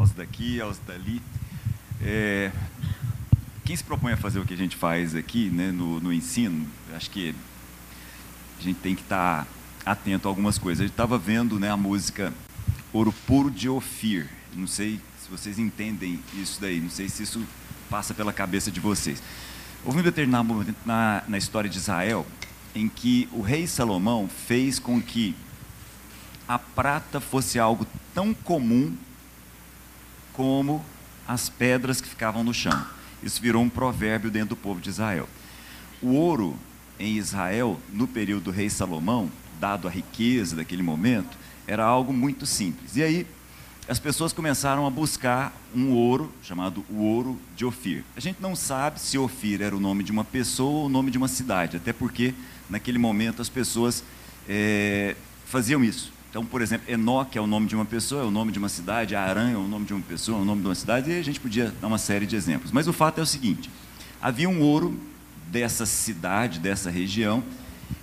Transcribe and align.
aos 0.00 0.12
daqui, 0.12 0.60
aos 0.60 0.78
dali. 0.78 1.20
É, 2.02 2.50
quem 3.64 3.76
se 3.76 3.84
propõe 3.84 4.12
a 4.12 4.16
fazer 4.16 4.38
o 4.38 4.46
que 4.46 4.54
a 4.54 4.56
gente 4.56 4.74
faz 4.74 5.14
aqui 5.14 5.50
né, 5.50 5.70
no, 5.70 6.00
no 6.00 6.12
ensino, 6.12 6.66
acho 6.94 7.10
que 7.10 7.34
a 8.58 8.62
gente 8.62 8.78
tem 8.78 8.94
que 8.94 9.02
estar 9.02 9.46
atento 9.84 10.26
a 10.26 10.30
algumas 10.30 10.56
coisas. 10.56 10.80
A 10.80 10.84
gente 10.84 10.92
estava 10.92 11.18
vendo 11.18 11.60
né, 11.60 11.70
a 11.70 11.76
música 11.76 12.32
Ouro 12.92 13.12
Puro 13.26 13.50
de 13.50 13.68
Ofir. 13.68 14.28
Não 14.54 14.66
sei 14.66 14.98
se 15.22 15.30
vocês 15.30 15.58
entendem 15.58 16.18
isso 16.34 16.58
daí, 16.60 16.80
não 16.80 16.90
sei 16.90 17.08
se 17.08 17.22
isso 17.22 17.44
passa 17.90 18.14
pela 18.14 18.32
cabeça 18.32 18.70
de 18.70 18.80
vocês. 18.80 19.22
Houve 19.84 20.00
um 20.00 20.02
determinado 20.02 20.44
momento 20.44 20.76
na, 20.86 21.22
na 21.28 21.36
história 21.36 21.68
de 21.68 21.76
Israel 21.76 22.26
em 22.74 22.88
que 22.88 23.28
o 23.32 23.42
rei 23.42 23.66
Salomão 23.66 24.28
fez 24.28 24.78
com 24.78 25.00
que 25.00 25.34
a 26.48 26.58
prata 26.58 27.20
fosse 27.20 27.58
algo 27.58 27.86
tão 28.14 28.32
comum 28.32 28.96
como 30.32 30.84
as 31.26 31.48
pedras 31.48 32.00
que 32.00 32.08
ficavam 32.08 32.42
no 32.42 32.52
chão. 32.52 32.84
Isso 33.22 33.40
virou 33.40 33.62
um 33.62 33.68
provérbio 33.68 34.30
dentro 34.30 34.50
do 34.50 34.56
povo 34.56 34.80
de 34.80 34.90
Israel. 34.90 35.28
O 36.02 36.12
ouro 36.12 36.56
em 36.98 37.16
Israel, 37.16 37.78
no 37.92 38.06
período 38.06 38.44
do 38.44 38.50
rei 38.50 38.68
Salomão, 38.68 39.30
dado 39.58 39.86
a 39.86 39.90
riqueza 39.90 40.56
daquele 40.56 40.82
momento, 40.82 41.38
era 41.66 41.84
algo 41.84 42.12
muito 42.12 42.46
simples. 42.46 42.96
E 42.96 43.02
aí 43.02 43.26
as 43.88 43.98
pessoas 43.98 44.32
começaram 44.32 44.86
a 44.86 44.90
buscar 44.90 45.52
um 45.74 45.90
ouro 45.90 46.32
chamado 46.42 46.84
o 46.88 47.02
ouro 47.02 47.38
de 47.56 47.64
Ofir. 47.64 48.04
A 48.16 48.20
gente 48.20 48.40
não 48.40 48.54
sabe 48.54 49.00
se 49.00 49.18
Ofir 49.18 49.60
era 49.62 49.74
o 49.76 49.80
nome 49.80 50.04
de 50.04 50.12
uma 50.12 50.24
pessoa 50.24 50.80
ou 50.80 50.86
o 50.86 50.88
nome 50.88 51.10
de 51.10 51.18
uma 51.18 51.28
cidade, 51.28 51.76
até 51.76 51.92
porque 51.92 52.34
naquele 52.68 52.98
momento 52.98 53.42
as 53.42 53.48
pessoas 53.48 54.04
é, 54.48 55.16
faziam 55.46 55.82
isso. 55.82 56.12
Então, 56.30 56.46
por 56.46 56.62
exemplo, 56.62 56.90
Enoque 56.90 57.36
é 57.36 57.40
o 57.40 57.46
nome 57.46 57.66
de 57.66 57.74
uma 57.74 57.84
pessoa, 57.84 58.22
é 58.22 58.24
o 58.24 58.30
nome 58.30 58.52
de 58.52 58.58
uma 58.60 58.68
cidade, 58.68 59.16
Arã 59.16 59.50
é 59.50 59.56
o 59.56 59.66
nome 59.66 59.84
de 59.84 59.92
uma 59.92 60.00
pessoa, 60.00 60.38
é 60.38 60.40
o 60.40 60.44
nome 60.44 60.62
de 60.62 60.68
uma 60.68 60.76
cidade, 60.76 61.10
e 61.10 61.18
a 61.18 61.22
gente 61.22 61.40
podia 61.40 61.74
dar 61.80 61.88
uma 61.88 61.98
série 61.98 62.24
de 62.24 62.36
exemplos. 62.36 62.70
Mas 62.70 62.86
o 62.86 62.92
fato 62.92 63.18
é 63.18 63.22
o 63.22 63.26
seguinte: 63.26 63.68
havia 64.22 64.48
um 64.48 64.60
ouro 64.60 64.96
dessa 65.48 65.84
cidade, 65.84 66.60
dessa 66.60 66.88
região, 66.88 67.42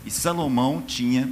e 0.05 0.11
Salomão 0.11 0.83
tinha 0.85 1.31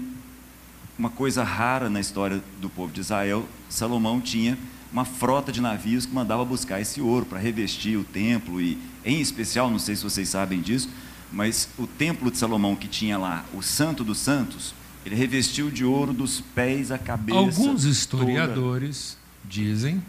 uma 0.98 1.10
coisa 1.10 1.44
rara 1.44 1.90
na 1.90 2.00
história 2.00 2.42
do 2.62 2.70
povo 2.70 2.94
de 2.94 3.02
Israel. 3.02 3.46
Salomão 3.70 4.22
tinha 4.22 4.58
uma 4.90 5.04
frota 5.04 5.52
de 5.52 5.60
navios 5.60 6.06
que 6.06 6.14
mandava 6.14 6.46
buscar 6.46 6.80
esse 6.80 7.02
ouro 7.02 7.26
para 7.26 7.38
revestir 7.38 7.98
o 7.98 8.06
templo 8.06 8.62
e, 8.62 8.78
em 9.04 9.20
especial, 9.20 9.70
não 9.70 9.80
sei 9.80 9.98
se 9.98 10.04
vocês 10.04 10.30
sabem 10.30 10.62
disso, 10.62 10.90
mas 11.30 11.68
o 11.78 11.86
templo 11.86 12.32
de 12.32 12.38
Salomão 12.38 12.74
que 12.78 12.88
tinha 12.88 13.18
lá, 13.18 13.44
o 13.54 13.62
Santo 13.62 14.06
dos 14.06 14.20
Santos, 14.20 14.74
ele 15.06 15.16
revestiu 15.16 15.70
de 15.70 15.86
ouro 15.86 16.12
dos 16.12 16.42
pés 16.42 16.92
à 16.92 16.98
cabeça. 16.98 17.38
Alguns 17.38 17.84
historiadores 17.84 19.18
toda. 19.44 19.54
dizem 19.54 20.04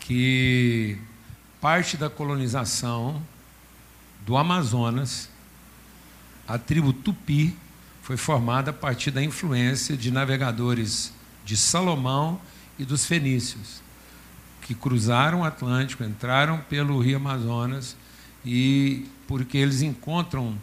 que 0.00 0.96
parte 1.60 1.96
da 1.98 2.08
colonização 2.08 3.22
do 4.24 4.36
Amazonas, 4.36 5.28
a 6.48 6.56
tribo 6.56 6.92
Tupi, 6.94 7.54
foi 8.02 8.16
formada 8.16 8.70
a 8.70 8.74
partir 8.74 9.10
da 9.10 9.22
influência 9.22 9.96
de 9.96 10.10
navegadores 10.10 11.12
de 11.44 11.56
Salomão 11.56 12.40
e 12.78 12.84
dos 12.84 13.04
fenícios, 13.04 13.82
que 14.62 14.74
cruzaram 14.74 15.40
o 15.40 15.44
Atlântico, 15.44 16.02
entraram 16.02 16.58
pelo 16.70 17.00
Rio 17.00 17.16
Amazonas 17.16 17.96
e 18.44 19.06
porque 19.26 19.58
eles 19.58 19.82
encontram 19.82 20.56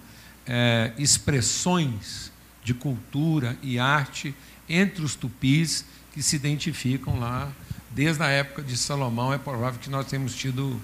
é, 0.47 0.93
expressões 0.97 2.32
de 2.63 2.73
cultura 2.73 3.57
e 3.61 3.77
arte 3.77 4.33
entre 4.67 5.03
os 5.03 5.15
tupis 5.15 5.85
que 6.13 6.21
se 6.21 6.35
identificam 6.35 7.19
lá. 7.19 7.51
Desde 7.91 8.23
a 8.23 8.27
época 8.27 8.61
de 8.63 8.75
Salomão, 8.77 9.33
é 9.33 9.37
provável 9.37 9.79
que 9.79 9.89
nós 9.89 10.07
tenhamos 10.07 10.33
tido 10.35 10.79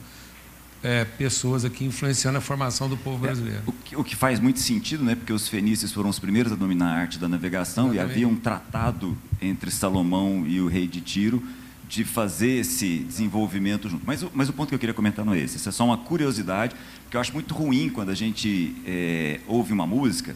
é, 0.83 1.05
pessoas 1.05 1.65
aqui 1.65 1.85
influenciando 1.85 2.37
a 2.37 2.41
formação 2.41 2.87
do 2.87 2.97
povo 2.97 3.25
é, 3.25 3.27
brasileiro. 3.27 3.61
É, 3.65 3.69
o, 3.69 3.73
que, 3.73 3.95
o, 3.95 4.03
que, 4.03 4.15
faz 4.15 4.39
muito 4.39 4.59
sentido, 4.59 5.03
né, 5.03 5.15
porque 5.15 5.33
os 5.33 5.47
fenícios 5.47 5.91
foram 5.91 6.09
os 6.09 6.19
primeiros 6.19 6.51
a 6.51 6.55
dominar 6.55 6.93
a 6.93 7.01
arte 7.01 7.17
da 7.17 7.27
navegação 7.27 7.87
Exatamente. 7.87 8.09
e 8.09 8.11
havia 8.13 8.27
um 8.27 8.35
tratado 8.35 9.17
entre 9.41 9.71
Salomão 9.71 10.45
e 10.47 10.61
o 10.61 10.67
rei 10.67 10.87
de 10.87 11.01
Tiro 11.01 11.43
de 11.87 12.03
fazer 12.03 12.59
esse 12.59 12.99
desenvolvimento 12.99 13.89
junto. 13.89 14.05
Mas, 14.05 14.23
mas 14.31 14.47
o 14.47 14.53
ponto 14.53 14.69
que 14.69 14.75
eu 14.75 14.79
queria 14.79 14.93
comentar 14.93 15.25
não 15.25 15.33
é 15.33 15.39
esse, 15.39 15.57
isso 15.57 15.67
é 15.67 15.71
só 15.71 15.83
uma 15.83 15.97
curiosidade, 15.97 16.75
porque 17.03 17.17
eu 17.17 17.21
acho 17.21 17.33
muito 17.33 17.53
ruim 17.55 17.89
quando 17.89 18.09
a 18.09 18.15
gente 18.15 18.75
é, 18.85 19.39
ouve 19.47 19.73
uma 19.73 19.87
música 19.87 20.35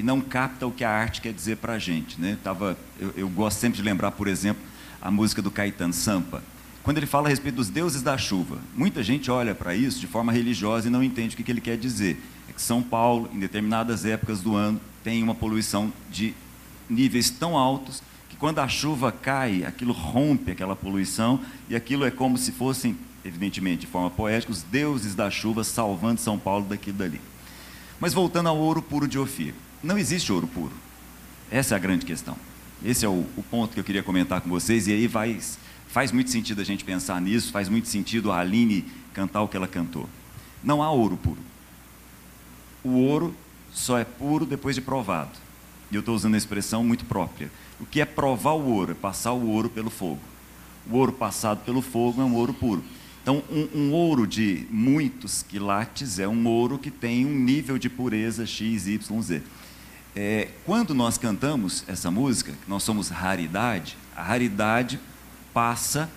e 0.00 0.02
não 0.02 0.18
capta 0.18 0.66
o 0.66 0.72
que 0.72 0.82
a 0.82 0.90
arte 0.90 1.20
quer 1.20 1.30
dizer 1.30 1.58
para 1.58 1.74
a 1.74 1.78
gente. 1.78 2.18
Né? 2.18 2.38
Tava, 2.42 2.74
eu, 2.98 3.12
eu, 3.18 3.28
gosto 3.28 3.58
sempre 3.58 3.76
de 3.76 3.82
lembrar, 3.82 4.10
por 4.12 4.28
exemplo, 4.28 4.62
a 4.98 5.10
música 5.10 5.42
do 5.42 5.50
Caetano 5.50 5.92
Sampa, 5.92 6.42
quando 6.82 6.96
ele 6.96 7.04
fala 7.04 7.26
a 7.26 7.28
respeito 7.28 7.56
dos 7.56 7.68
deuses 7.68 8.00
da 8.00 8.16
chuva. 8.16 8.56
Muita 8.74 9.02
gente 9.02 9.30
olha 9.30 9.54
para 9.54 9.74
isso 9.74 10.00
de 10.00 10.06
forma 10.06 10.32
religiosa 10.32 10.88
e 10.88 10.90
não 10.90 11.04
entende 11.04 11.34
o 11.34 11.36
que, 11.36 11.42
que 11.42 11.52
ele 11.52 11.60
quer 11.60 11.76
dizer. 11.76 12.18
É 12.48 12.52
que 12.54 12.62
São 12.62 12.82
Paulo, 12.82 13.28
em 13.30 13.38
determinadas 13.38 14.06
épocas 14.06 14.40
do 14.40 14.56
ano, 14.56 14.80
tem 15.04 15.22
uma 15.22 15.34
poluição 15.34 15.92
de 16.10 16.32
níveis 16.88 17.28
tão 17.28 17.54
altos 17.54 18.02
que 18.30 18.36
quando 18.36 18.58
a 18.60 18.68
chuva 18.68 19.12
cai, 19.12 19.64
aquilo 19.64 19.92
rompe 19.92 20.52
aquela 20.52 20.74
poluição 20.74 21.40
e 21.68 21.76
aquilo 21.76 22.06
é 22.06 22.10
como 22.10 22.38
se 22.38 22.52
fossem, 22.52 22.96
evidentemente, 23.22 23.82
de 23.82 23.86
forma 23.86 24.08
poética, 24.08 24.50
os 24.50 24.62
deuses 24.62 25.14
da 25.14 25.30
chuva 25.30 25.62
salvando 25.62 26.22
São 26.22 26.38
Paulo 26.38 26.64
daquilo 26.64 26.96
dali. 26.96 27.20
Mas 28.00 28.14
voltando 28.14 28.48
ao 28.48 28.56
ouro 28.56 28.80
puro 28.80 29.06
de 29.06 29.18
Ofir. 29.18 29.52
Não 29.82 29.96
existe 29.96 30.32
ouro 30.32 30.46
puro. 30.46 30.72
Essa 31.50 31.74
é 31.74 31.76
a 31.76 31.80
grande 31.80 32.04
questão. 32.04 32.36
Esse 32.84 33.04
é 33.04 33.08
o, 33.08 33.24
o 33.36 33.42
ponto 33.50 33.72
que 33.72 33.80
eu 33.80 33.84
queria 33.84 34.02
comentar 34.02 34.40
com 34.40 34.48
vocês, 34.48 34.86
e 34.86 34.92
aí 34.92 35.06
vai, 35.06 35.38
faz 35.88 36.12
muito 36.12 36.30
sentido 36.30 36.60
a 36.60 36.64
gente 36.64 36.84
pensar 36.84 37.20
nisso, 37.20 37.50
faz 37.50 37.68
muito 37.68 37.88
sentido 37.88 38.30
a 38.30 38.40
Aline 38.40 38.84
cantar 39.12 39.42
o 39.42 39.48
que 39.48 39.56
ela 39.56 39.66
cantou. 39.66 40.08
Não 40.62 40.82
há 40.82 40.90
ouro 40.90 41.16
puro. 41.16 41.40
O 42.84 42.90
ouro 42.90 43.34
só 43.72 43.98
é 43.98 44.04
puro 44.04 44.44
depois 44.44 44.74
de 44.74 44.82
provado. 44.82 45.32
E 45.90 45.94
eu 45.94 46.00
estou 46.00 46.14
usando 46.14 46.34
a 46.34 46.38
expressão 46.38 46.84
muito 46.84 47.04
própria. 47.04 47.50
O 47.80 47.86
que 47.86 48.00
é 48.00 48.04
provar 48.04 48.52
o 48.52 48.70
ouro? 48.70 48.92
É 48.92 48.94
passar 48.94 49.32
o 49.32 49.48
ouro 49.48 49.68
pelo 49.68 49.90
fogo. 49.90 50.20
O 50.90 50.96
ouro 50.96 51.12
passado 51.12 51.64
pelo 51.64 51.82
fogo 51.82 52.20
é 52.20 52.24
um 52.24 52.34
ouro 52.34 52.54
puro. 52.54 52.84
Então, 53.22 53.42
um, 53.50 53.68
um, 53.74 53.92
ouro 53.92 54.26
de 54.26 54.66
muitos 54.70 55.42
quilates 55.42 56.18
é 56.18 56.26
um 56.26 56.46
ouro 56.46 56.78
que 56.78 56.90
tem 56.90 57.26
um 57.26 57.38
nível 57.38 57.78
de 57.78 57.90
pureza 57.90 58.46
X, 58.46 58.86
Y, 58.86 59.22
Z. 59.22 59.42
É, 60.14 60.48
quando 60.64 60.94
nós 60.94 61.16
cantamos 61.16 61.84
essa 61.86 62.10
música, 62.10 62.52
nós 62.66 62.82
somos 62.82 63.08
raridade, 63.08 63.96
a 64.16 64.22
raridade 64.22 64.98
passa, 65.54 66.10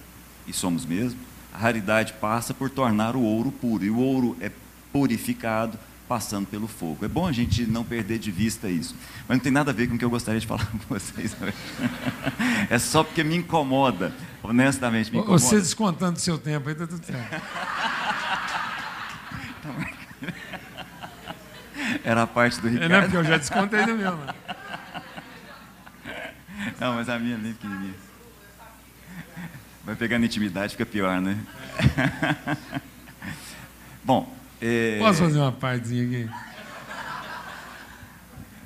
e 0.47 0.53
somos 0.53 0.85
mesmo, 0.85 1.19
a 1.53 1.57
raridade 1.57 2.13
passa 2.13 2.53
por 2.53 2.69
tornar 2.69 3.15
o 3.15 3.21
ouro 3.21 3.51
puro. 3.51 3.85
E 3.85 3.89
o 3.89 3.99
ouro 3.99 4.35
é 4.41 4.51
purificado 4.91 5.77
passando 6.07 6.47
pelo 6.47 6.67
fogo. 6.67 7.05
É 7.05 7.07
bom 7.07 7.27
a 7.27 7.31
gente 7.31 7.65
não 7.65 7.83
perder 7.83 8.19
de 8.19 8.31
vista 8.31 8.67
isso. 8.69 8.95
Mas 9.27 9.37
não 9.37 9.43
tem 9.43 9.51
nada 9.51 9.71
a 9.71 9.73
ver 9.73 9.87
com 9.87 9.95
o 9.95 9.97
que 9.97 10.05
eu 10.05 10.09
gostaria 10.09 10.39
de 10.39 10.47
falar 10.47 10.65
com 10.71 10.77
vocês 10.89 11.35
hoje. 11.41 11.53
É 12.69 12.77
só 12.79 13.03
porque 13.03 13.23
me 13.23 13.35
incomoda. 13.35 14.13
Honestamente, 14.41 15.11
me 15.11 15.19
incomoda. 15.19 15.39
Você 15.39 15.57
descontando 15.57 16.17
o 16.17 16.19
seu 16.19 16.37
tempo 16.37 16.67
aí, 16.67 16.73
está 16.73 16.87
tudo 16.87 17.05
certo. 17.05 17.41
Era 22.03 22.23
a 22.23 22.27
parte 22.27 22.59
do 22.59 22.67
Ricardo. 22.67 22.91
É, 22.91 22.95
não, 22.95 23.01
porque 23.03 23.17
eu 23.17 23.23
já 23.23 23.37
descontei 23.37 23.85
do 23.85 23.93
meu. 23.95 24.17
Mano. 24.17 24.33
Não, 26.79 26.95
mas 26.95 27.09
a 27.09 27.19
minha 27.19 27.35
é 27.35 27.37
bem 27.37 27.53
pequenininha. 27.53 27.93
Vai 29.85 29.95
pegando 29.95 30.25
intimidade, 30.25 30.71
fica 30.73 30.85
pior, 30.85 31.19
né? 31.21 31.37
Bom. 34.03 34.33
É... 34.61 34.97
Posso 34.99 35.19
fazer 35.19 35.39
uma 35.39 35.51
partezinha 35.51 36.03
aqui? 36.03 36.29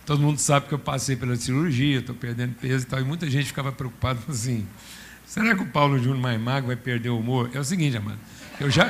Todo 0.06 0.22
mundo 0.22 0.40
sabe 0.40 0.68
que 0.68 0.74
eu 0.74 0.80
passei 0.80 1.16
pela 1.16 1.36
cirurgia, 1.36 2.00
estou 2.00 2.16
perdendo 2.16 2.56
peso 2.56 2.86
e 2.86 2.88
tal, 2.88 3.00
e 3.00 3.04
muita 3.04 3.30
gente 3.30 3.48
ficava 3.48 3.72
preocupada 3.72 4.20
assim: 4.30 4.68
será 5.26 5.56
que 5.56 5.64
o 5.64 5.68
Paulo 5.68 5.98
Júnior 5.98 6.18
mais 6.18 6.40
magro 6.40 6.68
vai 6.68 6.76
perder 6.76 7.10
o 7.10 7.20
humor? 7.20 7.50
É 7.54 7.60
o 7.60 7.64
seguinte, 7.64 7.98
amado, 7.98 8.20
eu 8.60 8.70
já. 8.70 8.86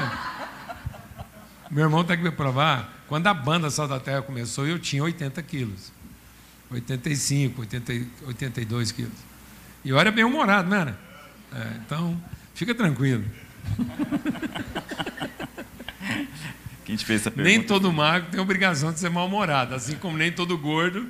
Meu 1.72 1.86
irmão 1.86 2.02
está 2.02 2.14
aqui 2.14 2.24
para 2.24 2.32
provar 2.32 2.97
quando 3.08 3.28
a 3.28 3.34
banda 3.34 3.70
Sal 3.70 3.88
da 3.88 4.00
Terra 4.00 4.22
começou, 4.22 4.68
eu 4.68 4.78
tinha 4.80 5.04
80 5.04 5.42
quilos. 5.44 5.92
85, 6.70 7.62
80, 7.62 7.94
82 8.28 8.92
quilos. 8.92 9.18
E 9.84 9.90
eu 9.90 10.00
era 10.00 10.12
bem 10.12 10.24
humorado, 10.24 10.70
não 10.70 10.78
era? 10.78 11.00
É, 11.54 11.78
então, 11.86 12.22
fica 12.54 12.76
tranquilo. 12.76 13.24
Quem 16.86 16.96
te 16.96 17.06
fez 17.06 17.22
essa 17.22 17.32
pergunta? 17.32 17.50
Nem 17.50 17.62
todo 17.62 17.92
magro 17.92 18.30
tem 18.32 18.40
obrigação 18.40 18.94
de 18.94 19.00
ser 19.00 19.10
mal-humorado, 19.10 19.76
assim 19.76 19.96
como 19.96 20.18
nem 20.18 20.32
todo 20.32 20.58
gordo 20.58 21.08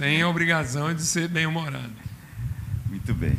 tem 0.00 0.22
a 0.22 0.28
obrigação 0.28 0.94
de 0.94 1.02
ser 1.02 1.28
bem-humorado. 1.28 1.92
Muito 2.86 3.12
bem. 3.12 3.38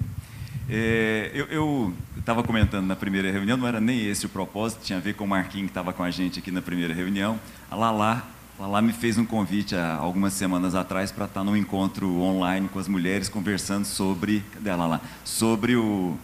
É, 0.73 1.29
eu 1.49 1.93
estava 2.17 2.41
comentando 2.41 2.85
na 2.85 2.95
primeira 2.95 3.29
reunião, 3.29 3.57
não 3.57 3.67
era 3.67 3.81
nem 3.81 4.07
esse 4.07 4.25
o 4.25 4.29
propósito, 4.29 4.81
tinha 4.85 4.99
a 4.99 5.01
ver 5.01 5.15
com 5.15 5.25
o 5.25 5.27
Marquinhos 5.27 5.65
que 5.65 5.71
estava 5.71 5.91
com 5.91 6.01
a 6.01 6.09
gente 6.09 6.39
aqui 6.39 6.49
na 6.49 6.61
primeira 6.61 6.93
reunião. 6.93 7.37
A 7.69 7.75
Lala, 7.75 8.25
a 8.57 8.61
Lala 8.61 8.81
me 8.81 8.93
fez 8.93 9.17
um 9.17 9.25
convite 9.25 9.75
há 9.75 9.95
algumas 9.95 10.31
semanas 10.31 10.73
atrás 10.73 11.11
para 11.11 11.25
estar 11.25 11.43
num 11.43 11.57
encontro 11.57 12.09
online 12.21 12.69
com 12.69 12.79
as 12.79 12.87
mulheres 12.87 13.27
conversando 13.27 13.83
sobre, 13.83 14.41
cadê 14.53 14.69
a 14.69 14.77
Lala? 14.77 15.01
Sobre 15.25 15.75
o 15.75 16.17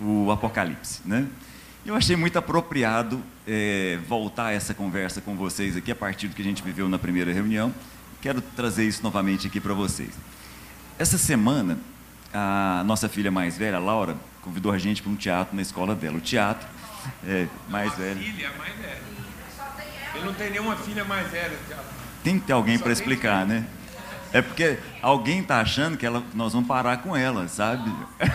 o 0.00 0.30
Apocalipse, 0.30 1.00
né? 1.04 1.26
Eu 1.84 1.94
achei 1.94 2.16
muito 2.16 2.38
apropriado 2.38 3.22
é, 3.46 3.98
voltar 4.06 4.52
essa 4.52 4.74
conversa 4.74 5.20
com 5.20 5.34
vocês 5.34 5.76
aqui 5.76 5.90
a 5.90 5.96
partir 5.96 6.28
do 6.28 6.34
que 6.34 6.42
a 6.42 6.44
gente 6.44 6.62
viveu 6.62 6.88
na 6.88 6.98
primeira 6.98 7.32
reunião. 7.32 7.74
Quero 8.20 8.40
trazer 8.40 8.86
isso 8.86 9.02
novamente 9.02 9.46
aqui 9.46 9.58
para 9.60 9.72
vocês. 9.72 10.10
Essa 10.98 11.16
semana, 11.16 11.78
a 12.32 12.82
nossa 12.84 13.08
filha 13.08 13.30
mais 13.30 13.56
velha, 13.56 13.78
Laura, 13.78 14.16
convidou 14.42 14.72
a 14.72 14.78
gente 14.78 15.02
para 15.02 15.10
um 15.10 15.16
teatro 15.16 15.54
na 15.56 15.62
escola 15.62 15.94
dela. 15.94 16.16
O 16.16 16.20
teatro 16.20 16.66
é 17.26 17.46
mais 17.68 17.94
velho. 17.94 18.18
filha 18.18 18.50
mais 18.58 18.74
velha. 18.76 18.98
Ele 20.14 20.24
não 20.24 20.34
tem 20.34 20.50
nenhuma 20.50 20.76
filha 20.76 21.04
mais 21.04 21.30
velha. 21.30 21.58
Tem 22.24 22.38
que 22.38 22.46
ter 22.46 22.52
alguém 22.52 22.78
para 22.78 22.92
explicar, 22.92 23.46
né? 23.46 23.64
É 24.32 24.42
porque 24.42 24.78
alguém 25.00 25.40
está 25.40 25.60
achando 25.60 25.96
que 25.96 26.04
ela, 26.04 26.22
nós 26.34 26.52
vamos 26.52 26.68
parar 26.68 26.98
com 26.98 27.16
ela, 27.16 27.48
sabe? 27.48 27.90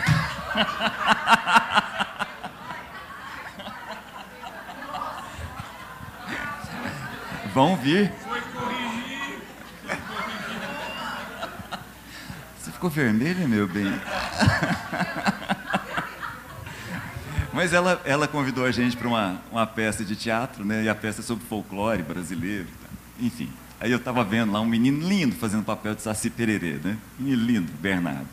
Vão 7.54 7.76
vir. 7.76 8.12
Foi 8.26 8.40
corrigir. 8.40 9.40
Você 12.58 12.72
ficou 12.84 12.90
vermelha, 12.90 13.48
meu 13.48 13.66
bem? 13.66 13.90
Mas 17.52 17.72
ela, 17.72 18.02
ela 18.04 18.28
convidou 18.28 18.64
a 18.64 18.70
gente 18.72 18.96
para 18.96 19.08
uma, 19.08 19.40
uma 19.50 19.66
peça 19.66 20.04
de 20.04 20.16
teatro, 20.16 20.64
né? 20.64 20.82
E 20.84 20.88
a 20.88 20.94
peça 20.94 21.20
é 21.20 21.24
sobre 21.24 21.46
folclore 21.46 22.02
brasileiro. 22.02 22.66
Enfim. 23.18 23.48
Aí 23.80 23.90
eu 23.90 23.98
estava 23.98 24.24
vendo 24.24 24.52
lá 24.52 24.60
um 24.60 24.66
menino 24.66 25.06
lindo 25.06 25.36
fazendo 25.36 25.64
papel 25.64 25.94
de 25.94 26.02
Saci 26.02 26.28
Pererê, 26.28 26.78
né? 26.82 26.98
Menino 27.18 27.42
lindo, 27.42 27.72
Bernardo. 27.80 28.28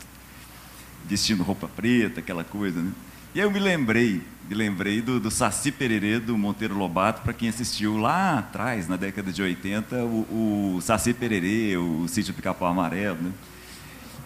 Vestindo 1.06 1.42
roupa 1.42 1.68
preta, 1.68 2.20
aquela 2.20 2.44
coisa, 2.44 2.80
né? 2.80 2.90
E 3.34 3.40
aí 3.40 3.46
eu 3.46 3.50
me 3.50 3.60
lembrei, 3.60 4.22
me 4.48 4.54
lembrei 4.54 5.00
do, 5.00 5.18
do 5.18 5.30
Saci 5.30 5.72
Pererê 5.72 6.18
do 6.18 6.36
Monteiro 6.36 6.76
Lobato, 6.76 7.22
para 7.22 7.32
quem 7.32 7.48
assistiu 7.48 7.96
lá 7.96 8.38
atrás, 8.40 8.88
na 8.88 8.96
década 8.96 9.32
de 9.32 9.40
80, 9.40 10.04
o, 10.04 10.76
o 10.76 10.80
Saci 10.82 11.14
Pererê, 11.14 11.76
o 11.76 12.06
Sítio 12.08 12.34
Pica-Pau 12.34 12.68
Amarelo, 12.68 13.18
né? 13.22 13.32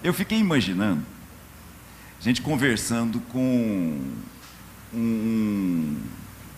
Eu 0.06 0.14
fiquei 0.14 0.38
imaginando, 0.38 1.02
a 2.20 2.22
gente 2.22 2.40
conversando 2.40 3.18
com 3.18 4.00
um, 4.94 5.96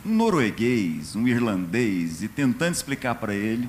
um 0.04 0.12
norueguês, 0.12 1.16
um 1.16 1.26
irlandês, 1.26 2.22
e 2.22 2.28
tentando 2.28 2.74
explicar 2.74 3.14
para 3.14 3.34
ele 3.34 3.66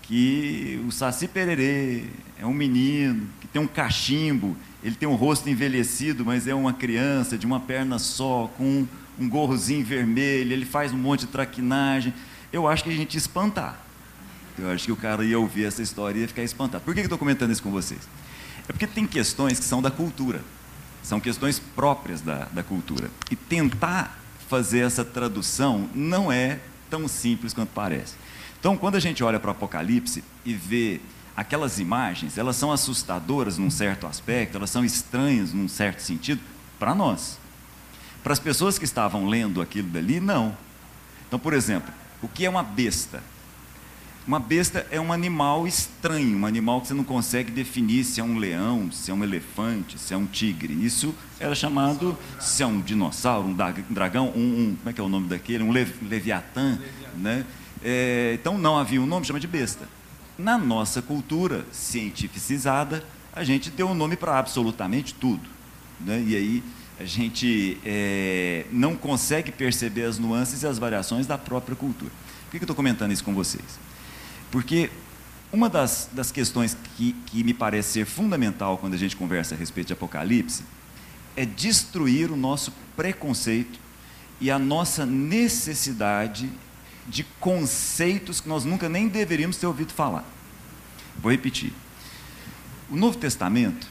que 0.00 0.80
o 0.86 0.92
Saci 0.92 1.26
Pererê 1.26 2.04
é 2.38 2.46
um 2.46 2.54
menino 2.54 3.26
que 3.40 3.48
tem 3.48 3.60
um 3.60 3.66
cachimbo, 3.66 4.56
ele 4.80 4.94
tem 4.94 5.08
um 5.08 5.16
rosto 5.16 5.50
envelhecido, 5.50 6.24
mas 6.24 6.46
é 6.46 6.54
uma 6.54 6.72
criança 6.72 7.36
de 7.36 7.46
uma 7.46 7.58
perna 7.58 7.98
só, 7.98 8.46
com 8.56 8.86
um 9.18 9.28
gorrozinho 9.28 9.84
vermelho, 9.84 10.52
ele 10.52 10.64
faz 10.64 10.92
um 10.92 10.98
monte 10.98 11.22
de 11.22 11.32
traquinagem. 11.32 12.14
Eu 12.52 12.68
acho 12.68 12.84
que 12.84 12.90
a 12.90 12.96
gente 12.96 13.14
ia 13.14 13.18
espantar. 13.18 13.84
Eu 14.56 14.70
acho 14.70 14.84
que 14.84 14.92
o 14.92 14.96
cara 14.96 15.24
ia 15.24 15.36
ouvir 15.36 15.64
essa 15.64 15.82
história 15.82 16.16
e 16.16 16.22
ia 16.22 16.28
ficar 16.28 16.44
espantado. 16.44 16.84
Por 16.84 16.94
que 16.94 17.00
eu 17.00 17.04
estou 17.06 17.18
comentando 17.18 17.50
isso 17.50 17.60
com 17.60 17.72
vocês? 17.72 18.02
É 18.68 18.72
porque 18.72 18.86
tem 18.86 19.06
questões 19.06 19.58
que 19.58 19.64
são 19.64 19.80
da 19.80 19.90
cultura, 19.90 20.42
são 21.02 21.20
questões 21.20 21.58
próprias 21.58 22.20
da, 22.20 22.46
da 22.46 22.62
cultura. 22.62 23.10
E 23.30 23.36
tentar 23.36 24.18
fazer 24.48 24.80
essa 24.80 25.04
tradução 25.04 25.88
não 25.94 26.30
é 26.30 26.60
tão 26.90 27.06
simples 27.08 27.52
quanto 27.52 27.70
parece. 27.70 28.14
Então, 28.58 28.76
quando 28.76 28.96
a 28.96 29.00
gente 29.00 29.22
olha 29.22 29.38
para 29.38 29.48
o 29.48 29.52
Apocalipse 29.52 30.24
e 30.44 30.54
vê 30.54 31.00
aquelas 31.36 31.78
imagens, 31.78 32.38
elas 32.38 32.56
são 32.56 32.72
assustadoras 32.72 33.58
num 33.58 33.70
certo 33.70 34.06
aspecto, 34.06 34.56
elas 34.56 34.70
são 34.70 34.84
estranhas 34.84 35.52
num 35.52 35.68
certo 35.68 36.00
sentido, 36.00 36.40
para 36.78 36.94
nós. 36.94 37.38
Para 38.22 38.32
as 38.32 38.40
pessoas 38.40 38.78
que 38.78 38.84
estavam 38.84 39.26
lendo 39.26 39.62
aquilo 39.62 39.88
dali, 39.88 40.18
não. 40.18 40.56
Então, 41.28 41.38
por 41.38 41.52
exemplo, 41.52 41.92
o 42.22 42.28
que 42.28 42.44
é 42.44 42.50
uma 42.50 42.62
besta? 42.62 43.22
Uma 44.26 44.40
besta 44.40 44.84
é 44.90 45.00
um 45.00 45.12
animal 45.12 45.68
estranho, 45.68 46.38
um 46.38 46.46
animal 46.46 46.80
que 46.80 46.88
você 46.88 46.94
não 46.94 47.04
consegue 47.04 47.52
definir 47.52 48.02
se 48.02 48.20
é 48.20 48.24
um 48.24 48.38
leão, 48.38 48.90
se 48.90 49.08
é 49.08 49.14
um 49.14 49.22
elefante, 49.22 49.96
se 50.00 50.12
é 50.12 50.16
um 50.16 50.26
tigre. 50.26 50.74
Isso 50.84 51.14
era 51.38 51.54
chamado, 51.54 52.18
se 52.40 52.60
é 52.60 52.66
um 52.66 52.80
dinossauro, 52.80 53.46
um 53.46 53.56
dragão, 53.88 54.32
um, 54.34 54.40
um 54.40 54.76
como 54.76 54.90
é 54.90 54.92
que 54.92 55.00
é 55.00 55.04
o 55.04 55.08
nome 55.08 55.28
daquele? 55.28 55.62
Um 55.62 55.70
leviatã, 55.70 56.76
né? 57.14 57.46
É, 57.84 58.32
então 58.34 58.58
não 58.58 58.76
havia 58.76 59.00
um 59.00 59.06
nome, 59.06 59.24
chama 59.24 59.38
de 59.38 59.46
besta. 59.46 59.88
Na 60.36 60.58
nossa 60.58 61.00
cultura 61.00 61.64
cientificizada, 61.70 63.04
a 63.32 63.44
gente 63.44 63.70
deu 63.70 63.86
um 63.86 63.94
nome 63.94 64.16
para 64.16 64.36
absolutamente 64.40 65.14
tudo. 65.14 65.48
Né? 66.00 66.24
E 66.26 66.34
aí 66.34 66.64
a 66.98 67.04
gente 67.04 67.78
é, 67.84 68.66
não 68.72 68.96
consegue 68.96 69.52
perceber 69.52 70.02
as 70.02 70.18
nuances 70.18 70.64
e 70.64 70.66
as 70.66 70.80
variações 70.80 71.28
da 71.28 71.38
própria 71.38 71.76
cultura. 71.76 72.10
Por 72.46 72.50
que, 72.50 72.58
que 72.58 72.64
eu 72.64 72.66
estou 72.66 72.74
comentando 72.74 73.12
isso 73.12 73.22
com 73.22 73.32
vocês? 73.32 73.86
Porque 74.50 74.90
uma 75.52 75.68
das, 75.68 76.08
das 76.12 76.30
questões 76.30 76.76
que, 76.96 77.12
que 77.26 77.44
me 77.44 77.54
parece 77.54 77.92
ser 77.92 78.06
fundamental 78.06 78.78
quando 78.78 78.94
a 78.94 78.98
gente 78.98 79.16
conversa 79.16 79.54
a 79.54 79.58
respeito 79.58 79.88
de 79.88 79.92
Apocalipse 79.92 80.62
é 81.36 81.44
destruir 81.44 82.30
o 82.30 82.36
nosso 82.36 82.72
preconceito 82.96 83.78
e 84.40 84.50
a 84.50 84.58
nossa 84.58 85.06
necessidade 85.06 86.50
de 87.06 87.24
conceitos 87.38 88.40
que 88.40 88.48
nós 88.48 88.64
nunca 88.64 88.88
nem 88.88 89.08
deveríamos 89.08 89.56
ter 89.56 89.66
ouvido 89.66 89.92
falar. 89.92 90.24
Vou 91.18 91.30
repetir. 91.30 91.72
O 92.90 92.96
Novo 92.96 93.16
Testamento, 93.16 93.86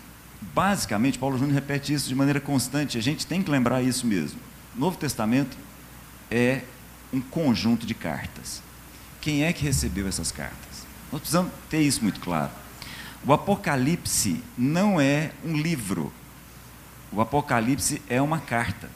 basicamente, 0.54 1.18
Paulo 1.18 1.38
Júnior 1.38 1.56
repete 1.56 1.94
isso 1.94 2.08
de 2.08 2.16
maneira 2.16 2.40
constante, 2.40 2.98
a 2.98 3.02
gente 3.02 3.26
tem 3.26 3.42
que 3.42 3.50
lembrar 3.50 3.82
isso 3.82 4.06
mesmo. 4.06 4.40
O 4.76 4.80
Novo 4.80 4.98
Testamento 4.98 5.58
é 6.30 6.62
um 7.14 7.22
conjunto 7.22 7.86
de 7.86 7.94
cartas. 7.94 8.62
Quem 9.26 9.44
é 9.44 9.52
que 9.52 9.64
recebeu 9.64 10.08
essas 10.08 10.32
cartas? 10.32 10.86
Nós 11.12 11.20
precisamos 11.20 11.52
ter 11.68 11.82
isso 11.82 12.04
muito 12.04 12.20
claro. 12.20 12.52
O 13.26 13.34
Apocalipse 13.34 14.40
não 14.56 15.02
é 15.02 15.32
um 15.44 15.58
livro. 15.58 16.14
O 17.12 17.20
Apocalipse 17.20 18.04
é 18.08 18.22
uma 18.22 18.38
carta. 18.38 18.88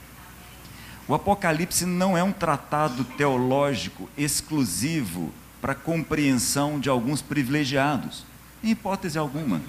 O 1.07 1.15
Apocalipse 1.15 1.83
não 1.83 2.15
é 2.15 2.21
um 2.21 2.31
tratado 2.31 3.03
teológico 3.03 4.07
exclusivo 4.15 5.33
para 5.59 5.73
compreensão 5.73 6.79
de 6.79 6.89
alguns 6.89 7.23
privilegiados, 7.23 8.23
em 8.63 8.69
hipótese 8.69 9.17
alguma. 9.17 9.59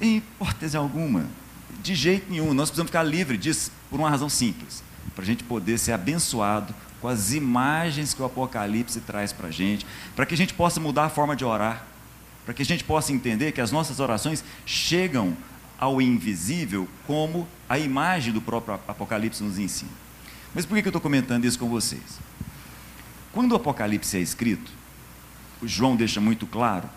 Em 0.00 0.18
hipótese 0.18 0.76
alguma. 0.76 1.26
De 1.82 1.96
jeito 1.96 2.30
nenhum. 2.30 2.54
Nós 2.54 2.70
precisamos 2.70 2.90
ficar 2.90 3.02
livres 3.02 3.40
disso 3.40 3.72
por 3.90 3.98
uma 3.98 4.08
razão 4.08 4.28
simples: 4.28 4.84
para 5.16 5.24
a 5.24 5.26
gente 5.26 5.42
poder 5.42 5.78
ser 5.78 5.90
abençoado 5.90 6.72
com 7.04 7.08
as 7.08 7.34
imagens 7.34 8.14
que 8.14 8.22
o 8.22 8.24
Apocalipse 8.24 8.98
traz 9.02 9.30
para 9.30 9.48
a 9.48 9.50
gente, 9.50 9.84
para 10.16 10.24
que 10.24 10.32
a 10.32 10.36
gente 10.38 10.54
possa 10.54 10.80
mudar 10.80 11.04
a 11.04 11.08
forma 11.10 11.36
de 11.36 11.44
orar, 11.44 11.84
para 12.46 12.54
que 12.54 12.62
a 12.62 12.64
gente 12.64 12.82
possa 12.82 13.12
entender 13.12 13.52
que 13.52 13.60
as 13.60 13.70
nossas 13.70 14.00
orações 14.00 14.42
chegam 14.64 15.36
ao 15.78 16.00
invisível 16.00 16.88
como 17.06 17.46
a 17.68 17.78
imagem 17.78 18.32
do 18.32 18.40
próprio 18.40 18.80
Apocalipse 18.88 19.44
nos 19.44 19.58
ensina. 19.58 19.90
Mas 20.54 20.64
por 20.64 20.80
que 20.80 20.88
eu 20.88 20.88
estou 20.88 21.00
comentando 21.00 21.44
isso 21.44 21.58
com 21.58 21.68
vocês? 21.68 22.18
Quando 23.34 23.52
o 23.52 23.56
Apocalipse 23.56 24.16
é 24.16 24.20
escrito, 24.20 24.72
o 25.60 25.68
João 25.68 25.96
deixa 25.96 26.22
muito 26.22 26.46
claro, 26.46 26.88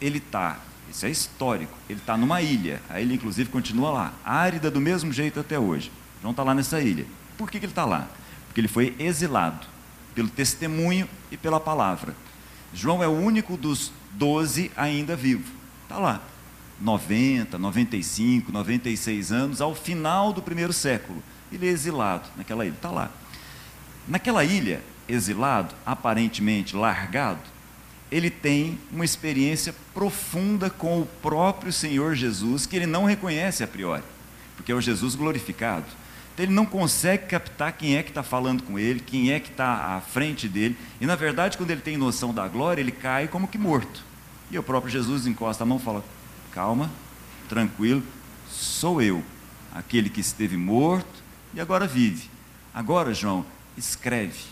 ele 0.00 0.18
está, 0.18 0.60
isso 0.88 1.04
é 1.04 1.10
histórico, 1.10 1.76
ele 1.90 1.98
está 1.98 2.16
numa 2.16 2.40
ilha, 2.40 2.80
a 2.88 3.00
ilha 3.00 3.14
inclusive 3.14 3.50
continua 3.50 3.90
lá, 3.90 4.14
árida 4.24 4.70
do 4.70 4.80
mesmo 4.80 5.12
jeito 5.12 5.40
até 5.40 5.58
hoje. 5.58 5.90
João 6.20 6.30
está 6.30 6.44
lá 6.44 6.54
nessa 6.54 6.80
ilha. 6.80 7.06
Por 7.36 7.50
que, 7.50 7.58
que 7.58 7.66
ele 7.66 7.72
está 7.72 7.84
lá? 7.84 8.08
Porque 8.52 8.60
ele 8.60 8.68
foi 8.68 8.94
exilado 8.98 9.66
pelo 10.14 10.28
testemunho 10.28 11.08
e 11.30 11.36
pela 11.36 11.58
palavra. 11.58 12.14
João 12.74 13.02
é 13.02 13.08
o 13.08 13.12
único 13.12 13.56
dos 13.56 13.90
doze 14.12 14.70
ainda 14.76 15.16
vivo. 15.16 15.50
Está 15.84 15.98
lá. 15.98 16.22
90, 16.78 17.58
95, 17.58 18.52
96 18.52 19.32
anos, 19.32 19.60
ao 19.60 19.74
final 19.74 20.32
do 20.32 20.42
primeiro 20.42 20.72
século 20.72 21.22
ele 21.54 21.68
é 21.68 21.70
exilado 21.70 22.28
naquela 22.36 22.64
ilha, 22.64 22.74
está 22.74 22.90
lá. 22.90 23.10
Naquela 24.08 24.44
ilha, 24.44 24.80
exilado, 25.08 25.74
aparentemente 25.84 26.74
largado, 26.74 27.40
ele 28.10 28.30
tem 28.30 28.78
uma 28.90 29.04
experiência 29.04 29.74
profunda 29.94 30.68
com 30.68 31.00
o 31.00 31.06
próprio 31.06 31.72
Senhor 31.72 32.14
Jesus, 32.14 32.66
que 32.66 32.76
ele 32.76 32.86
não 32.86 33.04
reconhece 33.04 33.62
a 33.62 33.66
priori, 33.66 34.02
porque 34.56 34.72
é 34.72 34.74
o 34.74 34.80
Jesus 34.80 35.14
glorificado. 35.14 35.86
Então 36.32 36.44
ele 36.46 36.52
não 36.52 36.64
consegue 36.64 37.26
captar 37.26 37.72
quem 37.72 37.96
é 37.96 38.02
que 38.02 38.10
está 38.10 38.22
falando 38.22 38.62
com 38.62 38.78
ele, 38.78 39.00
quem 39.00 39.32
é 39.32 39.38
que 39.38 39.50
está 39.50 39.96
à 39.96 40.00
frente 40.00 40.48
dele, 40.48 40.76
e 41.00 41.06
na 41.06 41.14
verdade, 41.14 41.58
quando 41.58 41.70
ele 41.70 41.82
tem 41.82 41.96
noção 41.96 42.32
da 42.32 42.48
glória, 42.48 42.80
ele 42.80 42.92
cai 42.92 43.28
como 43.28 43.48
que 43.48 43.58
morto. 43.58 44.02
E 44.50 44.58
o 44.58 44.62
próprio 44.62 44.92
Jesus 44.92 45.26
encosta 45.26 45.64
a 45.64 45.66
mão 45.66 45.78
e 45.78 45.82
fala: 45.82 46.04
Calma, 46.52 46.90
tranquilo, 47.48 48.02
sou 48.50 49.02
eu, 49.02 49.22
aquele 49.74 50.08
que 50.08 50.20
esteve 50.20 50.56
morto 50.56 51.22
e 51.54 51.60
agora 51.60 51.86
vive. 51.86 52.30
Agora, 52.74 53.12
João, 53.12 53.44
escreve. 53.76 54.44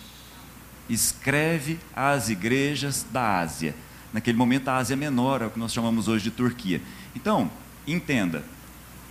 Escreve 0.88 1.78
às 1.94 2.28
igrejas 2.28 3.06
da 3.10 3.38
Ásia. 3.38 3.75
Naquele 4.12 4.37
momento, 4.37 4.68
a 4.68 4.76
Ásia 4.76 4.96
Menor 4.96 5.40
é 5.40 5.46
o 5.46 5.50
que 5.50 5.58
nós 5.58 5.72
chamamos 5.72 6.08
hoje 6.08 6.25
de 6.25 6.30
Turquia. 6.30 6.82
Então, 7.14 7.50
entenda: 7.87 8.44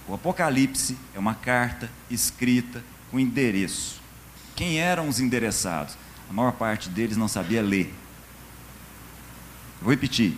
o 0.09 0.15
Apocalipse 0.15 0.97
é 1.13 1.19
uma 1.19 1.35
carta 1.35 1.87
escrita 2.09 2.83
com 3.11 3.19
endereço. 3.19 4.01
Quem 4.55 4.79
eram 4.79 5.07
os 5.07 5.19
endereçados? 5.19 5.95
A 6.27 6.33
maior 6.33 6.53
parte 6.53 6.89
deles 6.89 7.15
não 7.15 7.27
sabia 7.27 7.61
ler. 7.61 7.93
Vou 9.79 9.91
repetir. 9.91 10.35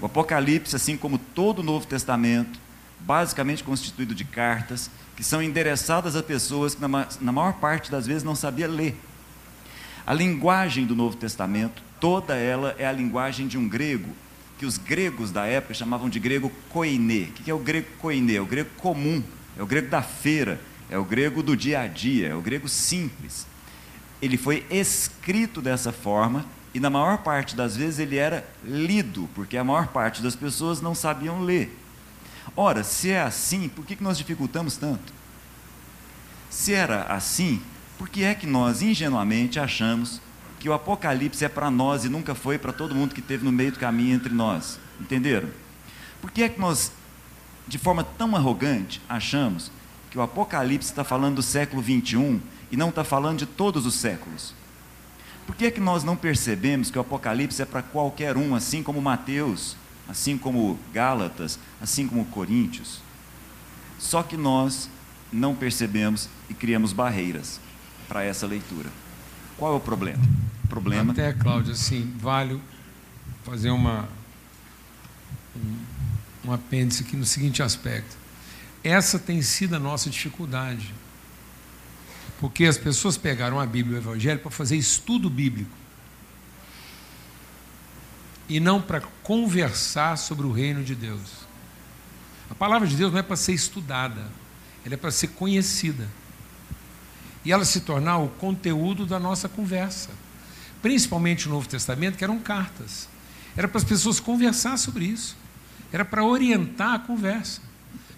O 0.00 0.06
Apocalipse, 0.06 0.74
assim 0.74 0.96
como 0.96 1.18
todo 1.18 1.58
o 1.58 1.62
Novo 1.62 1.86
Testamento, 1.86 2.58
basicamente 3.00 3.62
constituído 3.62 4.14
de 4.14 4.24
cartas 4.24 4.90
que 5.14 5.22
são 5.22 5.42
endereçadas 5.42 6.16
a 6.16 6.22
pessoas 6.22 6.74
que, 6.74 6.80
na, 6.80 6.88
maior 7.32 7.52
parte 7.54 7.90
das 7.90 8.06
vezes, 8.06 8.22
não 8.22 8.34
sabia 8.34 8.66
ler. 8.66 8.98
A 10.06 10.14
linguagem 10.14 10.86
do 10.86 10.96
Novo 10.96 11.14
Testamento, 11.14 11.82
toda 12.00 12.36
ela 12.36 12.74
é 12.78 12.86
a 12.86 12.92
linguagem 12.92 13.46
de 13.46 13.58
um 13.58 13.68
grego, 13.68 14.08
que 14.60 14.66
os 14.66 14.76
gregos 14.76 15.30
da 15.30 15.46
época 15.46 15.72
chamavam 15.72 16.10
de 16.10 16.20
grego 16.20 16.52
koine. 16.68 17.22
O 17.22 17.32
que 17.32 17.50
é 17.50 17.54
o 17.54 17.58
grego 17.58 17.86
koine? 17.98 18.36
É 18.36 18.42
o 18.42 18.44
grego 18.44 18.68
comum, 18.76 19.24
é 19.56 19.62
o 19.62 19.66
grego 19.66 19.88
da 19.88 20.02
feira, 20.02 20.60
é 20.90 20.98
o 20.98 21.04
grego 21.04 21.42
do 21.42 21.56
dia 21.56 21.80
a 21.80 21.86
dia, 21.86 22.28
é 22.28 22.34
o 22.34 22.42
grego 22.42 22.68
simples. 22.68 23.46
Ele 24.20 24.36
foi 24.36 24.66
escrito 24.70 25.62
dessa 25.62 25.92
forma 25.92 26.44
e, 26.74 26.78
na 26.78 26.90
maior 26.90 27.22
parte 27.22 27.56
das 27.56 27.74
vezes, 27.74 28.00
ele 28.00 28.18
era 28.18 28.46
lido, 28.62 29.30
porque 29.34 29.56
a 29.56 29.64
maior 29.64 29.88
parte 29.88 30.20
das 30.20 30.36
pessoas 30.36 30.82
não 30.82 30.94
sabiam 30.94 31.40
ler. 31.40 31.74
Ora, 32.54 32.84
se 32.84 33.10
é 33.10 33.22
assim, 33.22 33.66
por 33.66 33.86
que 33.86 33.96
nós 33.98 34.18
dificultamos 34.18 34.76
tanto? 34.76 35.10
Se 36.50 36.74
era 36.74 37.04
assim, 37.04 37.62
por 37.96 38.10
que 38.10 38.24
é 38.24 38.34
que 38.34 38.46
nós 38.46 38.82
ingenuamente 38.82 39.58
achamos 39.58 40.20
que 40.60 40.68
o 40.68 40.74
Apocalipse 40.74 41.42
é 41.42 41.48
para 41.48 41.70
nós 41.70 42.04
e 42.04 42.08
nunca 42.10 42.34
foi 42.34 42.58
para 42.58 42.72
todo 42.72 42.94
mundo 42.94 43.14
que 43.14 43.20
esteve 43.20 43.44
no 43.44 43.50
meio 43.50 43.72
do 43.72 43.78
caminho 43.78 44.14
entre 44.14 44.32
nós? 44.32 44.78
Entenderam? 45.00 45.48
Por 46.20 46.30
que 46.30 46.42
é 46.42 46.48
que 46.50 46.60
nós, 46.60 46.92
de 47.66 47.78
forma 47.78 48.04
tão 48.04 48.36
arrogante, 48.36 49.00
achamos 49.08 49.72
que 50.10 50.18
o 50.18 50.22
Apocalipse 50.22 50.90
está 50.90 51.02
falando 51.02 51.36
do 51.36 51.42
século 51.42 51.80
21 51.80 52.40
e 52.70 52.76
não 52.76 52.90
está 52.90 53.02
falando 53.02 53.38
de 53.38 53.46
todos 53.46 53.86
os 53.86 53.94
séculos? 53.94 54.54
Por 55.46 55.56
que 55.56 55.64
é 55.64 55.70
que 55.70 55.80
nós 55.80 56.04
não 56.04 56.14
percebemos 56.14 56.90
que 56.90 56.98
o 56.98 57.00
Apocalipse 57.00 57.62
é 57.62 57.64
para 57.64 57.82
qualquer 57.82 58.36
um, 58.36 58.54
assim 58.54 58.82
como 58.82 59.00
Mateus, 59.00 59.76
assim 60.06 60.36
como 60.36 60.78
Gálatas, 60.92 61.58
assim 61.80 62.06
como 62.06 62.26
Coríntios. 62.26 63.00
Só 63.98 64.22
que 64.22 64.36
nós 64.36 64.90
não 65.32 65.54
percebemos 65.54 66.28
e 66.48 66.54
criamos 66.54 66.92
barreiras 66.92 67.58
para 68.06 68.24
essa 68.24 68.46
leitura. 68.46 68.90
Qual 69.60 69.74
é 69.74 69.76
o 69.76 69.80
problema? 69.80 70.24
O 70.64 70.68
problema. 70.68 71.12
Até, 71.12 71.34
Cláudio, 71.34 71.74
assim, 71.74 72.10
vale 72.18 72.58
fazer 73.44 73.68
uma, 73.68 74.08
um, 75.54 76.48
um 76.48 76.52
apêndice 76.54 77.02
aqui 77.02 77.14
no 77.14 77.26
seguinte 77.26 77.62
aspecto. 77.62 78.16
Essa 78.82 79.18
tem 79.18 79.42
sido 79.42 79.76
a 79.76 79.78
nossa 79.78 80.08
dificuldade. 80.08 80.94
Porque 82.40 82.64
as 82.64 82.78
pessoas 82.78 83.18
pegaram 83.18 83.60
a 83.60 83.66
Bíblia 83.66 83.96
e 83.96 84.00
o 84.00 84.02
Evangelho 84.02 84.40
para 84.40 84.50
fazer 84.50 84.78
estudo 84.78 85.28
bíblico 85.28 85.76
e 88.48 88.58
não 88.58 88.80
para 88.80 89.02
conversar 89.22 90.16
sobre 90.16 90.46
o 90.46 90.52
reino 90.52 90.82
de 90.82 90.94
Deus. 90.94 91.20
A 92.48 92.54
palavra 92.54 92.88
de 92.88 92.96
Deus 92.96 93.12
não 93.12 93.18
é 93.18 93.22
para 93.22 93.36
ser 93.36 93.52
estudada, 93.52 94.26
ela 94.86 94.94
é 94.94 94.96
para 94.96 95.10
ser 95.10 95.28
conhecida. 95.28 96.08
E 97.44 97.52
ela 97.52 97.64
se 97.64 97.80
tornar 97.80 98.18
o 98.18 98.28
conteúdo 98.28 99.06
da 99.06 99.18
nossa 99.18 99.48
conversa. 99.48 100.10
Principalmente 100.82 101.48
no 101.48 101.54
Novo 101.54 101.68
Testamento, 101.68 102.16
que 102.16 102.24
eram 102.24 102.38
cartas. 102.38 103.08
Era 103.56 103.68
para 103.68 103.78
as 103.78 103.84
pessoas 103.84 104.20
conversar 104.20 104.76
sobre 104.78 105.04
isso. 105.04 105.36
Era 105.92 106.04
para 106.04 106.24
orientar 106.24 106.94
a 106.94 106.98
conversa. 106.98 107.60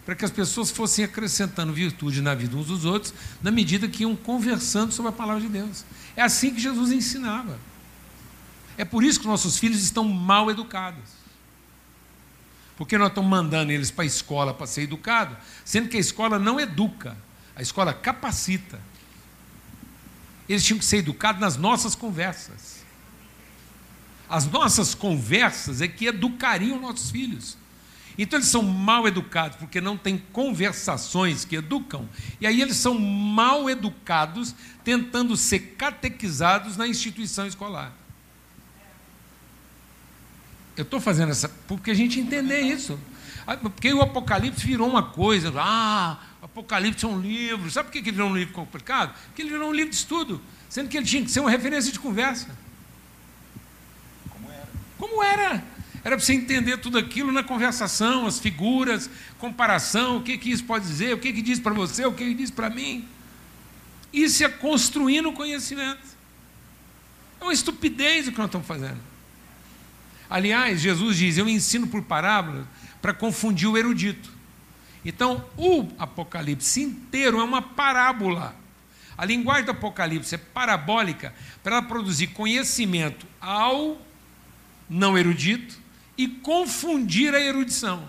Para 0.04 0.14
que 0.14 0.24
as 0.24 0.30
pessoas 0.30 0.70
fossem 0.70 1.04
acrescentando 1.04 1.72
virtude 1.72 2.20
na 2.20 2.34
vida 2.34 2.56
uns 2.56 2.66
dos 2.66 2.84
outros, 2.84 3.14
na 3.40 3.50
medida 3.50 3.88
que 3.88 4.02
iam 4.02 4.16
conversando 4.16 4.92
sobre 4.92 5.10
a 5.10 5.12
palavra 5.12 5.40
de 5.40 5.48
Deus. 5.48 5.84
É 6.16 6.22
assim 6.22 6.52
que 6.52 6.60
Jesus 6.60 6.90
ensinava. 6.90 7.58
É 8.76 8.84
por 8.84 9.04
isso 9.04 9.20
que 9.20 9.26
nossos 9.26 9.58
filhos 9.58 9.82
estão 9.82 10.04
mal 10.04 10.50
educados. 10.50 11.22
Porque 12.76 12.98
nós 12.98 13.08
estamos 13.08 13.30
mandando 13.30 13.70
eles 13.70 13.90
para 13.90 14.02
a 14.02 14.06
escola 14.06 14.52
para 14.52 14.66
ser 14.66 14.82
educado, 14.82 15.36
sendo 15.64 15.88
que 15.88 15.96
a 15.96 16.00
escola 16.00 16.38
não 16.38 16.58
educa, 16.58 17.16
a 17.54 17.62
escola 17.62 17.92
capacita. 17.92 18.80
Eles 20.48 20.64
tinham 20.64 20.78
que 20.78 20.84
ser 20.84 20.98
educados 20.98 21.40
nas 21.40 21.56
nossas 21.56 21.94
conversas. 21.94 22.82
As 24.28 24.46
nossas 24.46 24.94
conversas 24.94 25.80
é 25.80 25.88
que 25.88 26.06
educariam 26.06 26.80
nossos 26.80 27.10
filhos. 27.10 27.56
Então 28.16 28.38
eles 28.38 28.48
são 28.48 28.62
mal 28.62 29.06
educados 29.06 29.56
porque 29.56 29.80
não 29.80 29.96
têm 29.96 30.18
conversações 30.32 31.44
que 31.44 31.56
educam, 31.56 32.08
e 32.40 32.46
aí 32.46 32.60
eles 32.60 32.76
são 32.76 32.98
mal 32.98 33.70
educados 33.70 34.54
tentando 34.84 35.36
ser 35.36 35.76
catequizados 35.78 36.76
na 36.76 36.86
instituição 36.86 37.46
escolar. 37.46 37.92
Eu 40.76 40.82
estou 40.82 41.00
fazendo 41.00 41.30
essa. 41.30 41.48
porque 41.66 41.90
a 41.90 41.94
gente 41.94 42.18
entender 42.18 42.60
isso. 42.60 42.98
Ah, 43.46 43.56
porque 43.56 43.92
o 43.92 44.00
Apocalipse 44.00 44.64
virou 44.64 44.88
uma 44.88 45.02
coisa. 45.02 45.52
Ah, 45.56 46.18
Apocalipse 46.52 47.04
é 47.04 47.08
um 47.08 47.18
livro. 47.18 47.70
Sabe 47.70 47.88
por 47.88 47.92
que 47.92 47.98
ele 47.98 48.12
virou 48.12 48.28
um 48.30 48.36
livro 48.36 48.52
complicado? 48.52 49.14
Porque 49.26 49.40
ele 49.40 49.50
virou 49.50 49.70
um 49.70 49.72
livro 49.72 49.90
de 49.90 49.96
estudo, 49.96 50.40
sendo 50.68 50.88
que 50.88 50.96
ele 50.96 51.06
tinha 51.06 51.24
que 51.24 51.30
ser 51.30 51.40
uma 51.40 51.50
referência 51.50 51.90
de 51.90 51.98
conversa. 51.98 52.48
Como 54.28 54.50
era? 54.50 54.68
Como 54.98 55.22
era? 55.22 55.64
Era 56.04 56.16
para 56.16 56.18
você 56.18 56.34
entender 56.34 56.76
tudo 56.78 56.98
aquilo 56.98 57.32
na 57.32 57.42
conversação, 57.42 58.26
as 58.26 58.38
figuras, 58.38 59.08
comparação, 59.38 60.18
o 60.18 60.22
que, 60.22 60.36
que 60.36 60.50
isso 60.50 60.64
pode 60.64 60.86
dizer, 60.86 61.14
o 61.14 61.18
que, 61.18 61.32
que 61.32 61.40
diz 61.40 61.58
para 61.58 61.72
você, 61.72 62.04
o 62.04 62.12
que, 62.12 62.24
que 62.24 62.34
diz 62.34 62.50
para 62.50 62.68
mim. 62.68 63.08
Isso 64.12 64.44
é 64.44 64.48
construindo 64.48 65.30
o 65.30 65.32
conhecimento. 65.32 66.02
É 67.40 67.44
uma 67.44 67.52
estupidez 67.52 68.28
o 68.28 68.32
que 68.32 68.38
nós 68.38 68.46
estamos 68.46 68.66
fazendo. 68.66 69.00
Aliás, 70.28 70.80
Jesus 70.80 71.16
diz: 71.16 71.38
Eu 71.38 71.48
ensino 71.48 71.86
por 71.86 72.02
parábolas 72.02 72.66
para 73.00 73.14
confundir 73.14 73.68
o 73.68 73.78
erudito. 73.78 74.31
Então, 75.04 75.44
o 75.56 75.88
Apocalipse 75.98 76.82
inteiro 76.82 77.40
é 77.40 77.44
uma 77.44 77.60
parábola. 77.60 78.54
A 79.16 79.24
linguagem 79.24 79.64
do 79.64 79.72
Apocalipse 79.72 80.34
é 80.34 80.38
parabólica 80.38 81.34
para 81.62 81.82
produzir 81.82 82.28
conhecimento 82.28 83.26
ao 83.40 84.00
não 84.88 85.18
erudito 85.18 85.78
e 86.16 86.28
confundir 86.28 87.34
a 87.34 87.40
erudição. 87.40 88.08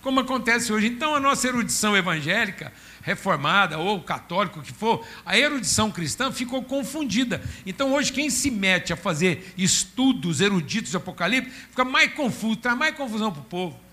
Como 0.00 0.20
acontece 0.20 0.72
hoje. 0.72 0.86
Então, 0.86 1.14
a 1.14 1.20
nossa 1.20 1.48
erudição 1.48 1.96
evangélica 1.96 2.72
reformada 3.04 3.78
ou 3.78 4.00
católico 4.00 4.62
que 4.62 4.72
for, 4.72 5.06
a 5.26 5.38
erudição 5.38 5.90
cristã 5.90 6.32
ficou 6.32 6.64
confundida. 6.64 7.42
Então 7.66 7.92
hoje 7.92 8.10
quem 8.10 8.30
se 8.30 8.50
mete 8.50 8.94
a 8.94 8.96
fazer 8.96 9.52
estudos 9.58 10.40
eruditos 10.40 10.90
de 10.90 10.96
Apocalipse 10.96 11.50
fica 11.68 11.84
mais 11.84 12.12
confuso, 12.14 12.56
traz 12.56 12.76
mais 12.76 12.96
confusão 12.96 13.30
para 13.30 13.42
o 13.42 13.44
povo. 13.44 13.83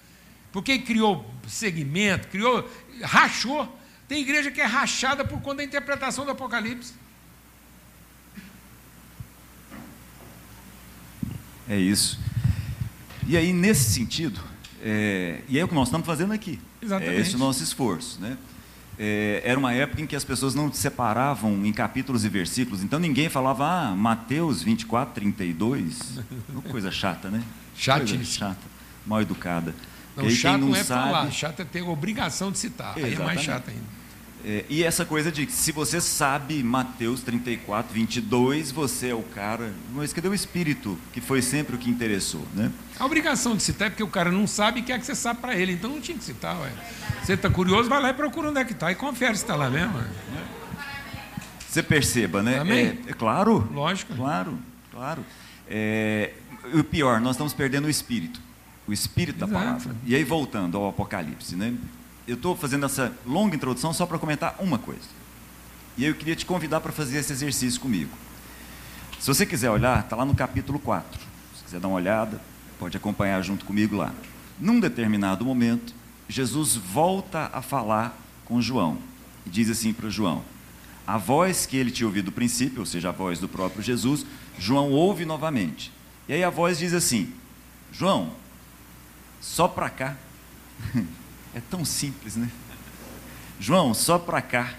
Porque 0.51 0.79
criou 0.79 1.25
segmento, 1.47 2.27
criou, 2.27 2.69
rachou. 3.01 3.79
Tem 4.07 4.21
igreja 4.21 4.51
que 4.51 4.59
é 4.59 4.65
rachada 4.65 5.23
por 5.23 5.41
conta 5.41 5.57
da 5.57 5.63
interpretação 5.63 6.25
do 6.25 6.31
Apocalipse. 6.31 6.93
É 11.69 11.77
isso. 11.77 12.19
E 13.25 13.37
aí, 13.37 13.53
nesse 13.53 13.91
sentido, 13.91 14.41
é, 14.81 15.41
e 15.47 15.57
é 15.57 15.63
o 15.63 15.67
que 15.67 15.75
nós 15.75 15.87
estamos 15.87 16.05
fazendo 16.05 16.33
aqui. 16.33 16.59
Exatamente. 16.81 17.15
É 17.15 17.21
esse 17.21 17.35
o 17.35 17.39
nosso 17.39 17.63
esforço. 17.63 18.19
Né? 18.19 18.37
é, 19.03 19.41
era 19.43 19.57
uma 19.57 19.73
época 19.73 19.99
em 19.99 20.05
que 20.05 20.15
as 20.15 20.23
pessoas 20.23 20.53
não 20.53 20.71
separavam 20.71 21.65
em 21.65 21.73
capítulos 21.73 22.23
e 22.23 22.29
versículos. 22.29 22.83
Então 22.83 22.99
ninguém 22.99 23.29
falava, 23.29 23.65
ah, 23.65 23.95
Mateus 23.95 24.61
24, 24.61 25.15
32. 25.15 26.19
Uma 26.49 26.61
coisa 26.61 26.91
chata, 26.91 27.27
né? 27.27 27.41
Coisa 27.83 28.23
chata, 28.23 28.61
mal 29.03 29.19
educada. 29.19 29.73
Não, 30.15 30.29
chato 30.29 30.59
não, 30.59 30.75
é 30.75 30.83
sabe... 30.83 31.03
falar, 31.03 31.31
chato 31.31 31.61
é 31.61 31.65
ter 31.65 31.79
a 31.79 31.85
obrigação 31.85 32.51
de 32.51 32.57
citar. 32.57 32.97
Exatamente. 32.97 33.17
Aí 33.17 33.21
é 33.21 33.25
mais 33.25 33.41
chato 33.41 33.69
ainda. 33.69 34.01
É, 34.43 34.65
e 34.69 34.83
essa 34.83 35.05
coisa 35.05 35.31
de 35.31 35.45
que 35.45 35.51
se 35.51 35.71
você 35.71 36.01
sabe 36.01 36.63
Mateus 36.63 37.21
34, 37.21 37.93
22, 37.93 38.71
você 38.71 39.09
é 39.09 39.15
o 39.15 39.21
cara. 39.21 39.71
Mas 39.93 40.11
cadê 40.13 40.27
o 40.27 40.33
espírito, 40.33 40.97
que 41.13 41.21
foi 41.21 41.41
sempre 41.41 41.75
o 41.75 41.79
que 41.79 41.89
interessou? 41.89 42.45
Né? 42.55 42.71
A 42.99 43.05
obrigação 43.05 43.55
de 43.55 43.61
citar 43.61 43.87
é 43.87 43.89
porque 43.91 44.03
o 44.03 44.07
cara 44.07 44.31
não 44.31 44.47
sabe 44.47 44.79
e 44.79 44.83
quer 44.83 44.99
que 44.99 45.05
você 45.05 45.13
saiba 45.13 45.39
para 45.39 45.55
ele. 45.55 45.73
Então 45.73 45.89
não 45.89 46.01
tinha 46.01 46.17
que 46.17 46.23
citar. 46.23 46.59
Ué. 46.59 46.71
Você 47.23 47.33
está 47.33 47.49
curioso, 47.49 47.87
vai 47.87 48.01
lá 48.01 48.09
e 48.09 48.13
procura 48.13 48.49
onde 48.49 48.59
é 48.59 48.65
que 48.65 48.73
está 48.73 48.91
e 48.91 48.95
confere 48.95 49.35
se 49.35 49.43
está 49.43 49.55
lá 49.55 49.69
mesmo. 49.69 50.01
Você 51.69 51.83
perceba, 51.83 52.41
né? 52.41 52.63
É, 52.67 53.11
é, 53.11 53.13
claro. 53.13 53.69
Lógico. 53.71 54.15
Claro, 54.15 54.57
claro. 54.91 55.23
É, 55.69 56.33
o 56.73 56.83
pior, 56.83 57.21
nós 57.21 57.35
estamos 57.35 57.53
perdendo 57.53 57.85
o 57.85 57.89
espírito. 57.89 58.41
O 58.87 58.93
espírito 58.93 59.37
Exato. 59.37 59.51
da 59.51 59.59
palavra. 59.59 59.95
E 60.05 60.15
aí, 60.15 60.23
voltando 60.23 60.77
ao 60.77 60.89
Apocalipse, 60.89 61.55
né? 61.55 61.77
eu 62.27 62.35
estou 62.35 62.55
fazendo 62.55 62.85
essa 62.85 63.11
longa 63.25 63.55
introdução 63.55 63.93
só 63.93 64.05
para 64.05 64.19
comentar 64.19 64.55
uma 64.59 64.77
coisa. 64.77 65.21
E 65.97 66.05
eu 66.05 66.15
queria 66.15 66.35
te 66.35 66.45
convidar 66.45 66.79
para 66.79 66.91
fazer 66.91 67.17
esse 67.17 67.33
exercício 67.33 67.79
comigo. 67.81 68.11
Se 69.19 69.27
você 69.27 69.45
quiser 69.45 69.69
olhar, 69.69 69.99
está 69.99 70.15
lá 70.15 70.25
no 70.25 70.33
capítulo 70.33 70.79
4. 70.79 71.19
Se 71.57 71.63
quiser 71.65 71.79
dar 71.79 71.87
uma 71.87 71.97
olhada, 71.97 72.41
pode 72.79 72.95
acompanhar 72.95 73.41
junto 73.41 73.65
comigo 73.65 73.95
lá. 73.95 74.13
Num 74.59 74.79
determinado 74.79 75.43
momento, 75.43 75.93
Jesus 76.29 76.75
volta 76.75 77.49
a 77.51 77.61
falar 77.61 78.17
com 78.45 78.61
João 78.61 78.97
e 79.45 79.49
diz 79.49 79.69
assim 79.69 79.91
para 79.91 80.09
João: 80.09 80.43
A 81.05 81.17
voz 81.17 81.65
que 81.65 81.75
ele 81.75 81.91
tinha 81.91 82.07
ouvido 82.07 82.27
no 82.27 82.31
princípio, 82.31 82.79
ou 82.79 82.85
seja, 82.85 83.09
a 83.09 83.11
voz 83.11 83.39
do 83.39 83.49
próprio 83.49 83.83
Jesus, 83.83 84.25
João 84.57 84.91
ouve 84.91 85.25
novamente. 85.25 85.91
E 86.29 86.33
aí 86.33 86.43
a 86.43 86.49
voz 86.49 86.77
diz 86.79 86.93
assim: 86.93 87.33
João, 87.91 88.31
só 89.41 89.67
para 89.67 89.89
cá. 89.89 90.15
É 91.53 91.59
tão 91.59 91.83
simples, 91.83 92.37
né? 92.37 92.49
João, 93.59 93.93
só 93.93 94.17
para 94.17 94.41
cá. 94.41 94.73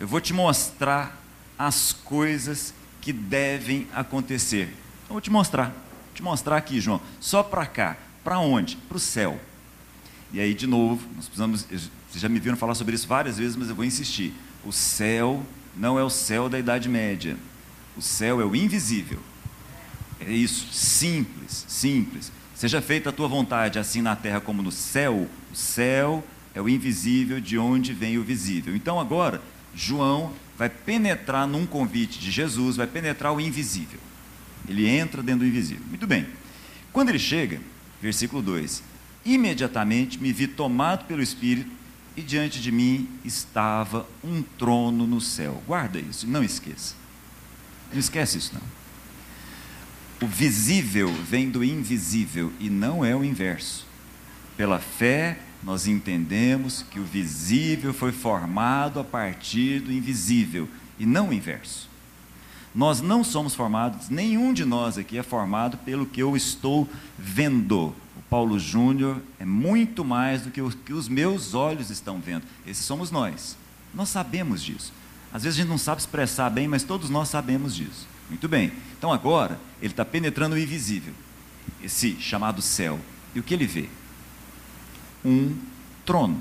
Eu 0.00 0.08
vou 0.08 0.22
te 0.22 0.32
mostrar 0.32 1.20
as 1.58 1.92
coisas 1.92 2.72
que 3.00 3.12
devem 3.12 3.86
acontecer. 3.94 4.74
Eu 5.02 5.12
vou 5.12 5.20
te 5.20 5.30
mostrar. 5.30 5.66
Vou 5.66 6.14
te 6.14 6.22
mostrar 6.22 6.56
aqui, 6.56 6.80
João. 6.80 6.98
Só 7.20 7.42
para 7.42 7.66
cá. 7.66 7.98
Para 8.24 8.38
onde? 8.38 8.76
Para 8.76 8.96
o 8.96 9.00
céu. 9.00 9.38
E 10.32 10.40
aí, 10.40 10.54
de 10.54 10.66
novo, 10.66 11.06
nós 11.14 11.26
precisamos. 11.26 11.64
Vocês 11.64 11.90
já 12.22 12.28
me 12.28 12.40
viram 12.40 12.56
falar 12.56 12.74
sobre 12.74 12.94
isso 12.94 13.06
várias 13.06 13.36
vezes, 13.36 13.54
mas 13.54 13.68
eu 13.68 13.74
vou 13.74 13.84
insistir. 13.84 14.32
O 14.64 14.72
céu 14.72 15.44
não 15.76 15.98
é 15.98 16.02
o 16.02 16.10
céu 16.10 16.48
da 16.48 16.58
Idade 16.58 16.88
Média. 16.88 17.36
O 17.96 18.02
céu 18.02 18.40
é 18.40 18.44
o 18.44 18.56
invisível. 18.56 19.20
É 20.20 20.32
isso, 20.32 20.72
simples, 20.72 21.64
simples. 21.68 22.32
Seja 22.58 22.82
feita 22.82 23.10
a 23.10 23.12
tua 23.12 23.28
vontade, 23.28 23.78
assim 23.78 24.02
na 24.02 24.16
terra 24.16 24.40
como 24.40 24.62
no 24.62 24.72
céu. 24.72 25.28
O 25.52 25.54
céu 25.54 26.26
é 26.52 26.60
o 26.60 26.68
invisível 26.68 27.40
de 27.40 27.56
onde 27.56 27.92
vem 27.92 28.18
o 28.18 28.24
visível. 28.24 28.74
Então 28.74 28.98
agora, 28.98 29.40
João 29.72 30.32
vai 30.58 30.68
penetrar 30.68 31.46
num 31.46 31.64
convite 31.64 32.18
de 32.18 32.32
Jesus, 32.32 32.74
vai 32.74 32.88
penetrar 32.88 33.32
o 33.32 33.40
invisível. 33.40 34.00
Ele 34.68 34.88
entra 34.88 35.22
dentro 35.22 35.42
do 35.42 35.46
invisível. 35.46 35.84
Muito 35.88 36.04
bem. 36.04 36.26
Quando 36.92 37.10
ele 37.10 37.18
chega, 37.20 37.60
versículo 38.02 38.42
2: 38.42 38.82
Imediatamente 39.24 40.20
me 40.20 40.32
vi 40.32 40.48
tomado 40.48 41.04
pelo 41.04 41.22
Espírito 41.22 41.70
e 42.16 42.22
diante 42.22 42.60
de 42.60 42.72
mim 42.72 43.08
estava 43.24 44.04
um 44.24 44.42
trono 44.42 45.06
no 45.06 45.20
céu. 45.20 45.62
Guarda 45.64 46.00
isso, 46.00 46.26
não 46.26 46.42
esqueça. 46.42 46.96
Não 47.92 48.00
esquece 48.00 48.38
isso 48.38 48.50
não. 48.52 48.87
O 50.20 50.26
visível 50.26 51.12
vem 51.12 51.48
do 51.48 51.62
invisível 51.62 52.52
e 52.58 52.68
não 52.68 53.04
é 53.04 53.14
o 53.14 53.22
inverso. 53.22 53.86
Pela 54.56 54.80
fé, 54.80 55.38
nós 55.62 55.86
entendemos 55.86 56.84
que 56.90 56.98
o 56.98 57.04
visível 57.04 57.94
foi 57.94 58.10
formado 58.10 58.98
a 58.98 59.04
partir 59.04 59.80
do 59.80 59.92
invisível 59.92 60.68
e 60.98 61.06
não 61.06 61.28
o 61.28 61.32
inverso. 61.32 61.88
Nós 62.74 63.00
não 63.00 63.22
somos 63.22 63.54
formados, 63.54 64.08
nenhum 64.08 64.52
de 64.52 64.64
nós 64.64 64.98
aqui 64.98 65.16
é 65.18 65.22
formado 65.22 65.76
pelo 65.78 66.04
que 66.04 66.20
eu 66.20 66.36
estou 66.36 66.88
vendo. 67.16 67.94
O 68.16 68.22
Paulo 68.28 68.58
Júnior 68.58 69.22
é 69.38 69.44
muito 69.44 70.04
mais 70.04 70.42
do 70.42 70.50
que 70.50 70.60
o 70.60 70.70
que 70.70 70.92
os 70.92 71.08
meus 71.08 71.54
olhos 71.54 71.90
estão 71.90 72.20
vendo. 72.20 72.44
Esses 72.66 72.84
somos 72.84 73.12
nós. 73.12 73.56
Nós 73.94 74.08
sabemos 74.08 74.62
disso. 74.62 74.92
Às 75.32 75.42
vezes 75.42 75.58
a 75.58 75.62
gente 75.62 75.70
não 75.70 75.78
sabe 75.78 76.00
expressar 76.00 76.50
bem, 76.50 76.66
mas 76.66 76.82
todos 76.82 77.10
nós 77.10 77.28
sabemos 77.28 77.74
disso. 77.74 78.06
Muito 78.28 78.48
bem. 78.48 78.72
Então 78.96 79.12
agora, 79.12 79.58
ele 79.80 79.92
está 79.92 80.04
penetrando 80.04 80.54
o 80.54 80.58
invisível, 80.58 81.12
esse 81.82 82.16
chamado 82.20 82.62
céu. 82.62 82.98
E 83.34 83.40
o 83.40 83.42
que 83.42 83.54
ele 83.54 83.66
vê? 83.66 83.88
Um 85.24 85.56
trono. 86.04 86.40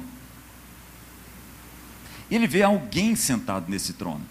Ele 2.29 2.47
vê 2.47 2.63
alguém 2.63 3.15
sentado 3.15 3.69
nesse 3.69 3.93
trono. 3.93 4.21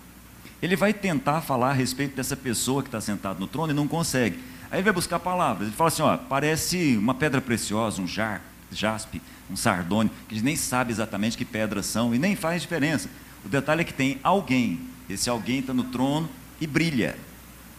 Ele 0.60 0.76
vai 0.76 0.92
tentar 0.92 1.40
falar 1.42 1.70
a 1.70 1.74
respeito 1.74 2.16
dessa 2.16 2.36
pessoa 2.36 2.82
que 2.82 2.88
está 2.88 3.00
sentada 3.00 3.38
no 3.38 3.46
trono 3.46 3.72
e 3.72 3.76
não 3.76 3.86
consegue. 3.86 4.38
Aí 4.70 4.78
ele 4.78 4.84
vai 4.84 4.92
buscar 4.92 5.18
palavras. 5.18 5.68
Ele 5.68 5.76
fala 5.76 5.88
assim: 5.88 6.02
ó, 6.02 6.16
parece 6.16 6.96
uma 6.96 7.14
pedra 7.14 7.40
preciosa, 7.40 8.00
um 8.00 8.06
jar, 8.06 8.42
jaspe, 8.70 9.22
um 9.50 9.56
sardônio, 9.56 10.12
que 10.28 10.34
a 10.34 10.38
gente 10.38 10.44
nem 10.44 10.56
sabe 10.56 10.92
exatamente 10.92 11.36
que 11.36 11.44
pedras 11.44 11.86
são 11.86 12.14
e 12.14 12.18
nem 12.18 12.34
faz 12.34 12.62
diferença. 12.62 13.08
O 13.46 13.48
detalhe 13.48 13.82
é 13.82 13.84
que 13.84 13.94
tem 13.94 14.18
alguém. 14.24 14.80
Esse 15.08 15.30
alguém 15.30 15.60
está 15.60 15.72
no 15.72 15.84
trono 15.84 16.28
e 16.60 16.66
brilha. 16.66 17.16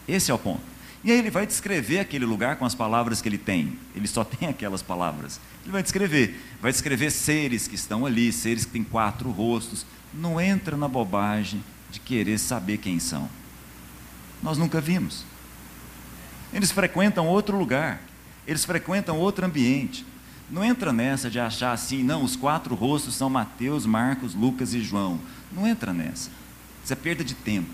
Esse 0.08 0.30
é 0.30 0.34
o 0.34 0.38
ponto. 0.38 0.62
E 1.04 1.12
aí 1.12 1.18
ele 1.18 1.30
vai 1.30 1.46
descrever 1.46 1.98
aquele 1.98 2.24
lugar 2.24 2.56
com 2.56 2.64
as 2.64 2.74
palavras 2.74 3.20
que 3.20 3.28
ele 3.28 3.36
tem. 3.36 3.78
Ele 3.94 4.08
só 4.08 4.24
tem 4.24 4.48
aquelas 4.48 4.80
palavras. 4.80 5.38
Ele 5.62 5.70
vai 5.70 5.82
descrever. 5.82 6.42
Vai 6.62 6.72
descrever 6.72 7.10
seres 7.10 7.68
que 7.68 7.74
estão 7.74 8.06
ali, 8.06 8.32
seres 8.32 8.64
que 8.64 8.72
têm 8.72 8.82
quatro 8.82 9.30
rostos. 9.30 9.84
Não 10.14 10.40
entra 10.40 10.74
na 10.74 10.88
bobagem 10.88 11.62
de 11.90 12.00
querer 12.00 12.38
saber 12.38 12.78
quem 12.78 12.98
são. 12.98 13.28
Nós 14.42 14.56
nunca 14.56 14.80
vimos. 14.80 15.22
Eles 16.50 16.72
frequentam 16.72 17.26
outro 17.26 17.58
lugar. 17.58 18.00
Eles 18.46 18.64
frequentam 18.64 19.18
outro 19.18 19.44
ambiente. 19.44 20.06
Não 20.50 20.64
entra 20.64 20.92
nessa 20.92 21.30
de 21.30 21.38
achar 21.38 21.72
assim, 21.72 22.02
não, 22.02 22.24
os 22.24 22.34
quatro 22.34 22.74
rostos 22.74 23.14
são 23.14 23.28
Mateus, 23.28 23.84
Marcos, 23.84 24.34
Lucas 24.34 24.72
e 24.72 24.80
João. 24.80 25.20
Não 25.52 25.66
entra 25.66 25.92
nessa. 25.92 26.30
Isso 26.82 26.92
é 26.92 26.96
perda 26.96 27.22
de 27.22 27.34
tempo. 27.34 27.68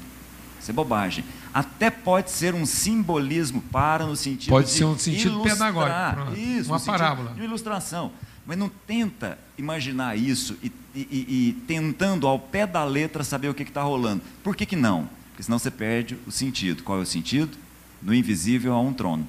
Isso 0.60 0.70
é 0.70 0.74
bobagem. 0.74 1.24
Até 1.52 1.88
pode 1.90 2.30
ser 2.30 2.54
um 2.54 2.66
simbolismo 2.66 3.62
para 3.70 4.06
no 4.06 4.16
sentido 4.16 4.50
pode 4.50 4.66
de 4.66 4.72
ser 4.72 4.84
um 4.84 4.98
sentido 4.98 5.34
ilustrar, 5.34 6.16
pedagógico, 6.16 6.40
isso, 6.40 6.70
uma 6.70 6.78
um 6.78 6.80
parábola, 6.80 7.32
de 7.34 7.42
ilustração. 7.42 8.10
Mas 8.46 8.58
não 8.58 8.68
tenta 8.68 9.38
imaginar 9.56 10.18
isso 10.18 10.56
e, 10.62 10.72
e, 10.94 11.00
e, 11.02 11.52
tentando 11.66 12.26
ao 12.26 12.38
pé 12.38 12.66
da 12.66 12.84
letra 12.84 13.22
saber 13.22 13.48
o 13.48 13.54
que 13.54 13.62
está 13.62 13.82
rolando. 13.82 14.22
Por 14.42 14.56
que, 14.56 14.66
que 14.66 14.74
não? 14.74 15.08
Porque 15.30 15.42
senão 15.42 15.58
você 15.58 15.70
perde 15.70 16.18
o 16.26 16.32
sentido. 16.32 16.82
Qual 16.82 16.98
é 16.98 17.02
o 17.02 17.06
sentido? 17.06 17.56
No 18.02 18.14
invisível 18.14 18.72
há 18.72 18.80
um 18.80 18.92
trono. 18.92 19.28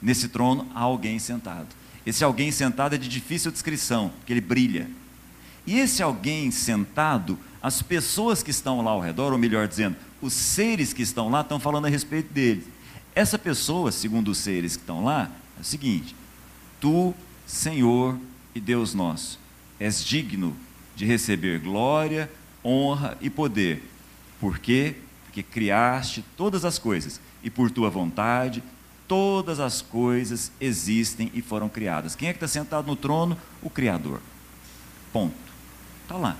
Nesse 0.00 0.28
trono 0.28 0.66
há 0.74 0.80
alguém 0.80 1.18
sentado. 1.18 1.68
Esse 2.04 2.24
alguém 2.24 2.50
sentado 2.50 2.94
é 2.94 2.98
de 2.98 3.08
difícil 3.08 3.52
descrição, 3.52 4.10
porque 4.18 4.32
ele 4.32 4.40
brilha. 4.40 4.90
E 5.66 5.78
esse 5.78 6.02
alguém 6.02 6.50
sentado, 6.50 7.38
as 7.62 7.80
pessoas 7.82 8.42
que 8.42 8.50
estão 8.50 8.82
lá 8.82 8.90
ao 8.90 9.00
redor, 9.00 9.32
ou 9.32 9.38
melhor 9.38 9.68
dizendo, 9.68 9.96
os 10.20 10.32
seres 10.32 10.92
que 10.92 11.02
estão 11.02 11.28
lá 11.28 11.42
estão 11.42 11.60
falando 11.60 11.86
a 11.86 11.88
respeito 11.88 12.32
dele. 12.32 12.66
Essa 13.14 13.38
pessoa, 13.38 13.92
segundo 13.92 14.28
os 14.28 14.38
seres 14.38 14.76
que 14.76 14.82
estão 14.82 15.04
lá, 15.04 15.30
é 15.58 15.60
o 15.60 15.64
seguinte: 15.64 16.16
Tu, 16.80 17.14
Senhor 17.46 18.18
e 18.54 18.60
Deus 18.60 18.94
nosso, 18.94 19.38
és 19.78 20.04
digno 20.04 20.56
de 20.96 21.04
receber 21.04 21.60
glória, 21.60 22.30
honra 22.64 23.16
e 23.20 23.30
poder. 23.30 23.82
Por 24.40 24.58
quê? 24.58 24.96
Porque 25.24 25.42
criaste 25.42 26.24
todas 26.36 26.64
as 26.64 26.78
coisas 26.78 27.20
e 27.42 27.50
por 27.50 27.70
tua 27.70 27.90
vontade 27.90 28.62
todas 29.12 29.60
as 29.60 29.82
coisas 29.82 30.50
existem 30.58 31.30
e 31.34 31.42
foram 31.42 31.68
criadas. 31.68 32.16
Quem 32.16 32.30
é 32.30 32.32
que 32.32 32.38
está 32.38 32.48
sentado 32.48 32.86
no 32.86 32.96
trono? 32.96 33.36
O 33.60 33.68
Criador. 33.68 34.22
Ponto. 35.12 35.34
Está 36.02 36.16
lá. 36.16 36.34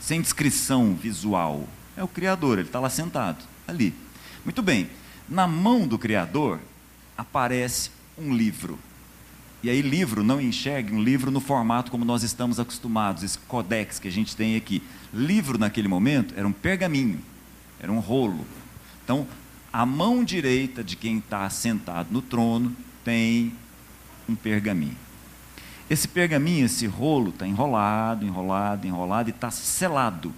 Sem 0.00 0.22
descrição 0.22 0.94
visual. 0.94 1.68
É 1.94 2.02
o 2.02 2.08
Criador, 2.08 2.58
ele 2.58 2.68
está 2.68 2.80
lá 2.80 2.88
sentado, 2.88 3.44
ali. 3.68 3.92
Muito 4.46 4.62
bem, 4.62 4.88
na 5.28 5.46
mão 5.46 5.86
do 5.86 5.98
Criador 5.98 6.58
aparece 7.18 7.90
um 8.16 8.34
livro. 8.34 8.78
E 9.62 9.68
aí, 9.68 9.82
livro, 9.82 10.24
não 10.24 10.40
enxergue 10.40 10.94
um 10.94 11.02
livro 11.02 11.30
no 11.30 11.40
formato 11.40 11.90
como 11.90 12.02
nós 12.02 12.22
estamos 12.22 12.58
acostumados, 12.58 13.24
esse 13.24 13.38
codex 13.40 13.98
que 13.98 14.08
a 14.08 14.12
gente 14.12 14.34
tem 14.34 14.56
aqui. 14.56 14.82
Livro, 15.12 15.58
naquele 15.58 15.86
momento, 15.86 16.32
era 16.34 16.48
um 16.48 16.52
pergaminho, 16.52 17.20
era 17.78 17.92
um 17.92 17.98
rolo. 17.98 18.46
Então, 19.04 19.26
a 19.72 19.84
mão 19.84 20.24
direita 20.24 20.82
de 20.82 20.96
quem 20.96 21.18
está 21.18 21.48
sentado 21.50 22.08
no 22.10 22.22
trono 22.22 22.74
tem 23.04 23.52
um 24.28 24.34
pergaminho. 24.34 24.96
Esse 25.88 26.08
pergaminho, 26.08 26.66
esse 26.66 26.86
rolo, 26.86 27.30
está 27.30 27.46
enrolado, 27.46 28.26
enrolado, 28.26 28.86
enrolado 28.86 29.28
e 29.28 29.32
está 29.32 29.50
selado 29.50 30.34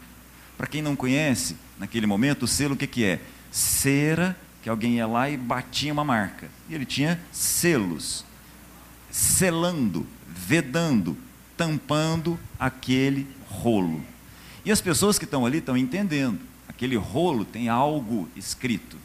para 0.59 0.67
quem 0.67 0.83
não 0.83 0.97
conhece, 0.97 1.57
naquele 1.79 2.05
momento, 2.05 2.43
o 2.43 2.49
selo 2.49 2.75
o 2.75 2.77
que, 2.77 2.89
que 2.89 3.05
é? 3.05 3.21
Cera, 3.49 4.37
que 4.61 4.69
alguém 4.69 4.97
ia 4.97 5.07
lá 5.07 5.31
e 5.31 5.37
batia 5.37 5.93
uma 5.93 6.03
marca. 6.03 6.51
E 6.69 6.75
ele 6.75 6.85
tinha 6.85 7.21
selos, 7.31 8.25
selando, 9.09 10.05
vedando, 10.27 11.17
tampando 11.57 12.37
aquele 12.59 13.25
rolo. 13.49 14.03
E 14.65 14.73
as 14.73 14.81
pessoas 14.81 15.17
que 15.17 15.25
estão 15.25 15.47
ali 15.47 15.59
estão 15.59 15.77
entendendo. 15.77 16.41
Aquele 16.69 16.97
rolo 16.97 17.45
tem 17.45 17.69
algo 17.69 18.29
escrito. 18.35 18.97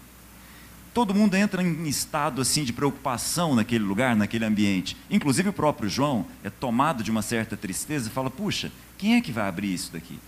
Todo 0.93 1.13
mundo 1.13 1.35
entra 1.35 1.63
em 1.63 1.87
estado 1.87 2.41
assim 2.41 2.63
de 2.63 2.71
preocupação 2.71 3.55
naquele 3.55 3.83
lugar, 3.83 4.15
naquele 4.15 4.45
ambiente. 4.45 4.95
Inclusive 5.09 5.49
o 5.49 5.53
próprio 5.53 5.89
João 5.89 6.25
é 6.43 6.49
tomado 6.49 7.03
de 7.03 7.09
uma 7.09 7.23
certa 7.23 7.57
tristeza 7.57 8.09
e 8.09 8.11
fala: 8.11 8.29
"Puxa, 8.29 8.71
quem 8.97 9.15
é 9.15 9.21
que 9.21 9.31
vai 9.31 9.47
abrir 9.47 9.73
isso 9.73 9.91
daqui?" 9.91 10.19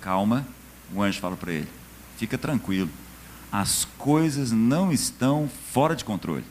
Calma, 0.00 0.46
o 0.94 1.02
anjo 1.02 1.20
fala 1.20 1.36
para 1.36 1.52
ele: 1.52 1.68
fica 2.16 2.38
tranquilo, 2.38 2.88
as 3.50 3.84
coisas 3.98 4.52
não 4.52 4.92
estão 4.92 5.50
fora 5.72 5.96
de 5.96 6.04
controle. 6.04 6.44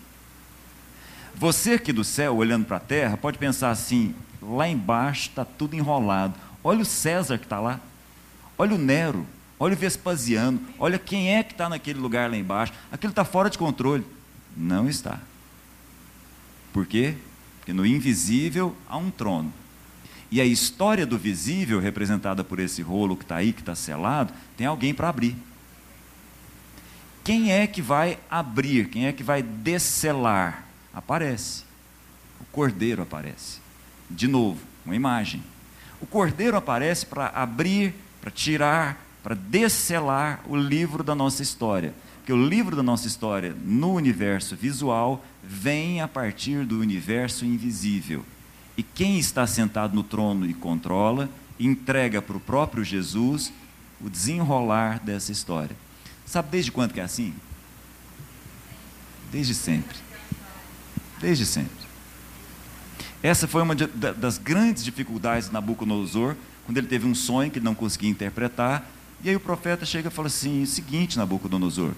Você 1.35 1.73
aqui 1.73 1.93
do 1.93 2.03
céu, 2.03 2.35
olhando 2.35 2.65
para 2.65 2.77
a 2.77 2.81
terra, 2.81 3.15
pode 3.15 3.37
pensar 3.37 3.69
assim: 3.69 4.13
lá 4.41 4.67
embaixo 4.67 5.29
está 5.29 5.45
tudo 5.45 5.75
enrolado. 5.75 6.33
Olha 6.63 6.81
o 6.81 6.85
César 6.85 7.37
que 7.37 7.45
está 7.45 7.59
lá, 7.59 7.79
olha 8.57 8.75
o 8.75 8.77
Nero, 8.77 9.25
olha 9.59 9.73
o 9.73 9.77
Vespasiano, 9.77 10.61
olha 10.77 10.99
quem 10.99 11.35
é 11.35 11.43
que 11.43 11.53
está 11.53 11.69
naquele 11.69 11.99
lugar 11.99 12.29
lá 12.29 12.37
embaixo. 12.37 12.73
Aquilo 12.91 13.11
está 13.11 13.25
fora 13.25 13.49
de 13.49 13.57
controle. 13.57 14.05
Não 14.55 14.87
está. 14.89 15.19
Por 16.73 16.85
quê? 16.85 17.15
Porque 17.59 17.73
no 17.73 17.85
invisível 17.85 18.75
há 18.87 18.97
um 18.97 19.09
trono. 19.09 19.53
E 20.29 20.41
a 20.41 20.45
história 20.45 21.05
do 21.05 21.17
visível, 21.17 21.79
representada 21.79 22.43
por 22.43 22.59
esse 22.59 22.81
rolo 22.81 23.15
que 23.15 23.23
está 23.23 23.37
aí, 23.37 23.53
que 23.53 23.61
está 23.61 23.75
selado, 23.75 24.33
tem 24.57 24.67
alguém 24.67 24.93
para 24.93 25.09
abrir. 25.09 25.35
Quem 27.23 27.51
é 27.51 27.67
que 27.67 27.81
vai 27.81 28.17
abrir? 28.29 28.89
Quem 28.89 29.07
é 29.07 29.13
que 29.13 29.23
vai 29.23 29.41
descelar? 29.41 30.65
Aparece. 30.93 31.63
O 32.39 32.45
cordeiro 32.45 33.01
aparece. 33.01 33.59
De 34.09 34.27
novo, 34.27 34.59
uma 34.85 34.95
imagem. 34.95 35.43
O 36.01 36.05
cordeiro 36.05 36.55
aparece 36.55 37.05
para 37.05 37.27
abrir, 37.27 37.93
para 38.21 38.31
tirar, 38.31 39.06
para 39.27 39.35
descelar 39.35 40.39
o 40.47 40.55
livro 40.55 41.03
da 41.03 41.13
nossa 41.13 41.43
história. 41.43 41.93
Porque 42.19 42.31
o 42.31 42.47
livro 42.47 42.77
da 42.77 42.81
nossa 42.81 43.07
história 43.07 43.53
no 43.61 43.93
universo 43.93 44.55
visual 44.55 45.21
vem 45.43 45.99
a 45.99 46.07
partir 46.07 46.63
do 46.63 46.79
universo 46.79 47.43
invisível. 47.43 48.23
E 48.77 48.83
quem 48.83 49.19
está 49.19 49.45
sentado 49.45 49.93
no 49.93 50.01
trono 50.01 50.45
e 50.45 50.53
controla, 50.53 51.29
entrega 51.59 52.21
para 52.21 52.37
o 52.37 52.39
próprio 52.39 52.85
Jesus 52.85 53.51
o 53.99 54.09
desenrolar 54.09 55.03
dessa 55.03 55.33
história. 55.33 55.75
Sabe 56.25 56.47
desde 56.51 56.71
quando 56.71 56.93
que 56.93 57.01
é 57.01 57.03
assim? 57.03 57.33
Desde 59.29 59.53
sempre. 59.53 59.97
Desde 61.19 61.45
sempre. 61.45 61.85
Essa 63.21 63.45
foi 63.45 63.61
uma 63.61 63.75
de, 63.75 63.87
das 63.87 64.37
grandes 64.37 64.85
dificuldades 64.85 65.49
de 65.49 65.53
Nabucodonosor, 65.53 66.33
quando 66.65 66.77
ele 66.77 66.87
teve 66.87 67.05
um 67.05 67.13
sonho 67.13 67.51
que 67.51 67.59
ele 67.59 67.65
não 67.65 67.75
conseguia 67.75 68.09
interpretar. 68.09 68.89
E 69.23 69.29
aí 69.29 69.35
o 69.35 69.39
profeta 69.39 69.85
chega 69.85 70.09
e 70.09 70.11
fala 70.11 70.27
assim: 70.27 70.63
o 70.63 70.67
seguinte, 70.67 71.17
Nabucodonosor, 71.17 71.93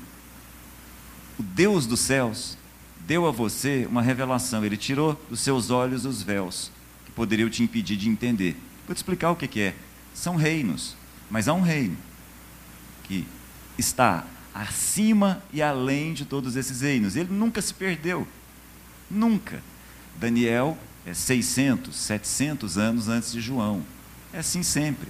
o 1.38 1.44
Deus 1.44 1.86
dos 1.86 2.00
céus 2.00 2.58
deu 3.06 3.26
a 3.26 3.32
você 3.32 3.88
uma 3.90 4.02
revelação, 4.02 4.64
ele 4.64 4.78
tirou 4.78 5.20
dos 5.30 5.40
seus 5.40 5.70
olhos 5.70 6.06
os 6.06 6.22
véus 6.22 6.72
que 7.06 7.12
poderiam 7.12 7.50
te 7.50 7.64
impedir 7.64 7.98
de 7.98 8.10
entender. 8.10 8.56
Vou 8.86 8.94
te 8.94 8.98
explicar 8.98 9.32
o 9.32 9.36
que, 9.36 9.48
que 9.48 9.62
é. 9.62 9.76
São 10.14 10.36
reinos, 10.36 10.96
mas 11.30 11.48
há 11.48 11.54
um 11.54 11.62
reino 11.62 11.98
que 13.04 13.26
está 13.78 14.26
acima 14.54 15.42
e 15.54 15.62
além 15.62 16.14
de 16.14 16.26
todos 16.26 16.56
esses 16.56 16.82
reinos. 16.82 17.16
Ele 17.16 17.34
nunca 17.34 17.62
se 17.62 17.74
perdeu. 17.74 18.28
Nunca. 19.10 19.64
Daniel 20.20 20.78
é 21.06 21.14
600, 21.14 21.96
700 21.96 22.78
anos 22.78 23.08
antes 23.08 23.32
de 23.32 23.40
João. 23.40 23.84
É 24.34 24.40
assim 24.40 24.62
sempre. 24.62 25.10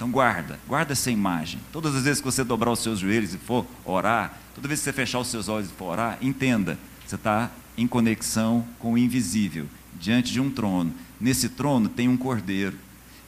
Então 0.00 0.10
guarda, 0.10 0.58
guarda 0.66 0.92
essa 0.92 1.10
imagem. 1.10 1.60
Todas 1.70 1.94
as 1.94 2.04
vezes 2.04 2.20
que 2.20 2.24
você 2.24 2.42
dobrar 2.42 2.72
os 2.72 2.78
seus 2.78 3.00
joelhos 3.00 3.34
e 3.34 3.36
for 3.36 3.66
orar, 3.84 4.34
toda 4.54 4.66
vez 4.66 4.80
que 4.80 4.84
você 4.84 4.94
fechar 4.94 5.18
os 5.18 5.28
seus 5.28 5.46
olhos 5.46 5.68
e 5.68 5.74
for 5.74 5.90
orar, 5.90 6.16
entenda, 6.22 6.78
você 7.06 7.16
está 7.16 7.50
em 7.76 7.86
conexão 7.86 8.66
com 8.78 8.94
o 8.94 8.98
invisível, 8.98 9.66
diante 10.00 10.32
de 10.32 10.40
um 10.40 10.50
trono. 10.50 10.94
Nesse 11.20 11.50
trono 11.50 11.86
tem 11.86 12.08
um 12.08 12.16
cordeiro. 12.16 12.78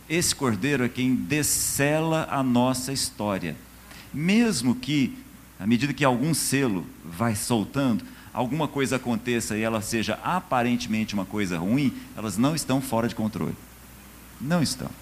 Esse 0.08 0.34
cordeiro 0.34 0.82
é 0.82 0.88
quem 0.88 1.14
decela 1.14 2.26
a 2.30 2.42
nossa 2.42 2.90
história. 2.90 3.54
Mesmo 4.10 4.74
que, 4.74 5.14
à 5.60 5.66
medida 5.66 5.92
que 5.92 6.06
algum 6.06 6.32
selo 6.32 6.86
vai 7.04 7.36
soltando, 7.36 8.02
alguma 8.32 8.66
coisa 8.66 8.96
aconteça 8.96 9.58
e 9.58 9.60
ela 9.60 9.82
seja 9.82 10.18
aparentemente 10.24 11.12
uma 11.12 11.26
coisa 11.26 11.58
ruim, 11.58 11.92
elas 12.16 12.38
não 12.38 12.54
estão 12.54 12.80
fora 12.80 13.08
de 13.08 13.14
controle. 13.14 13.54
Não 14.40 14.62
estão. 14.62 15.01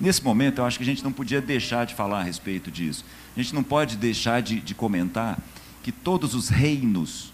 Nesse 0.00 0.24
momento, 0.24 0.60
eu 0.60 0.64
acho 0.64 0.78
que 0.78 0.82
a 0.82 0.86
gente 0.86 1.04
não 1.04 1.12
podia 1.12 1.42
deixar 1.42 1.84
de 1.84 1.94
falar 1.94 2.20
a 2.20 2.22
respeito 2.22 2.70
disso. 2.70 3.04
A 3.36 3.42
gente 3.42 3.54
não 3.54 3.62
pode 3.62 3.96
deixar 3.96 4.40
de, 4.40 4.58
de 4.58 4.74
comentar 4.74 5.38
que 5.82 5.92
todos 5.92 6.34
os 6.34 6.48
reinos, 6.48 7.32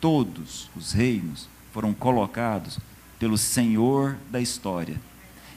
todos 0.00 0.68
os 0.76 0.92
reinos, 0.92 1.48
foram 1.72 1.94
colocados 1.94 2.80
pelo 3.18 3.38
Senhor 3.38 4.16
da 4.28 4.40
história. 4.40 5.00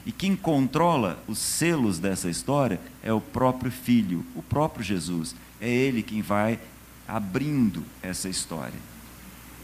E 0.06 0.12
quem 0.12 0.36
controla 0.36 1.22
os 1.26 1.38
selos 1.38 1.98
dessa 1.98 2.30
história 2.30 2.80
é 3.02 3.12
o 3.12 3.20
próprio 3.20 3.70
Filho, 3.70 4.24
o 4.34 4.42
próprio 4.42 4.84
Jesus. 4.84 5.34
É 5.60 5.68
Ele 5.68 6.02
quem 6.02 6.22
vai 6.22 6.60
abrindo 7.06 7.84
essa 8.00 8.28
história. 8.28 8.78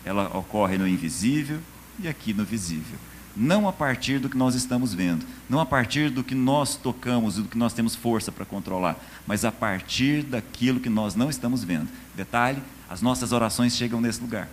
Ela 0.05 0.37
ocorre 0.37 0.77
no 0.77 0.89
invisível 0.89 1.61
e 2.01 2.09
aqui 2.09 2.35
no 2.35 2.45
visível. 2.45 2.99
Não 3.37 3.69
a 3.69 3.73
partir 3.73 4.19
do 4.19 4.29
que 4.29 4.37
nós 4.37 4.55
estamos 4.55 4.95
vendo, 4.95 5.27
não 5.49 5.59
a 5.59 5.67
partir 5.67 6.09
do 6.11 6.23
que 6.23 6.35
nós 6.35 6.77
tocamos 6.77 7.37
e 7.37 7.43
do 7.43 7.49
que 7.49 7.59
nós 7.59 7.73
temos 7.73 7.95
força 7.95 8.31
para 8.31 8.45
controlar, 8.45 8.97
mas 9.27 9.45
a 9.45 9.51
partir 9.51 10.23
daquilo 10.23 10.79
que 10.79 10.89
nós 10.89 11.15
não 11.15 11.29
estamos 11.29 11.65
vendo. 11.65 11.89
Detalhe: 12.15 12.63
as 12.89 13.03
nossas 13.03 13.33
orações 13.33 13.77
chegam 13.77 14.01
nesse 14.01 14.21
lugar. 14.21 14.49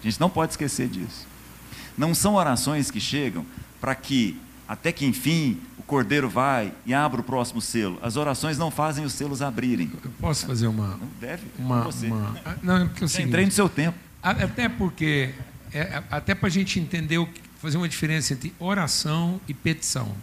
A 0.00 0.02
gente 0.02 0.20
não 0.20 0.28
pode 0.28 0.52
esquecer 0.52 0.88
disso. 0.88 1.26
Não 1.96 2.14
são 2.14 2.34
orações 2.34 2.90
que 2.90 3.00
chegam 3.00 3.44
para 3.80 3.94
que, 3.94 4.38
até 4.68 4.92
que 4.92 5.06
enfim, 5.06 5.58
cordeiro 5.88 6.28
vai 6.28 6.72
e 6.84 6.92
abre 6.92 7.22
o 7.22 7.24
próximo 7.24 7.60
selo. 7.60 7.98
As 8.02 8.16
orações 8.16 8.58
não 8.58 8.70
fazem 8.70 9.04
os 9.04 9.14
selos 9.14 9.40
abrirem. 9.40 9.90
Eu 10.04 10.10
posso 10.20 10.46
fazer 10.46 10.68
uma. 10.68 10.88
Não 10.88 11.08
deve. 11.18 11.46
Uma, 11.58 11.80
você. 11.80 12.06
Uma, 12.06 12.36
ah, 12.44 12.54
não, 12.62 12.76
é 12.76 12.84
porque 12.84 13.02
é 13.02 13.06
o 13.06 13.08
seguinte, 13.08 13.28
entrei 13.28 13.46
no 13.46 13.50
seu 13.50 13.68
tempo. 13.68 13.98
Até 14.22 14.68
porque, 14.68 15.34
é, 15.72 16.02
até 16.10 16.34
para 16.34 16.48
a 16.48 16.50
gente 16.50 16.78
entender, 16.78 17.18
o, 17.18 17.28
fazer 17.60 17.76
uma 17.76 17.88
diferença 17.88 18.32
entre 18.32 18.54
oração 18.58 19.40
e 19.48 19.54
petição. 19.54 20.14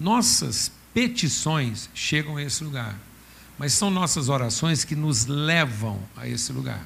Nossas 0.00 0.70
petições 0.92 1.88
chegam 1.94 2.36
a 2.36 2.42
esse 2.42 2.62
lugar, 2.62 2.96
mas 3.58 3.72
são 3.72 3.90
nossas 3.90 4.28
orações 4.28 4.84
que 4.84 4.96
nos 4.96 5.26
levam 5.26 6.00
a 6.16 6.28
esse 6.28 6.52
lugar. 6.52 6.84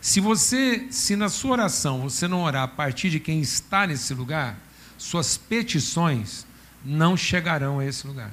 Se 0.00 0.20
você, 0.20 0.86
se 0.90 1.16
na 1.16 1.28
sua 1.28 1.52
oração 1.52 2.02
você 2.02 2.28
não 2.28 2.42
orar 2.42 2.62
a 2.62 2.68
partir 2.68 3.10
de 3.10 3.18
quem 3.18 3.40
está 3.40 3.86
nesse 3.86 4.14
lugar, 4.14 4.56
suas 4.96 5.36
petições 5.36 6.46
não 6.84 7.16
chegarão 7.16 7.80
a 7.80 7.84
esse 7.84 8.06
lugar. 8.06 8.30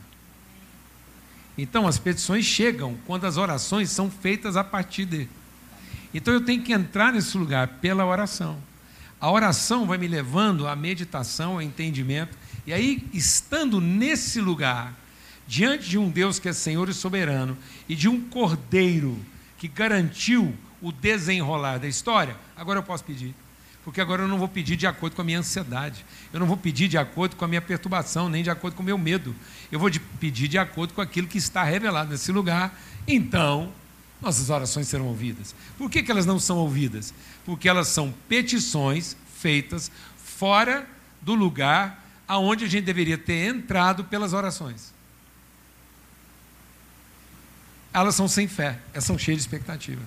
Então, 1.58 1.88
as 1.88 2.00
petições 2.00 2.46
chegam 2.46 2.98
quando 3.06 3.26
as 3.26 3.38
orações 3.38 3.90
são 3.90 4.10
feitas 4.10 4.56
a 4.56 4.64
partir 4.64 5.06
de. 5.06 5.28
Então, 6.14 6.34
eu 6.34 6.42
tenho 6.42 6.62
que 6.62 6.74
entrar 6.74 7.14
nesse 7.14 7.38
lugar 7.38 7.68
pela 7.80 8.06
oração. 8.06 8.58
A 9.20 9.32
oração 9.32 9.86
vai 9.86 9.98
me 9.98 10.08
levando 10.08 10.68
à 10.68 10.76
meditação, 10.76 11.54
ao 11.54 11.62
entendimento. 11.62 12.38
E 12.68 12.74
aí, 12.74 13.08
estando 13.14 13.80
nesse 13.80 14.40
lugar, 14.40 14.94
diante 15.48 15.90
de 15.90 15.98
um 15.98 16.10
Deus 16.10 16.40
que 16.40 16.50
é 16.50 16.54
Senhor 16.54 16.90
e 16.90 16.94
soberano, 16.94 17.58
e 17.88 17.96
de 17.96 18.08
um 18.08 18.22
cordeiro 18.22 19.18
que 19.58 19.68
garantiu 19.68 20.54
o 20.82 20.92
desenrolar 20.92 21.78
da 21.78 21.88
história, 21.88 22.36
agora 22.56 22.80
eu 22.80 22.84
posso 22.84 23.04
pedir 23.04 23.34
porque 23.84 24.00
agora 24.00 24.24
eu 24.24 24.28
não 24.28 24.38
vou 24.38 24.48
pedir 24.48 24.76
de 24.76 24.88
acordo 24.88 25.16
com 25.16 25.22
a 25.22 25.26
minha 25.26 25.40
ansiedade, 25.40 26.06
eu 26.32 26.40
não 26.40 26.48
vou 26.48 26.56
pedir 26.56 26.88
de 26.88 26.98
acordo 26.98 27.36
com 27.36 27.44
a 27.44 27.48
minha 27.48 27.62
perturbação, 27.62 28.30
nem 28.30 28.42
de 28.42 28.50
acordo 28.50 28.76
com 28.76 28.82
o 28.82 28.86
meu 28.86 28.98
medo, 28.98 29.36
eu 29.72 29.80
vou 29.80 29.92
pedir 30.20 30.48
de 30.48 30.58
acordo 30.58 30.94
com 30.94 31.02
aquilo 31.02 31.28
que 31.28 31.38
está 31.38 31.64
revelado 31.64 32.12
nesse 32.12 32.32
lugar, 32.32 32.80
então 33.08 33.72
nossas 34.24 34.50
orações 34.50 34.88
serão 34.88 35.08
ouvidas. 35.08 35.54
Por 35.78 35.90
que, 35.90 36.02
que 36.02 36.10
elas 36.10 36.26
não 36.26 36.40
são 36.40 36.58
ouvidas? 36.58 37.14
Porque 37.46 37.68
elas 37.68 37.90
são 37.90 38.14
petições 38.28 39.16
feitas 39.38 39.92
fora 40.18 40.88
do 41.22 41.36
lugar 41.36 42.04
aonde 42.28 42.66
a 42.66 42.68
gente 42.68 42.86
deveria 42.86 43.18
ter 43.18 43.48
entrado 43.48 44.06
pelas 44.06 44.34
orações. 44.34 44.94
Elas 47.94 48.16
são 48.16 48.28
sem 48.28 48.48
fé, 48.48 48.80
elas 48.94 49.04
são 49.04 49.18
cheias 49.18 49.38
de 49.38 49.44
expectativa. 49.44 50.02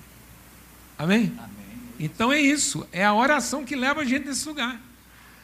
Amém? 0.97 1.33
Amém. 1.37 1.51
Então 1.99 2.33
é 2.33 2.39
isso, 2.39 2.85
é 2.91 3.05
a 3.05 3.13
oração 3.13 3.63
que 3.63 3.75
leva 3.75 4.01
a 4.01 4.05
gente 4.05 4.27
nesse 4.27 4.47
lugar. 4.47 4.81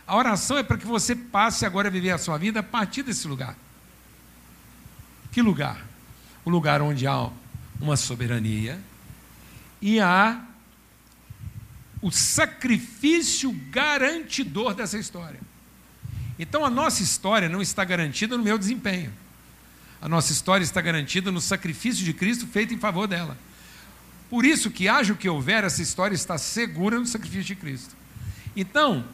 A 0.05 0.17
oração 0.17 0.57
é 0.57 0.63
para 0.63 0.77
que 0.77 0.85
você 0.85 1.15
passe 1.15 1.65
agora 1.65 1.87
a 1.87 1.91
viver 1.91 2.11
a 2.11 2.17
sua 2.17 2.37
vida 2.37 2.59
a 2.59 2.63
partir 2.63 3.03
desse 3.03 3.27
lugar. 3.27 3.55
Que 5.31 5.41
lugar? 5.41 5.85
O 6.43 6.49
lugar 6.49 6.81
onde 6.81 7.07
há 7.07 7.29
uma 7.79 7.97
soberania 7.97 8.79
e 9.81 9.99
há 9.99 10.41
o 12.01 12.11
sacrifício 12.11 13.51
garantidor 13.69 14.73
dessa 14.73 14.97
história. 14.97 15.39
Então 16.37 16.65
a 16.65 16.69
nossa 16.69 17.03
história 17.03 17.47
não 17.47 17.61
está 17.61 17.83
garantida 17.83 18.37
no 18.37 18.43
meu 18.43 18.57
desempenho. 18.57 19.11
A 20.01 20.09
nossa 20.09 20.31
história 20.31 20.63
está 20.63 20.81
garantida 20.81 21.31
no 21.31 21.39
sacrifício 21.39 22.03
de 22.03 22.13
Cristo 22.13 22.45
feito 22.47 22.73
em 22.73 22.77
favor 22.77 23.07
dela. 23.07 23.37
Por 24.29 24.45
isso 24.45 24.71
que 24.71 24.87
haja 24.87 25.13
o 25.13 25.15
que 25.15 25.29
houver, 25.29 25.63
essa 25.63 25.81
história 25.81 26.15
está 26.15 26.37
segura 26.37 26.99
no 26.99 27.05
sacrifício 27.05 27.43
de 27.43 27.55
Cristo. 27.55 27.95
Então, 28.55 29.05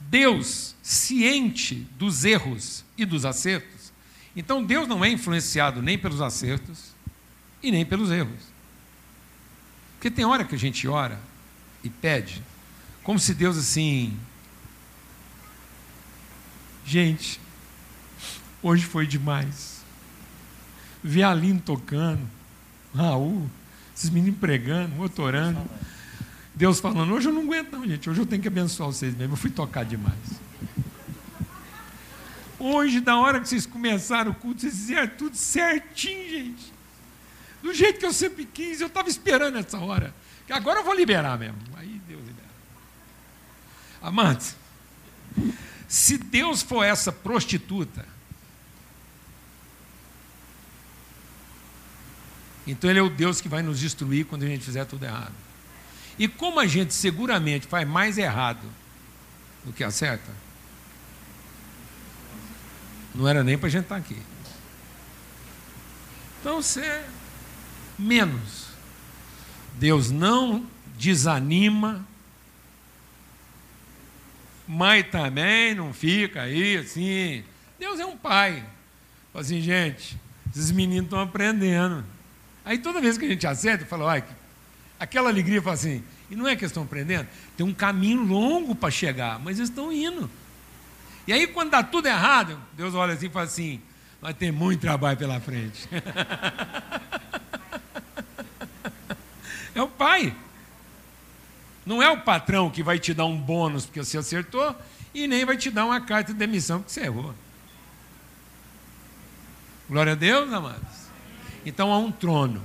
Deus, 0.00 0.74
ciente 0.82 1.86
dos 1.98 2.24
erros 2.24 2.84
e 2.98 3.04
dos 3.04 3.24
acertos, 3.24 3.92
então 4.34 4.62
Deus 4.62 4.86
não 4.88 5.04
é 5.04 5.08
influenciado 5.08 5.80
nem 5.80 5.96
pelos 5.96 6.20
acertos 6.20 6.95
e 7.66 7.70
nem 7.72 7.84
pelos 7.84 8.10
erros. 8.12 8.54
Porque 9.94 10.10
tem 10.10 10.24
hora 10.24 10.44
que 10.44 10.54
a 10.54 10.58
gente 10.58 10.86
ora 10.86 11.18
e 11.82 11.90
pede, 11.90 12.40
como 13.02 13.18
se 13.18 13.34
Deus 13.34 13.58
assim. 13.58 14.16
Gente, 16.84 17.40
hoje 18.62 18.84
foi 18.84 19.04
demais. 19.04 19.84
Vi 21.02 21.24
a 21.24 21.36
tocando, 21.64 22.22
Raul, 22.94 23.50
esses 23.96 24.10
meninos 24.10 24.38
pregando, 24.38 24.94
motorando. 24.94 25.60
Deus 26.54 26.78
falando, 26.78 27.12
hoje 27.12 27.28
eu 27.28 27.32
não 27.32 27.42
aguento 27.42 27.72
não, 27.72 27.86
gente, 27.86 28.08
hoje 28.08 28.20
eu 28.20 28.26
tenho 28.26 28.40
que 28.40 28.48
abençoar 28.48 28.88
vocês 28.88 29.14
mesmo, 29.14 29.34
eu 29.34 29.36
fui 29.36 29.50
tocar 29.50 29.84
demais. 29.84 30.14
Hoje, 32.58 33.00
na 33.00 33.20
hora 33.20 33.40
que 33.40 33.48
vocês 33.48 33.66
começaram 33.66 34.30
o 34.30 34.34
culto, 34.34 34.60
vocês 34.60 34.74
fizeram 34.74 35.12
tudo 35.18 35.36
certinho, 35.36 36.30
gente. 36.30 36.75
Do 37.66 37.74
jeito 37.74 37.98
que 37.98 38.06
eu 38.06 38.12
sempre 38.12 38.44
quis, 38.44 38.80
eu 38.80 38.86
estava 38.86 39.08
esperando 39.08 39.58
essa 39.58 39.76
hora. 39.76 40.14
Que 40.46 40.52
agora 40.52 40.78
eu 40.78 40.84
vou 40.84 40.94
liberar 40.94 41.36
mesmo. 41.36 41.58
Aí 41.74 42.00
Deus 42.06 42.24
libera. 42.24 42.46
Amantes, 44.00 44.54
se 45.88 46.16
Deus 46.16 46.62
for 46.62 46.84
essa 46.84 47.10
prostituta, 47.10 48.06
então 52.64 52.88
Ele 52.88 53.00
é 53.00 53.02
o 53.02 53.10
Deus 53.10 53.40
que 53.40 53.48
vai 53.48 53.62
nos 53.62 53.80
destruir 53.80 54.26
quando 54.26 54.44
a 54.44 54.46
gente 54.46 54.64
fizer 54.64 54.84
tudo 54.84 55.04
errado. 55.04 55.34
E 56.16 56.28
como 56.28 56.60
a 56.60 56.68
gente 56.68 56.94
seguramente 56.94 57.66
faz 57.66 57.86
mais 57.86 58.16
errado 58.16 58.62
do 59.64 59.72
que 59.72 59.82
acerta, 59.82 60.30
não 63.12 63.26
era 63.26 63.42
nem 63.42 63.58
para 63.58 63.66
a 63.66 63.70
gente 63.70 63.82
estar 63.82 63.96
tá 63.96 64.00
aqui. 64.00 64.22
Então 66.40 66.62
você 66.62 67.04
menos. 67.98 68.66
Deus 69.74 70.10
não 70.10 70.66
desanima, 70.98 72.06
mas 74.66 75.06
também 75.08 75.74
não 75.74 75.92
fica 75.92 76.42
aí 76.42 76.78
assim. 76.78 77.44
Deus 77.78 78.00
é 78.00 78.06
um 78.06 78.16
pai. 78.16 78.64
Fala 79.32 79.44
assim, 79.44 79.60
gente, 79.60 80.18
esses 80.50 80.70
meninos 80.70 81.04
estão 81.04 81.20
aprendendo. 81.20 82.04
Aí 82.64 82.78
toda 82.78 83.00
vez 83.00 83.16
que 83.18 83.24
a 83.24 83.28
gente 83.28 83.46
acerta, 83.46 83.84
fala, 83.84 84.04
olha, 84.04 84.24
aquela 84.98 85.28
alegria 85.28 85.62
fala 85.62 85.74
assim, 85.74 86.02
e 86.30 86.34
não 86.34 86.48
é 86.48 86.56
que 86.56 86.64
eles 86.64 86.70
estão 86.70 86.82
aprendendo, 86.82 87.28
tem 87.56 87.64
um 87.64 87.74
caminho 87.74 88.24
longo 88.24 88.74
para 88.74 88.90
chegar, 88.90 89.38
mas 89.38 89.58
eles 89.58 89.68
estão 89.68 89.92
indo. 89.92 90.28
E 91.26 91.32
aí, 91.32 91.46
quando 91.46 91.70
dá 91.70 91.82
tudo 91.82 92.06
errado, 92.06 92.58
Deus 92.76 92.94
olha 92.94 93.14
assim 93.14 93.26
e 93.26 93.30
fala 93.30 93.46
assim: 93.46 93.80
vai 94.20 94.32
ter 94.32 94.52
muito 94.52 94.80
trabalho 94.80 95.18
pela 95.18 95.40
frente. 95.40 95.88
é 99.78 99.82
o 99.82 99.88
pai. 99.88 100.34
Não 101.84 102.02
é 102.02 102.10
o 102.10 102.20
patrão 102.20 102.70
que 102.70 102.82
vai 102.82 102.98
te 102.98 103.14
dar 103.14 103.26
um 103.26 103.38
bônus 103.38 103.84
porque 103.86 104.02
você 104.02 104.18
acertou 104.18 104.74
e 105.14 105.28
nem 105.28 105.44
vai 105.44 105.56
te 105.56 105.70
dar 105.70 105.84
uma 105.84 106.00
carta 106.00 106.32
de 106.32 106.38
demissão 106.38 106.80
porque 106.80 106.92
você 106.92 107.02
errou. 107.02 107.34
Glória 109.88 110.12
a 110.12 110.16
Deus, 110.16 110.52
amados. 110.52 111.06
Então 111.64 111.92
há 111.92 111.98
um 111.98 112.10
trono 112.10 112.62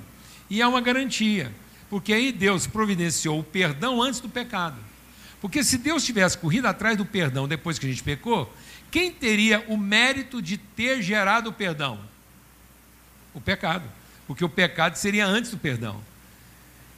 e 0.50 0.62
há 0.62 0.68
uma 0.68 0.82
garantia, 0.82 1.52
porque 1.90 2.14
aí 2.14 2.32
Deus 2.32 2.66
providenciou 2.66 3.40
o 3.40 3.44
perdão 3.44 4.02
antes 4.02 4.20
do 4.20 4.30
pecado. 4.30 4.78
Porque 5.40 5.64
se 5.64 5.78
Deus 5.78 6.04
tivesse 6.04 6.38
corrido 6.38 6.68
atrás 6.68 6.98
do 6.98 7.06
perdão 7.06 7.48
depois 7.48 7.78
que 7.78 7.86
a 7.86 7.90
gente 7.90 8.04
pecou, 8.04 8.52
quem 8.90 9.12
teria 9.12 9.64
o 9.68 9.78
mérito 9.78 10.42
de 10.42 10.58
ter 10.58 11.02
gerado 11.02 11.50
o 11.50 11.54
perdão? 11.54 12.00
O 13.34 13.42
pecado. 13.42 13.86
Porque 14.28 14.44
o 14.44 14.50
pecado 14.50 14.96
seria 14.96 15.26
antes 15.26 15.52
do 15.52 15.58
perdão. 15.58 16.02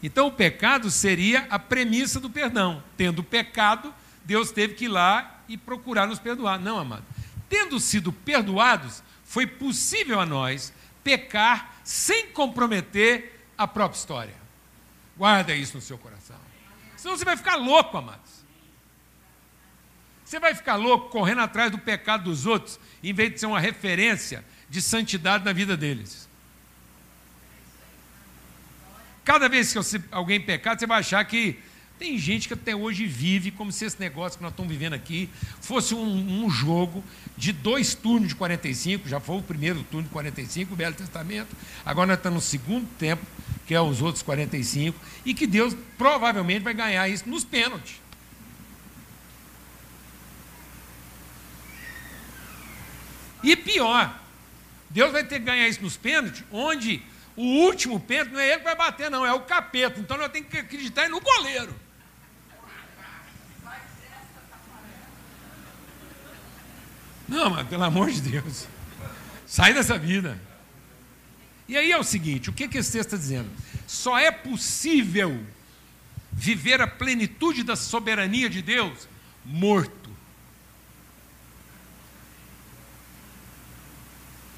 Então 0.03 0.27
o 0.27 0.31
pecado 0.31 0.91
seria 0.91 1.47
a 1.49 1.57
premissa 1.57 2.19
do 2.19 2.29
perdão. 2.29 2.83
Tendo 2.97 3.23
pecado, 3.23 3.93
Deus 4.25 4.51
teve 4.51 4.73
que 4.73 4.85
ir 4.85 4.89
lá 4.89 5.41
e 5.47 5.57
procurar 5.57 6.05
nos 6.05 6.19
perdoar. 6.19 6.59
Não, 6.59 6.77
amado. 6.77 7.05
Tendo 7.47 7.79
sido 7.79 8.11
perdoados, 8.11 9.01
foi 9.23 9.47
possível 9.47 10.19
a 10.19 10.25
nós 10.25 10.73
pecar 11.03 11.75
sem 11.85 12.27
comprometer 12.27 13.47
a 13.57 13.65
própria 13.65 13.97
história. 13.97 14.35
Guarda 15.15 15.55
isso 15.55 15.75
no 15.75 15.81
seu 15.81 15.97
coração. 15.97 16.35
Senão 16.97 17.15
você 17.15 17.23
vai 17.23 17.37
ficar 17.37 17.55
louco, 17.55 17.97
amados. 17.97 18.43
Você 20.25 20.39
vai 20.39 20.53
ficar 20.53 20.75
louco 20.75 21.09
correndo 21.09 21.41
atrás 21.41 21.71
do 21.71 21.77
pecado 21.77 22.25
dos 22.25 22.45
outros, 22.45 22.79
em 23.01 23.13
vez 23.13 23.31
de 23.31 23.39
ser 23.39 23.45
uma 23.45 23.59
referência 23.59 24.43
de 24.69 24.81
santidade 24.81 25.45
na 25.45 25.53
vida 25.53 25.77
deles. 25.77 26.27
Cada 29.23 29.47
vez 29.47 29.71
que 29.71 29.77
você, 29.77 30.01
alguém 30.11 30.39
pecar, 30.39 30.77
você 30.77 30.85
vai 30.85 30.99
achar 30.99 31.23
que 31.25 31.59
tem 31.97 32.17
gente 32.17 32.47
que 32.47 32.53
até 32.53 32.75
hoje 32.75 33.05
vive 33.05 33.51
como 33.51 33.71
se 33.71 33.85
esse 33.85 33.99
negócio 33.99 34.37
que 34.37 34.43
nós 34.43 34.51
estamos 34.51 34.69
vivendo 34.69 34.93
aqui 34.93 35.29
fosse 35.61 35.95
um, 35.95 36.43
um, 36.43 36.49
jogo 36.49 37.03
de 37.37 37.53
dois 37.53 37.95
turnos 37.95 38.29
de 38.29 38.35
45, 38.35 39.07
já 39.07 39.19
foi 39.19 39.37
o 39.37 39.41
primeiro 39.41 39.81
turno 39.83 40.07
de 40.07 40.13
45, 40.13 40.73
o 40.73 40.75
Velho 40.75 40.95
Testamento, 40.95 41.55
agora 41.85 42.07
nós 42.07 42.17
estamos 42.17 42.43
no 42.43 42.49
segundo 42.49 42.87
tempo, 42.97 43.25
que 43.65 43.73
é 43.73 43.79
os 43.79 44.01
outros 44.01 44.21
45, 44.23 44.99
e 45.25 45.33
que 45.33 45.47
Deus 45.47 45.73
provavelmente 45.97 46.63
vai 46.63 46.73
ganhar 46.73 47.07
isso 47.07 47.29
nos 47.29 47.45
pênaltis. 47.45 48.01
E 53.41 53.55
pior, 53.55 54.19
Deus 54.89 55.11
vai 55.11 55.23
ter 55.23 55.39
que 55.39 55.45
ganhar 55.45 55.67
isso 55.67 55.81
nos 55.81 55.95
pênaltis, 55.95 56.43
onde 56.51 57.01
o 57.35 57.43
último 57.43 57.99
pênalti 57.99 58.31
não 58.31 58.39
é 58.39 58.47
ele 58.49 58.57
que 58.59 58.63
vai 58.63 58.75
bater, 58.75 59.09
não, 59.09 59.25
é 59.25 59.33
o 59.33 59.41
capeta. 59.41 59.99
Então 59.99 60.17
nós 60.17 60.31
temos 60.31 60.49
que 60.49 60.57
acreditar 60.57 61.09
no 61.09 61.19
goleiro. 61.19 61.75
Não, 67.27 67.49
mas 67.49 67.67
pelo 67.67 67.83
amor 67.83 68.11
de 68.11 68.21
Deus, 68.21 68.67
sai 69.47 69.73
dessa 69.73 69.97
vida. 69.97 70.39
E 71.67 71.75
aí 71.77 71.91
é 71.91 71.97
o 71.97 72.03
seguinte: 72.03 72.49
o 72.49 72.53
que, 72.53 72.67
que 72.67 72.77
esse 72.77 72.91
texto 72.91 73.13
está 73.13 73.17
dizendo? 73.17 73.49
Só 73.87 74.17
é 74.17 74.31
possível 74.31 75.43
viver 76.31 76.81
a 76.81 76.87
plenitude 76.87 77.63
da 77.63 77.75
soberania 77.75 78.49
de 78.49 78.61
Deus 78.61 79.07
morto. 79.45 80.09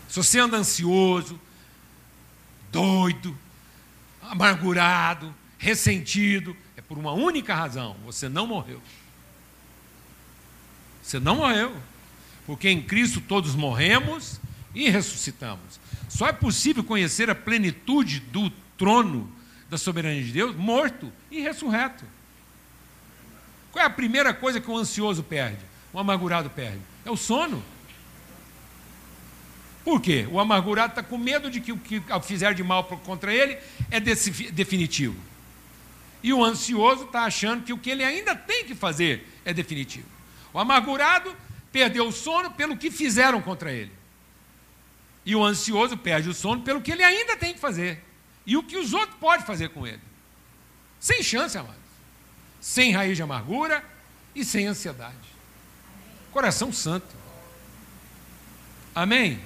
Se 0.10 0.18
você 0.18 0.40
anda 0.40 0.58
ansioso, 0.58 1.40
doido, 2.76 3.38
amargurado, 4.22 5.34
ressentido, 5.58 6.56
é 6.76 6.82
por 6.82 6.98
uma 6.98 7.14
única 7.14 7.56
razão: 7.56 7.96
você 8.04 8.28
não 8.28 8.46
morreu. 8.46 8.82
Você 11.02 11.18
não 11.18 11.38
morreu. 11.38 11.74
Porque 12.46 12.70
em 12.70 12.82
Cristo 12.82 13.22
todos 13.22 13.56
morremos 13.56 14.42
e 14.74 14.90
ressuscitamos. 14.90 15.80
Só 16.10 16.28
é 16.28 16.34
possível 16.34 16.84
conhecer 16.84 17.30
a 17.30 17.36
plenitude 17.36 18.20
do 18.20 18.50
trono 18.78 19.32
da 19.70 19.78
soberania 19.78 20.24
de 20.24 20.32
Deus 20.32 20.56
morto 20.56 21.12
e 21.32 21.40
ressurreto. 21.40 22.04
Qual 23.72 23.82
é 23.82 23.88
a 23.88 23.90
primeira 23.90 24.34
coisa 24.34 24.60
que 24.60 24.70
o 24.70 24.78
ansioso 24.78 25.24
perde? 25.24 25.60
O 25.94 26.00
amargurado 26.00 26.50
perde? 26.50 26.82
É 27.06 27.10
o 27.10 27.16
sono. 27.16 27.64
Por 29.86 30.02
quê? 30.02 30.28
O 30.32 30.40
amargurado 30.40 30.94
está 30.94 31.04
com 31.04 31.16
medo 31.16 31.50
de 31.52 31.62
que 31.62 31.72
o 31.72 31.78
que 31.78 32.02
fizer 32.24 32.56
de 32.56 32.64
mal 32.64 32.84
contra 32.84 33.32
ele 33.32 33.56
é 33.92 34.00
definitivo. 34.00 35.16
E 36.24 36.34
o 36.34 36.44
ansioso 36.44 37.04
está 37.04 37.26
achando 37.26 37.64
que 37.64 37.72
o 37.72 37.78
que 37.78 37.92
ele 37.92 38.04
ainda 38.04 38.36
tem 38.36 38.66
que 38.66 38.74
fazer 38.74 39.32
é 39.46 39.54
definitivo. 39.54 40.08
O 40.52 40.58
amargurado 40.58 41.36
perdeu 41.72 42.08
o 42.08 42.12
sono 42.12 42.50
pelo 42.50 42.76
que 42.76 42.90
fizeram 42.90 43.40
contra 43.44 43.72
ele. 43.72 43.92
E 45.24 45.36
o 45.36 45.44
ansioso 45.44 45.96
perde 45.96 46.30
o 46.30 46.34
sono 46.34 46.64
pelo 46.64 46.82
que 46.82 46.92
ele 46.92 47.04
ainda 47.04 47.38
tem 47.38 47.54
que 47.54 47.60
fazer. 47.60 48.04
E 48.44 48.58
o 48.58 48.64
que 48.64 48.78
os 48.78 48.92
outros 48.92 49.20
podem 49.20 49.46
fazer 49.46 49.70
com 49.70 49.86
ele. 49.86 50.02
Sem 51.00 51.22
chance, 51.22 51.56
amados. 51.56 51.78
Sem 52.60 52.92
raiz 52.92 53.16
de 53.16 53.22
amargura 53.22 53.84
e 54.34 54.44
sem 54.44 54.66
ansiedade. 54.66 55.16
Coração 56.32 56.74
santo. 56.74 57.16
Amém? 58.96 59.40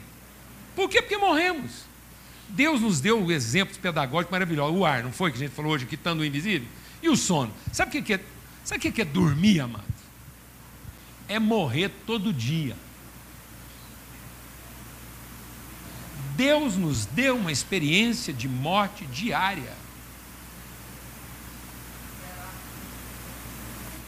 Por 0.80 0.90
quê? 0.90 1.02
Porque 1.02 1.18
morremos. 1.18 1.84
Deus 2.48 2.80
nos 2.80 3.02
deu 3.02 3.30
exemplos 3.30 3.78
pedagógicos 3.78 4.32
maravilhosos. 4.32 4.80
O 4.80 4.86
ar, 4.86 5.04
não 5.04 5.12
foi 5.12 5.30
que 5.30 5.36
a 5.36 5.40
gente 5.42 5.52
falou 5.52 5.74
hoje, 5.74 5.86
quitando 5.86 6.22
o 6.22 6.26
invisível? 6.26 6.70
E 7.04 7.10
o 7.10 7.18
sono. 7.18 7.54
Sabe 7.74 8.00
o 8.00 8.02
que 8.02 8.14
é, 8.14 8.20
sabe 8.64 8.88
o 8.88 8.94
que 8.94 9.02
é 9.02 9.04
dormir, 9.04 9.60
amado? 9.60 9.84
É 11.28 11.38
morrer 11.38 11.92
todo 12.08 12.32
dia. 12.32 12.78
Deus 16.38 16.78
nos 16.78 17.06
deu 17.06 17.36
uma 17.36 17.52
experiência 17.52 18.32
de 18.32 18.48
morte 18.48 19.06
diária. 19.08 19.74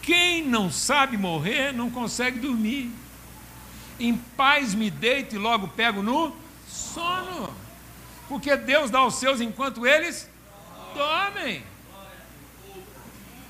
Quem 0.00 0.42
não 0.42 0.72
sabe 0.72 1.18
morrer 1.18 1.70
não 1.74 1.90
consegue 1.90 2.38
dormir. 2.38 2.90
Em 4.00 4.16
paz 4.16 4.72
me 4.72 4.90
deito 4.90 5.34
e 5.34 5.38
logo 5.38 5.68
pego 5.68 6.02
no 6.02 6.40
sono. 6.72 7.54
Porque 8.28 8.56
Deus 8.56 8.90
dá 8.90 9.00
aos 9.00 9.16
seus 9.16 9.40
enquanto 9.40 9.86
eles 9.86 10.28
dormem. 10.94 11.64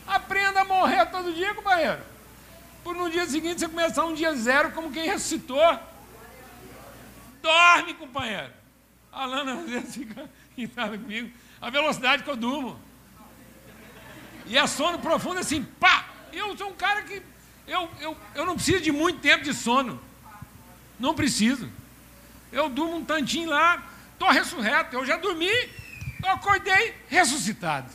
Aprenda 0.07 0.61
a 0.61 0.65
morrer 0.65 1.07
todo 1.07 1.33
dia, 1.33 1.55
companheiro. 1.55 2.01
Por 2.83 2.95
no 2.97 3.09
dia 3.09 3.25
seguinte 3.27 3.61
você 3.61 3.69
começar 3.69 4.05
um 4.05 4.15
dia 4.15 4.35
zero 4.35 4.73
como 4.73 4.91
quem 4.91 5.07
ressuscitou. 5.07 5.79
Dorme, 7.41 7.95
companheiro. 7.95 8.53
A 9.13 9.25
Lana 9.25 9.55
às 9.55 9.69
vezes 9.69 9.95
fica 9.95 10.29
irritada 10.57 10.99
comigo. 10.99 11.31
A 11.61 11.71
velocidade 11.71 12.25
que 12.25 12.31
eu 12.31 12.37
durmo. 12.37 12.79
E 14.47 14.59
é 14.59 14.67
sono 14.67 14.99
profundo 14.99 15.39
assim, 15.39 15.63
pá! 15.63 16.07
Eu 16.33 16.57
sou 16.57 16.71
um 16.71 16.75
cara 16.75 17.03
que. 17.03 17.23
Eu, 17.67 17.89
eu, 18.01 18.17
eu 18.35 18.45
não 18.45 18.55
preciso 18.57 18.81
de 18.81 18.91
muito 18.91 19.21
tempo 19.21 19.45
de 19.45 19.55
sono. 19.55 20.01
Não 20.99 21.15
preciso. 21.15 21.71
Eu 22.53 22.69
durmo 22.69 22.97
um 22.97 23.05
tantinho 23.05 23.49
lá, 23.49 23.83
estou 24.13 24.31
ressurreto. 24.31 24.95
Eu 24.95 25.07
já 25.07 25.17
dormi, 25.17 25.49
eu 26.23 26.31
acordei 26.31 26.95
ressuscitado. 27.09 27.91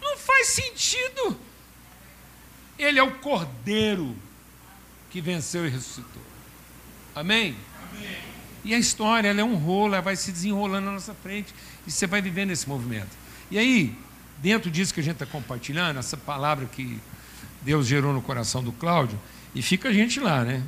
Não 0.00 0.16
faz 0.16 0.48
sentido. 0.48 1.38
Ele 2.78 2.98
é 2.98 3.02
o 3.02 3.12
cordeiro 3.18 4.16
que 5.10 5.20
venceu 5.20 5.66
e 5.66 5.68
ressuscitou. 5.68 6.22
Amém? 7.14 7.56
Amém. 7.90 8.18
E 8.64 8.74
a 8.74 8.78
história 8.78 9.28
é 9.28 9.44
um 9.44 9.54
rolo, 9.54 9.94
ela 9.94 10.02
vai 10.02 10.16
se 10.16 10.32
desenrolando 10.32 10.86
na 10.86 10.92
nossa 10.92 11.14
frente 11.14 11.54
e 11.86 11.90
você 11.90 12.06
vai 12.06 12.20
vivendo 12.20 12.50
esse 12.50 12.68
movimento. 12.68 13.10
E 13.50 13.58
aí, 13.58 13.96
dentro 14.38 14.70
disso 14.70 14.92
que 14.92 15.00
a 15.00 15.02
gente 15.02 15.14
está 15.14 15.26
compartilhando, 15.26 15.98
essa 15.98 16.16
palavra 16.16 16.66
que 16.66 17.00
Deus 17.62 17.86
gerou 17.86 18.12
no 18.12 18.20
coração 18.20 18.62
do 18.62 18.72
Cláudio, 18.72 19.18
e 19.54 19.62
fica 19.62 19.88
a 19.88 19.92
gente 19.92 20.20
lá, 20.20 20.44
né? 20.44 20.62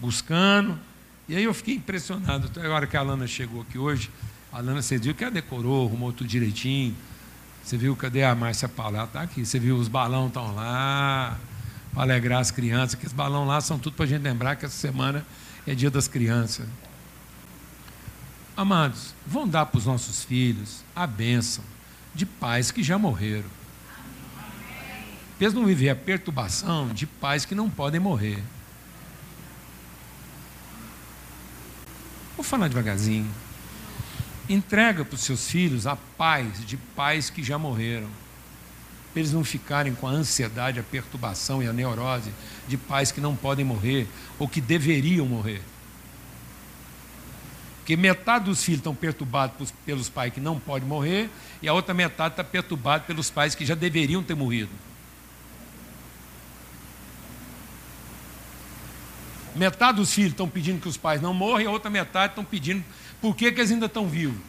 Buscando. 0.00 0.78
E 1.28 1.36
aí 1.36 1.44
eu 1.44 1.54
fiquei 1.54 1.74
impressionado. 1.74 2.50
A 2.60 2.68
hora 2.68 2.86
que 2.86 2.96
a 2.96 3.00
Alana 3.00 3.26
chegou 3.26 3.62
aqui 3.62 3.78
hoje, 3.78 4.10
a 4.52 4.58
Alana, 4.58 4.82
você 4.82 4.98
viu 4.98 5.14
que 5.14 5.22
ela 5.22 5.32
decorou, 5.32 5.86
arrumou 5.86 6.12
tudo 6.12 6.26
direitinho. 6.26 6.96
Você 7.62 7.76
viu, 7.76 7.94
cadê 7.94 8.24
a 8.24 8.34
Márcia 8.34 8.68
Paula? 8.68 9.04
Está 9.04 9.22
aqui. 9.22 9.44
Você 9.44 9.58
viu, 9.58 9.76
os 9.76 9.86
balões 9.86 10.28
estão 10.28 10.54
lá, 10.54 11.38
para 11.92 12.02
alegrar 12.02 12.40
as 12.40 12.50
crianças. 12.50 12.98
Que 12.98 13.06
os 13.06 13.12
balões 13.12 13.46
lá 13.46 13.60
são 13.60 13.78
tudo 13.78 13.94
para 13.94 14.06
a 14.06 14.08
gente 14.08 14.22
lembrar 14.22 14.56
que 14.56 14.64
essa 14.64 14.76
semana 14.76 15.24
é 15.66 15.74
dia 15.74 15.90
das 15.90 16.08
crianças. 16.08 16.66
Amados, 18.56 19.14
vão 19.26 19.46
dar 19.46 19.66
para 19.66 19.78
os 19.78 19.86
nossos 19.86 20.24
filhos 20.24 20.82
a 20.94 21.06
bênção 21.06 21.64
de 22.14 22.26
pais 22.26 22.70
que 22.70 22.82
já 22.82 22.98
morreram. 22.98 23.48
Eles 25.40 25.54
não 25.54 25.64
viver 25.64 25.88
a 25.88 25.96
perturbação 25.96 26.88
de 26.88 27.06
pais 27.06 27.44
que 27.44 27.54
não 27.54 27.70
podem 27.70 28.00
morrer. 28.00 28.42
Vou 32.40 32.44
falar 32.46 32.68
devagarzinho. 32.68 33.30
Entrega 34.48 35.04
para 35.04 35.14
os 35.14 35.20
seus 35.20 35.50
filhos 35.50 35.86
a 35.86 35.94
paz 35.94 36.64
de 36.64 36.78
pais 36.78 37.28
que 37.28 37.42
já 37.42 37.58
morreram. 37.58 38.08
Para 39.12 39.20
eles 39.20 39.34
não 39.34 39.44
ficarem 39.44 39.94
com 39.94 40.08
a 40.08 40.10
ansiedade, 40.10 40.80
a 40.80 40.82
perturbação 40.82 41.62
e 41.62 41.68
a 41.68 41.72
neurose 41.74 42.32
de 42.66 42.78
pais 42.78 43.12
que 43.12 43.20
não 43.20 43.36
podem 43.36 43.62
morrer 43.62 44.08
ou 44.38 44.48
que 44.48 44.58
deveriam 44.58 45.26
morrer. 45.26 45.60
Porque 47.80 47.94
metade 47.94 48.46
dos 48.46 48.64
filhos 48.64 48.78
estão 48.78 48.94
perturbados 48.94 49.74
pelos 49.84 50.08
pais 50.08 50.32
que 50.32 50.40
não 50.40 50.58
podem 50.58 50.88
morrer, 50.88 51.28
e 51.60 51.68
a 51.68 51.74
outra 51.74 51.92
metade 51.92 52.32
está 52.32 52.42
perturbada 52.42 53.04
pelos 53.04 53.28
pais 53.28 53.54
que 53.54 53.66
já 53.66 53.74
deveriam 53.74 54.22
ter 54.22 54.34
morrido. 54.34 54.70
Metade 59.60 59.98
dos 59.98 60.14
filhos 60.14 60.30
estão 60.30 60.48
pedindo 60.48 60.80
que 60.80 60.88
os 60.88 60.96
pais 60.96 61.20
não 61.20 61.34
morram, 61.34 61.60
e 61.60 61.66
a 61.66 61.70
outra 61.70 61.90
metade 61.90 62.32
estão 62.32 62.42
pedindo 62.42 62.82
por 63.20 63.36
que, 63.36 63.52
que 63.52 63.60
eles 63.60 63.70
ainda 63.70 63.84
estão 63.84 64.08
vivos. 64.08 64.40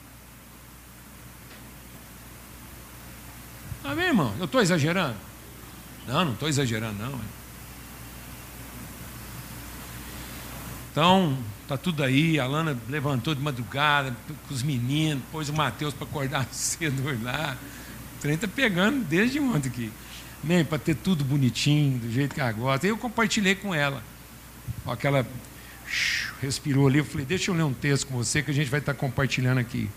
Amém, 3.83 4.05
irmão? 4.05 4.33
Eu 4.39 4.45
estou 4.45 4.61
exagerando? 4.61 5.17
Não, 6.07 6.23
não 6.23 6.31
estou 6.31 6.47
exagerando, 6.47 6.97
não. 6.97 7.19
Então, 10.89 11.37
Está 11.71 11.77
tudo 11.77 12.03
aí, 12.03 12.37
a 12.37 12.45
Lana 12.45 12.77
levantou 12.89 13.33
de 13.33 13.41
madrugada 13.41 14.13
com 14.45 14.53
os 14.53 14.61
meninos, 14.61 15.23
pôs 15.31 15.47
o 15.47 15.53
Mateus 15.53 15.93
para 15.93 16.05
acordar 16.05 16.45
cedo 16.51 17.01
lá. 17.23 17.57
O 18.17 18.21
trem 18.21 18.35
está 18.35 18.45
pegando 18.45 19.05
desde 19.05 19.39
ontem 19.39 19.67
aqui. 19.69 19.91
Nem 20.41 20.65
para 20.65 20.77
ter 20.77 20.95
tudo 20.95 21.23
bonitinho, 21.23 21.97
do 21.99 22.11
jeito 22.11 22.33
que 22.35 22.41
ela 22.41 22.51
gosta. 22.51 22.87
Eu 22.87 22.97
compartilhei 22.97 23.55
com 23.55 23.73
ela. 23.73 24.03
Aquela 24.85 25.25
respirou 26.41 26.87
ali, 26.87 26.99
eu 26.99 27.05
falei, 27.05 27.25
deixa 27.25 27.51
eu 27.51 27.55
ler 27.55 27.63
um 27.63 27.73
texto 27.73 28.07
com 28.07 28.15
você 28.15 28.41
que 28.41 28.51
a 28.51 28.53
gente 28.53 28.69
vai 28.69 28.79
estar 28.79 28.93
tá 28.93 28.99
compartilhando 28.99 29.59
aqui. 29.59 29.89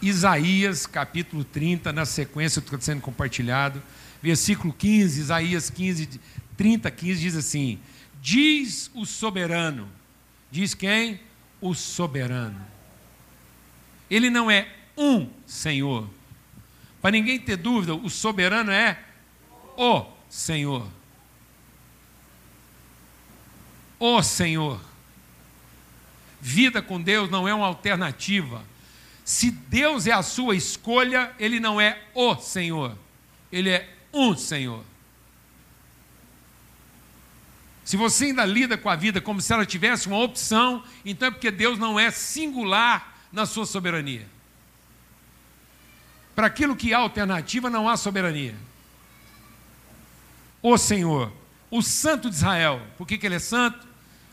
Isaías, 0.00 0.86
capítulo 0.86 1.44
30, 1.44 1.92
na 1.92 2.04
sequência 2.04 2.60
está 2.60 2.80
sendo 2.80 3.00
compartilhado. 3.00 3.82
Versículo 4.22 4.72
15, 4.72 5.20
Isaías 5.20 5.70
15, 5.70 6.20
30, 6.56 6.90
15 6.90 7.20
diz 7.20 7.36
assim: 7.36 7.78
Diz 8.20 8.90
o 8.94 9.04
soberano, 9.04 9.88
Diz 10.50 10.74
quem? 10.74 11.20
O 11.60 11.74
soberano. 11.74 12.60
Ele 14.10 14.30
não 14.30 14.50
é 14.50 14.68
um 14.96 15.28
Senhor. 15.46 16.08
Para 17.02 17.10
ninguém 17.10 17.38
ter 17.38 17.56
dúvida, 17.56 17.94
o 17.94 18.08
soberano 18.08 18.70
é 18.70 18.98
o 19.76 20.06
Senhor. 20.28 20.88
O 23.98 24.22
Senhor. 24.22 24.80
Vida 26.40 26.80
com 26.82 27.00
Deus 27.00 27.30
não 27.30 27.48
é 27.48 27.54
uma 27.54 27.66
alternativa. 27.66 28.62
Se 29.24 29.50
Deus 29.50 30.06
é 30.06 30.12
a 30.12 30.22
sua 30.22 30.54
escolha, 30.54 31.32
Ele 31.38 31.58
não 31.58 31.80
é 31.80 32.00
o 32.14 32.36
Senhor, 32.36 32.96
Ele 33.50 33.70
é 33.70 33.92
um 34.12 34.36
Senhor. 34.36 34.84
Se 37.84 37.96
você 37.96 38.26
ainda 38.26 38.44
lida 38.44 38.76
com 38.76 38.88
a 38.88 38.96
vida 38.96 39.20
como 39.20 39.40
se 39.40 39.52
ela 39.52 39.64
tivesse 39.64 40.08
uma 40.08 40.18
opção, 40.18 40.84
então 41.04 41.28
é 41.28 41.30
porque 41.30 41.50
Deus 41.50 41.78
não 41.78 41.98
é 41.98 42.10
singular 42.10 43.16
na 43.32 43.46
sua 43.46 43.64
soberania. 43.64 44.26
Para 46.34 46.48
aquilo 46.48 46.76
que 46.76 46.92
há 46.92 46.98
alternativa, 46.98 47.70
não 47.70 47.88
há 47.88 47.96
soberania. 47.96 48.54
O 50.60 50.76
Senhor, 50.76 51.32
o 51.70 51.82
Santo 51.82 52.28
de 52.28 52.36
Israel, 52.36 52.80
por 52.96 53.06
que, 53.06 53.18
que 53.18 53.26
ele 53.26 53.36
é 53.36 53.40
santo? 53.40 53.86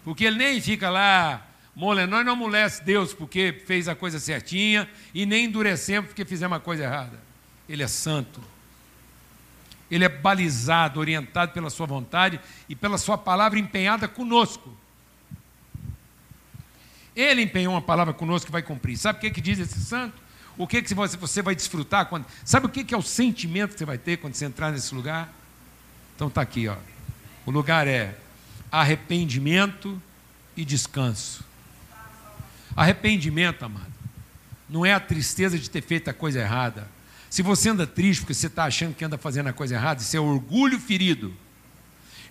Porque 0.03 0.25
ele 0.25 0.37
nem 0.37 0.61
fica 0.61 0.89
lá 0.89 1.45
molenão, 1.75 2.23
não 2.23 2.33
amolece 2.33 2.83
Deus 2.83 3.13
porque 3.13 3.63
fez 3.65 3.87
a 3.87 3.95
coisa 3.95 4.19
certinha 4.19 4.87
e 5.13 5.25
nem 5.25 5.45
endurecemos 5.45 6.09
porque 6.09 6.25
fizemos 6.25 6.57
a 6.57 6.59
coisa 6.59 6.83
errada. 6.83 7.19
Ele 7.67 7.81
é 7.81 7.87
santo 7.87 8.53
ele 9.95 10.03
é 10.03 10.09
balizado, 10.09 10.99
orientado 10.99 11.51
pela 11.51 11.69
sua 11.69 11.85
vontade 11.85 12.39
e 12.67 12.75
pela 12.75 12.97
sua 12.97 13.15
palavra 13.15 13.59
empenhada 13.59 14.07
conosco. 14.07 14.75
Ele 17.15 17.43
empenhou 17.43 17.75
uma 17.75 17.81
palavra 17.81 18.11
conosco 18.11 18.47
que 18.47 18.51
vai 18.51 18.63
cumprir. 18.63 18.97
Sabe 18.97 19.19
o 19.19 19.21
que, 19.21 19.29
que 19.29 19.41
diz 19.41 19.59
esse 19.59 19.79
santo? 19.81 20.19
O 20.57 20.65
que, 20.65 20.81
que 20.81 20.95
você 20.95 21.43
vai 21.43 21.53
desfrutar 21.53 22.07
quando. 22.07 22.25
Sabe 22.43 22.65
o 22.65 22.69
que, 22.69 22.83
que 22.83 22.93
é 22.93 22.97
o 22.97 23.03
sentimento 23.03 23.73
que 23.73 23.79
você 23.79 23.85
vai 23.85 23.99
ter 23.99 24.17
quando 24.17 24.33
você 24.33 24.45
entrar 24.45 24.71
nesse 24.71 24.95
lugar? 24.95 25.31
Então 26.15 26.27
está 26.27 26.41
aqui, 26.41 26.67
ó. 26.67 26.75
O 27.45 27.51
lugar 27.51 27.87
é 27.87 28.15
arrependimento 28.71 30.01
e 30.55 30.63
descanso. 30.63 31.43
Arrependimento, 32.75 33.63
amado, 33.63 33.93
não 34.69 34.85
é 34.85 34.93
a 34.93 34.99
tristeza 34.99 35.59
de 35.59 35.69
ter 35.69 35.81
feito 35.81 36.09
a 36.09 36.13
coisa 36.13 36.39
errada. 36.39 36.87
Se 37.29 37.41
você 37.41 37.69
anda 37.69 37.85
triste 37.85 38.21
porque 38.21 38.33
você 38.33 38.47
está 38.47 38.65
achando 38.65 38.95
que 38.95 39.03
anda 39.03 39.17
fazendo 39.17 39.49
a 39.49 39.53
coisa 39.53 39.75
errada, 39.75 40.01
isso 40.01 40.15
é 40.15 40.19
orgulho 40.19 40.79
ferido. 40.79 41.33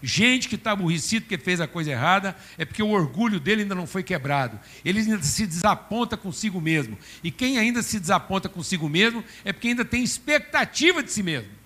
Gente 0.03 0.49
que 0.49 0.57
está 0.57 0.73
aborrecido 0.73 1.23
porque 1.23 1.39
fez 1.39 1.61
a 1.61 1.69
coisa 1.69 1.93
errada 1.93 2.37
é 2.59 2.65
porque 2.65 2.83
o 2.83 2.89
orgulho 2.89 3.39
dele 3.39 3.63
ainda 3.63 3.75
não 3.75 3.87
foi 3.87 4.03
quebrado. 4.03 4.59
Ele 4.85 4.99
ainda 4.99 5.23
se 5.23 5.47
desaponta 5.47 6.17
consigo 6.17 6.61
mesmo. 6.61 6.99
E 7.23 7.31
quem 7.31 7.57
ainda 7.57 7.83
se 7.83 8.01
desaponta 8.01 8.49
consigo 8.49 8.89
mesmo 8.89 9.23
é 9.45 9.53
porque 9.53 9.69
ainda 9.69 9.85
tem 9.85 10.03
expectativa 10.03 11.03
de 11.03 11.13
si 11.13 11.23
mesmo. 11.23 11.62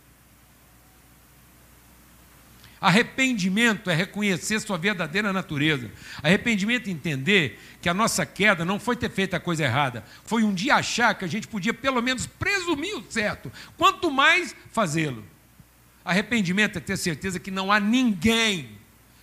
Arrependimento 2.87 3.91
é 3.91 3.97
reconhecer 3.97 4.61
sua 4.61 4.79
verdadeira 4.79 5.33
natureza. 5.33 5.91
Arrependimento 6.23 6.87
é 6.87 6.93
entender 6.93 7.59
que 7.83 7.89
a 7.89 7.95
nossa 7.95 8.25
queda 8.25 8.65
não 8.65 8.79
foi 8.79 8.95
ter 8.95 9.11
feito 9.11 9.35
a 9.35 9.41
coisa 9.41 9.65
errada, 9.65 10.05
foi 10.25 10.45
um 10.45 10.55
dia 10.55 10.77
achar 10.77 11.13
que 11.17 11.25
a 11.25 11.29
gente 11.29 11.49
podia 11.49 11.75
pelo 11.75 12.01
menos 12.01 12.29
presumir 12.29 12.97
o 12.97 13.05
certo, 13.11 13.51
quanto 13.77 14.09
mais 14.09 14.55
fazê-lo. 14.71 15.25
Arrependimento 16.05 16.79
é 16.79 16.81
ter 16.81 16.97
certeza 16.97 17.41
que 17.41 17.51
não 17.51 17.73
há 17.73 17.81
ninguém 17.81 18.79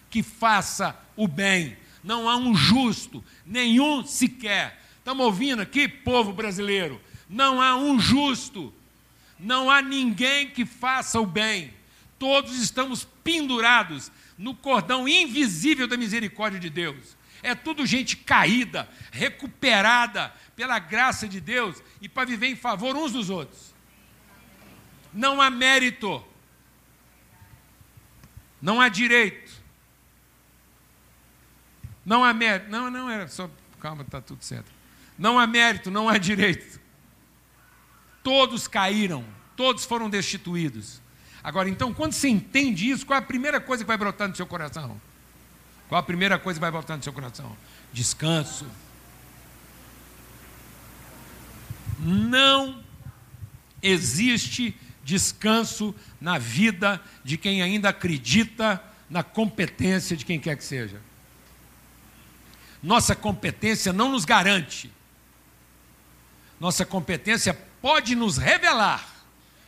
que 0.10 0.22
faça 0.22 0.94
o 1.16 1.26
bem, 1.26 1.78
não 2.04 2.28
há 2.28 2.36
um 2.36 2.54
justo, 2.54 3.24
nenhum 3.46 4.06
sequer. 4.06 4.78
Estamos 4.98 5.26
ouvindo 5.26 5.62
aqui, 5.62 5.88
povo 5.88 6.34
brasileiro? 6.34 7.00
Não 7.30 7.62
há 7.62 7.78
um 7.78 7.98
justo, 7.98 8.74
não 9.40 9.72
há 9.72 9.82
ninguém 9.82 10.50
que 10.50 10.66
faça 10.66 11.18
o 11.18 11.26
bem 11.26 11.72
todos 12.24 12.56
estamos 12.56 13.04
pendurados 13.22 14.10
no 14.38 14.56
cordão 14.56 15.10
invisível 15.10 15.90
da 15.90 15.98
misericórdia 15.98 16.58
de 16.58 16.70
Deus. 16.70 17.18
É 17.42 17.54
tudo 17.54 17.86
gente 17.86 18.16
caída, 18.16 18.90
recuperada 19.12 20.34
pela 20.56 20.80
graça 20.80 21.28
de 21.28 21.42
Deus 21.42 21.84
e 22.00 22.08
para 22.08 22.26
viver 22.26 22.48
em 22.48 22.56
favor 22.56 22.96
uns 22.96 23.12
dos 23.12 23.30
outros. 23.30 23.76
Não 25.14 25.42
há 25.42 25.50
mérito, 25.50 26.26
não 28.62 28.80
há 28.80 28.88
direito, 28.88 29.52
não 32.06 32.24
há 32.24 32.34
mérito. 32.34 32.72
Não, 32.72 32.90
não, 32.90 33.10
era 33.10 33.28
só. 33.28 33.52
Calma, 33.82 34.04
está 34.04 34.22
tudo 34.22 34.42
certo. 34.46 34.72
Não 35.20 35.38
há 35.38 35.46
mérito, 35.46 35.92
não 35.92 36.08
há 36.08 36.18
direito. 36.18 36.80
Todos 38.24 38.66
caíram, 38.66 39.26
todos 39.58 39.84
foram 39.84 40.10
destituídos. 40.10 41.03
Agora, 41.44 41.70
então, 41.70 41.94
quando 41.94 42.14
você 42.14 42.30
entende 42.30 42.90
isso, 42.90 43.06
qual 43.06 43.20
é 43.20 43.20
a 43.20 43.26
primeira 43.26 43.60
coisa 43.60 43.84
que 43.84 43.88
vai 43.88 43.98
brotar 43.98 44.30
no 44.30 44.36
seu 44.36 44.48
coração? 44.48 45.00
Qual 45.90 46.00
a 46.00 46.04
primeira 46.04 46.40
coisa 46.40 46.58
que 46.58 46.62
vai 46.62 46.72
brotar 46.72 46.96
no 46.96 47.04
seu 47.04 47.12
coração? 47.12 47.56
Descanso. 47.92 48.66
Não 52.00 52.82
existe 53.82 54.76
descanso 55.04 55.94
na 56.20 56.38
vida 56.38 57.02
de 57.24 57.38
quem 57.38 57.62
ainda 57.62 57.90
acredita 57.90 58.82
na 59.10 59.22
competência 59.22 60.16
de 60.16 60.24
quem 60.24 60.40
quer 60.40 60.56
que 60.56 60.64
seja. 60.64 61.02
Nossa 62.82 63.16
competência 63.16 63.92
não 63.92 64.10
nos 64.10 64.24
garante. 64.24 64.92
Nossa 66.60 66.86
competência 66.86 67.54
pode 67.82 68.16
nos 68.16 68.38
revelar, 68.38 69.06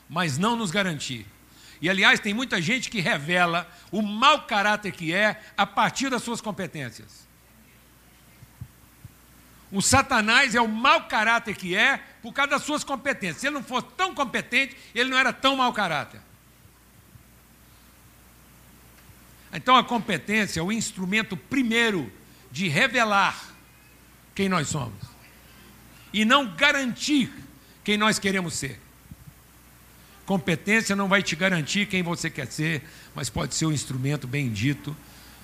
mas 0.09 0.37
não 0.37 0.55
nos 0.55 0.71
garantir. 0.71 1.25
E 1.85 1.89
aliás, 1.89 2.19
tem 2.19 2.33
muita 2.33 2.59
gente 2.59 2.89
que 2.89 2.99
revela 2.99 3.71
o 3.91 4.01
mau 4.01 4.47
caráter 4.47 4.91
que 4.91 5.13
é 5.13 5.39
a 5.55 5.67
partir 5.67 6.09
das 6.09 6.23
suas 6.23 6.41
competências. 6.41 7.27
O 9.71 9.83
Satanás 9.83 10.55
é 10.55 10.61
o 10.61 10.67
mau 10.67 11.07
caráter 11.07 11.55
que 11.55 11.75
é 11.75 11.97
por 12.23 12.33
causa 12.33 12.49
das 12.49 12.63
suas 12.63 12.83
competências. 12.83 13.41
Se 13.41 13.45
ele 13.45 13.53
não 13.53 13.63
fosse 13.63 13.85
tão 13.95 14.15
competente, 14.15 14.75
ele 14.95 15.11
não 15.11 15.17
era 15.19 15.31
tão 15.31 15.55
mau 15.55 15.71
caráter. 15.73 16.19
Então 19.53 19.75
a 19.75 19.83
competência 19.83 20.61
é 20.61 20.63
o 20.63 20.71
instrumento 20.71 21.37
primeiro 21.37 22.11
de 22.51 22.67
revelar 22.67 23.39
quem 24.33 24.49
nós 24.49 24.69
somos 24.69 25.05
e 26.11 26.25
não 26.25 26.47
garantir 26.55 27.31
quem 27.83 27.95
nós 27.95 28.17
queremos 28.17 28.55
ser. 28.55 28.81
Competência 30.25 30.95
não 30.95 31.07
vai 31.07 31.21
te 31.21 31.35
garantir 31.35 31.85
quem 31.87 32.01
você 32.01 32.29
quer 32.29 32.47
ser, 32.47 32.81
mas 33.13 33.29
pode 33.29 33.53
ser 33.53 33.65
um 33.65 33.71
instrumento 33.71 34.27
bendito 34.27 34.95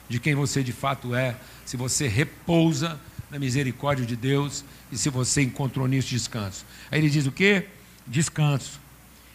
de 0.09 0.19
quem 0.19 0.35
você 0.35 0.63
de 0.63 0.73
fato 0.73 1.15
é, 1.15 1.35
se 1.65 1.77
você 1.77 2.07
repousa 2.07 2.99
na 3.29 3.39
misericórdia 3.39 4.05
de 4.05 4.15
Deus 4.15 4.65
e 4.91 4.97
se 4.97 5.09
você 5.09 5.41
encontrou 5.41 5.87
nisso 5.87 6.09
descanso. 6.09 6.65
Aí 6.91 6.99
ele 6.99 7.09
diz 7.09 7.25
o 7.25 7.31
quê? 7.31 7.67
Descanso. 8.05 8.79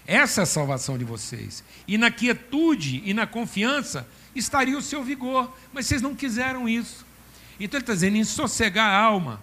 Essa 0.07 0.43
é 0.43 0.45
a 0.45 0.47
salvação 0.47 0.99
de 0.99 1.05
vocês. 1.05 1.65
E 1.89 1.97
na 1.97 2.11
quietude 2.11 3.03
e 3.05 3.15
na 3.15 3.27
confiança 3.27 4.07
estaria 4.35 4.77
o 4.77 4.83
seu 4.83 5.03
vigor, 5.03 5.53
mas 5.73 5.87
vocês 5.87 6.03
não 6.03 6.15
quiseram 6.15 6.69
isso. 6.69 7.07
Então 7.59 7.79
ele 7.79 7.83
está 7.83 7.95
dizendo 7.95 8.17
em 8.17 8.25
sossegar 8.25 8.87
a 8.87 9.01
alma 9.01 9.41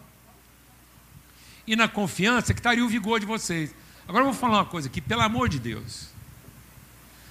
e 1.66 1.76
na 1.76 1.88
confiança 1.88 2.54
que 2.54 2.60
estaria 2.60 2.86
o 2.86 2.89
vigor 2.89 3.20
de 3.20 3.26
vocês. 3.26 3.74
Agora 4.08 4.26
eu 4.26 4.32
vou 4.32 4.39
falar 4.39 4.60
uma 4.60 4.66
coisa 4.66 4.88
aqui, 4.88 4.99
pelo 4.99 5.22
amor 5.22 5.47
de 5.47 5.60
Deus. 5.60 6.10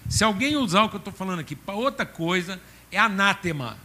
Se 0.09 0.25
alguém 0.25 0.57
usar 0.57 0.83
o 0.83 0.89
que 0.89 0.97
eu 0.97 0.99
estou 0.99 1.13
falando 1.13 1.41
aqui 1.41 1.55
para 1.55 1.75
outra 1.75 2.05
coisa, 2.05 2.61
é 2.91 2.99
anátema. 2.99 3.77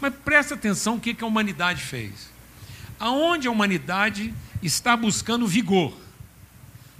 Mas 0.00 0.14
presta 0.24 0.54
atenção 0.54 0.96
o 0.96 1.00
que, 1.00 1.16
a 1.20 1.26
humanidade 1.26 1.82
fez. 1.82 2.30
Aonde 2.98 3.48
a 3.48 3.50
humanidade 3.50 4.32
está 4.62 4.96
buscando 4.96 5.46
vigor? 5.46 5.96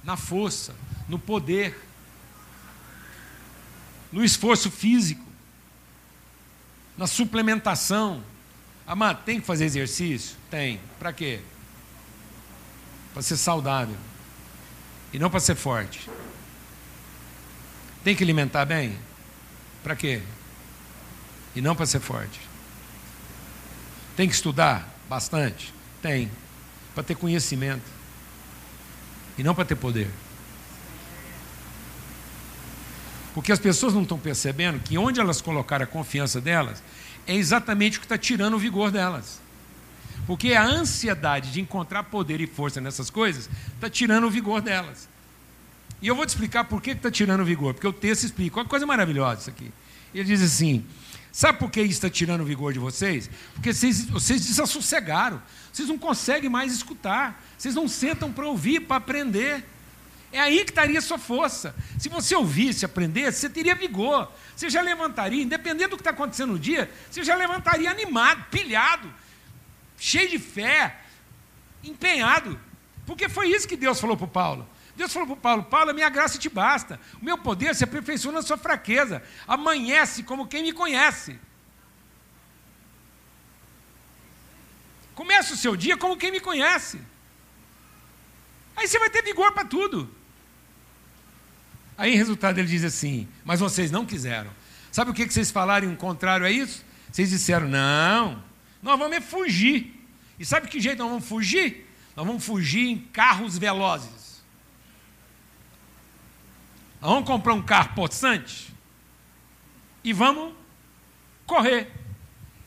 Na 0.03 0.17
força, 0.17 0.75
no 1.09 1.19
poder, 1.19 1.77
no 4.13 4.25
esforço 4.25 4.71
físico, 4.71 5.25
na 6.97 7.07
suplementação. 7.07 8.23
Amado, 8.87 9.25
tem 9.25 9.41
que 9.41 9.47
fazer 9.47 9.65
exercício? 9.65 10.37
Tem. 10.49 10.81
Para 10.99 11.13
quê? 11.13 11.41
Para 13.17 13.23
ser 13.23 13.39
saudável. 13.39 13.97
E 15.11 15.19
não 15.19 15.31
para 15.31 15.41
ser 15.41 15.55
forte. 15.55 16.07
Tem 18.05 18.15
que 18.15 18.23
alimentar 18.23 18.67
bem? 18.67 18.95
Para 19.83 19.97
quê? 19.97 20.21
E 21.55 21.63
não 21.63 21.75
para 21.75 21.87
ser 21.87 22.01
forte. 22.01 22.39
Tem 24.19 24.29
que 24.29 24.35
estudar 24.35 24.87
bastante? 25.09 25.73
Tem. 26.03 26.31
Para 26.95 27.05
ter 27.05 27.15
conhecimento. 27.15 27.91
E 29.39 29.43
não 29.43 29.55
para 29.55 29.65
ter 29.65 29.77
poder. 29.77 30.11
Porque 33.33 33.51
as 33.51 33.59
pessoas 33.59 33.95
não 33.95 34.03
estão 34.03 34.19
percebendo 34.19 34.79
que 34.81 34.99
onde 34.99 35.21
elas 35.21 35.41
colocaram 35.41 35.85
a 35.85 35.89
confiança 35.89 36.39
delas 36.39 36.83
é 37.27 37.35
exatamente 37.35 37.97
o 37.97 38.01
que 38.01 38.05
está 38.05 38.19
tirando 38.19 38.57
o 38.57 38.59
vigor 38.59 38.91
delas. 38.91 39.41
Porque 40.27 40.55
a 40.55 40.65
ansiedade 40.65 41.53
de 41.53 41.61
encontrar 41.61 42.03
poder 42.05 42.41
e 42.41 42.47
força 42.47 42.81
nessas 42.81 43.11
coisas 43.11 43.49
está 43.75 43.89
tirando 43.89 44.25
o 44.25 44.31
vigor 44.31 44.61
delas. 44.61 45.09
E 46.03 46.09
eu 46.09 46.15
vou 46.15 46.27
te 46.27 46.31
explicar 46.31 46.65
por 46.65 46.83
que 46.83 46.91
está 46.91 47.11
tirando 47.11 47.41
o 47.41 47.45
vigor, 47.45 47.75
porque 47.75 47.87
o 47.87 47.93
texto 47.93 48.25
explica. 48.25 48.59
Uma 48.59 48.67
coisa 48.67 48.85
maravilhosa 48.85 49.43
isso 49.43 49.51
aqui. 49.51 49.73
Ele 50.13 50.25
diz 50.25 50.43
assim: 50.43 50.85
Sabe 51.37 51.59
por 51.59 51.71
que 51.71 51.81
isso 51.81 51.93
está 51.93 52.09
tirando 52.09 52.41
o 52.41 52.45
vigor 52.45 52.73
de 52.73 52.79
vocês? 52.79 53.29
Porque 53.55 53.73
vocês, 53.73 54.07
vocês 54.07 54.45
desassossegaram. 54.47 55.41
Vocês 55.73 55.89
não 55.89 55.99
conseguem 55.99 56.49
mais 56.49 56.73
escutar. 56.73 57.45
Vocês 57.59 57.75
não 57.75 57.87
sentam 57.87 58.33
para 58.33 58.47
ouvir, 58.47 58.81
para 58.81 58.97
aprender. 58.97 59.63
É 60.33 60.41
aí 60.41 60.65
que 60.65 60.71
estaria 60.71 61.01
sua 61.01 61.19
força. 61.19 61.75
Se 61.99 62.09
você 62.09 62.35
ouvisse, 62.35 62.85
aprendesse, 62.85 63.41
você 63.41 63.51
teria 63.51 63.75
vigor. 63.75 64.33
Você 64.57 64.71
já 64.71 64.81
levantaria, 64.81 65.43
independente 65.43 65.91
do 65.91 65.97
que 65.97 66.01
está 66.01 66.11
acontecendo 66.11 66.53
no 66.53 66.59
dia, 66.59 66.91
você 67.11 67.23
já 67.23 67.37
levantaria 67.37 67.91
animado, 67.91 68.45
pilhado, 68.51 69.13
cheio 69.99 70.29
de 70.29 70.39
fé, 70.39 70.97
empenhado. 71.83 72.59
Porque 73.07 73.29
foi 73.29 73.49
isso 73.49 73.69
que 73.69 73.77
Deus 73.77 74.01
falou 74.01 74.17
para 74.17 74.27
Paulo. 74.27 74.69
Deus 74.97 75.13
falou 75.13 75.29
para 75.29 75.37
Paulo: 75.37 75.65
Paulo, 75.65 75.91
a 75.91 75.95
minha 75.95 76.09
graça 76.09 76.39
te 76.39 76.49
basta. 76.49 76.99
O 77.21 77.25
meu 77.25 77.39
poder 77.39 77.75
se 77.75 77.85
aperfeiçoa 77.85 78.33
na 78.33 78.43
sua 78.43 78.57
fraqueza. 78.57 79.23
Amanhece 79.47 80.23
como 80.23 80.47
quem 80.47 80.63
me 80.63 80.73
conhece. 80.73 81.39
Começa 85.15 85.55
o 85.55 85.57
seu 85.57 85.77
dia 85.77 85.97
como 85.97 86.17
quem 86.17 86.31
me 86.31 86.41
conhece. 86.41 87.01
Aí 88.77 88.87
você 88.87 88.99
vai 88.99 89.09
ter 89.09 89.23
vigor 89.23 89.53
para 89.53 89.65
tudo. 89.65 90.11
Aí, 91.97 92.13
em 92.13 92.17
resultado, 92.17 92.59
ele 92.59 92.69
diz 92.69 92.85
assim: 92.85 93.29
Mas 93.45 93.61
vocês 93.61 93.91
não 93.91 94.05
quiseram. 94.05 94.51
Sabe 94.91 95.11
o 95.11 95.15
que 95.15 95.27
vocês 95.27 95.51
falaram 95.51 95.91
em 95.91 95.97
contrário 95.97 96.45
a 96.45 96.51
isso? 96.51 96.85
Vocês 97.11 97.31
disseram: 97.31 97.69
Não, 97.69 98.43
nós 98.87 98.99
vamos 98.99 99.17
é 99.17 99.21
fugir. 99.21 99.93
E 100.39 100.45
sabe 100.45 100.69
que 100.69 100.81
jeito 100.81 100.99
nós 100.99 101.09
vamos 101.09 101.29
fugir? 101.29 101.87
Nós 102.15 102.27
vamos 102.27 102.45
fugir 102.45 102.89
em 102.89 102.99
carros 102.99 103.59
velozes. 103.59 104.43
Vamos 107.01 107.27
comprar 107.27 107.53
um 107.53 107.63
carro 107.63 107.95
possante 107.95 108.73
e 110.03 110.13
vamos 110.13 110.55
correr. 111.45 111.91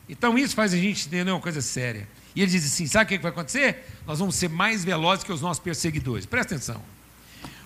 Então 0.08 0.38
isso 0.38 0.56
faz 0.56 0.74
a 0.74 0.78
gente 0.78 1.08
entender 1.08 1.32
uma 1.32 1.40
coisa 1.40 1.62
séria. 1.62 2.08
E 2.36 2.42
ele 2.42 2.52
diz 2.52 2.66
assim: 2.66 2.86
sabe 2.86 3.06
o 3.06 3.08
que 3.08 3.24
vai 3.24 3.32
acontecer? 3.32 3.86
Nós 4.06 4.20
vamos 4.20 4.36
ser 4.36 4.50
mais 4.50 4.84
velozes 4.84 5.24
que 5.24 5.32
os 5.32 5.42
nossos 5.42 5.64
perseguidores. 5.64 6.26
Presta 6.26 6.56
atenção. 6.56 6.84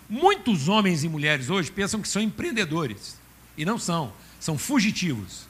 Muitos 0.08 0.68
homens 0.68 1.04
e 1.04 1.10
mulheres 1.10 1.50
hoje 1.50 1.72
pensam 1.72 2.02
que 2.02 2.08
são 2.08 2.22
empreendedores. 2.22 3.18
E 3.58 3.66
não 3.66 3.78
são. 3.78 4.14
São 4.40 4.58
fugitivos. 4.58 5.48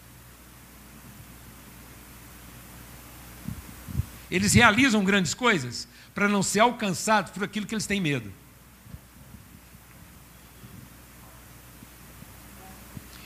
Eles 4.34 4.52
realizam 4.52 5.04
grandes 5.04 5.36
coisas 5.36 5.88
para 6.16 6.28
não 6.28 6.42
ser 6.42 6.62
alcançados 6.62 7.32
por 7.32 7.44
aquilo 7.44 7.68
que 7.68 7.76
eles 7.76 7.86
têm 7.86 8.02
medo. 8.02 8.34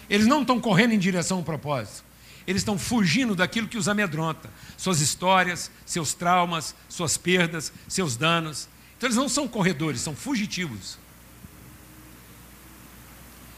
Eles 0.09 0.27
não 0.27 0.41
estão 0.41 0.59
correndo 0.59 0.91
em 0.91 0.99
direção 0.99 1.37
ao 1.37 1.43
propósito. 1.45 2.03
Eles 2.45 2.59
estão 2.59 2.77
fugindo 2.77 3.35
daquilo 3.35 3.69
que 3.69 3.77
os 3.77 3.87
amedronta. 3.87 4.49
Suas 4.75 4.99
histórias, 4.99 5.71
seus 5.85 6.13
traumas, 6.13 6.75
suas 6.89 7.15
perdas, 7.15 7.71
seus 7.87 8.17
danos. 8.17 8.67
Então 8.97 9.07
eles 9.07 9.15
não 9.15 9.29
são 9.29 9.47
corredores, 9.47 10.01
são 10.01 10.13
fugitivos. 10.13 10.99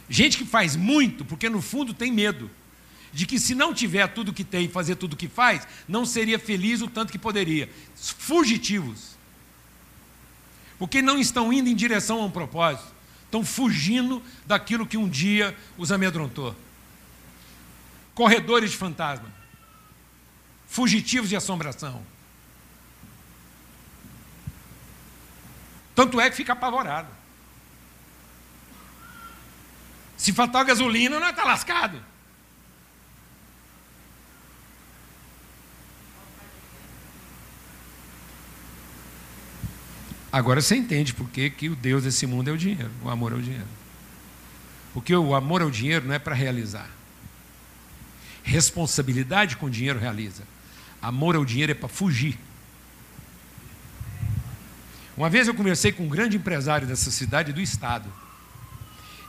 Gente 0.08 0.38
que 0.38 0.45
faz 0.45 0.76
muito 0.76 1.26
porque 1.26 1.50
no 1.50 1.64
fundo 1.64 1.95
tem 1.95 2.12
medo 2.12 2.52
de 3.12 3.26
que 3.26 3.39
se 3.39 3.55
não 3.55 3.74
tiver 3.74 4.07
tudo 4.07 4.34
que 4.34 4.43
tem 4.43 4.66
e 4.66 4.70
fazer 4.70 4.95
tudo 4.95 5.16
que 5.16 5.28
faz, 5.28 5.68
não 5.88 6.05
seria 6.05 6.38
feliz 6.38 6.82
o 6.82 6.88
tanto 6.88 7.12
que 7.12 7.18
poderia. 7.20 7.70
Fugitivos. 7.95 9.18
Porque 10.78 11.01
não 11.01 11.18
estão 11.18 11.51
indo 11.51 11.70
em 11.70 11.76
direção 11.76 12.22
a 12.22 12.26
um 12.26 12.32
propósito. 12.32 12.88
Estão 13.26 13.43
fugindo 13.43 14.24
daquilo 14.45 14.88
que 14.88 14.97
um 14.97 15.07
dia 15.07 15.55
os 15.78 15.91
amedrontou. 15.91 16.55
Corredores 18.16 18.72
de 18.72 18.78
fantasma. 18.78 19.32
Fugitivos 20.68 21.30
de 21.30 21.36
assombração. 21.36 22.03
Tanto 25.95 26.20
é 26.22 26.30
que 26.30 26.36
fica 26.36 26.53
apavorado. 26.53 27.10
Se 30.16 30.32
faltar 30.32 30.66
gasolina, 30.66 31.20
não 31.20 31.30
está 31.30 31.43
lascado. 31.43 32.01
Agora 40.32 40.61
você 40.61 40.75
entende 40.75 41.13
por 41.13 41.30
que, 41.30 41.49
que 41.49 41.69
o 41.69 41.75
Deus 41.75 42.03
desse 42.03 42.27
mundo 42.27 42.49
é 42.49 42.53
o 42.53 42.57
dinheiro, 42.57 42.91
o 43.03 43.09
amor 43.09 43.32
é 43.32 43.36
o 43.36 43.41
dinheiro. 43.41 43.67
Porque 44.93 45.15
o 45.15 45.34
amor 45.34 45.61
ao 45.61 45.71
dinheiro 45.71 46.07
não 46.07 46.13
é 46.13 46.19
para 46.19 46.36
realizar. 46.36 46.89
Responsabilidade 48.43 49.57
com 49.57 49.65
o 49.65 49.69
dinheiro 49.69 49.99
realiza. 49.99 50.43
Amor 51.01 51.36
ao 51.36 51.45
dinheiro 51.45 51.71
é 51.71 51.75
para 51.75 51.88
fugir. 51.88 52.38
Uma 55.15 55.30
vez 55.30 55.47
eu 55.47 55.53
conversei 55.53 55.91
com 55.91 56.03
um 56.03 56.09
grande 56.09 56.38
empresário 56.38 56.88
dessa 56.88 57.11
cidade 57.11 57.51
do 57.51 57.59
estado. 57.59 58.11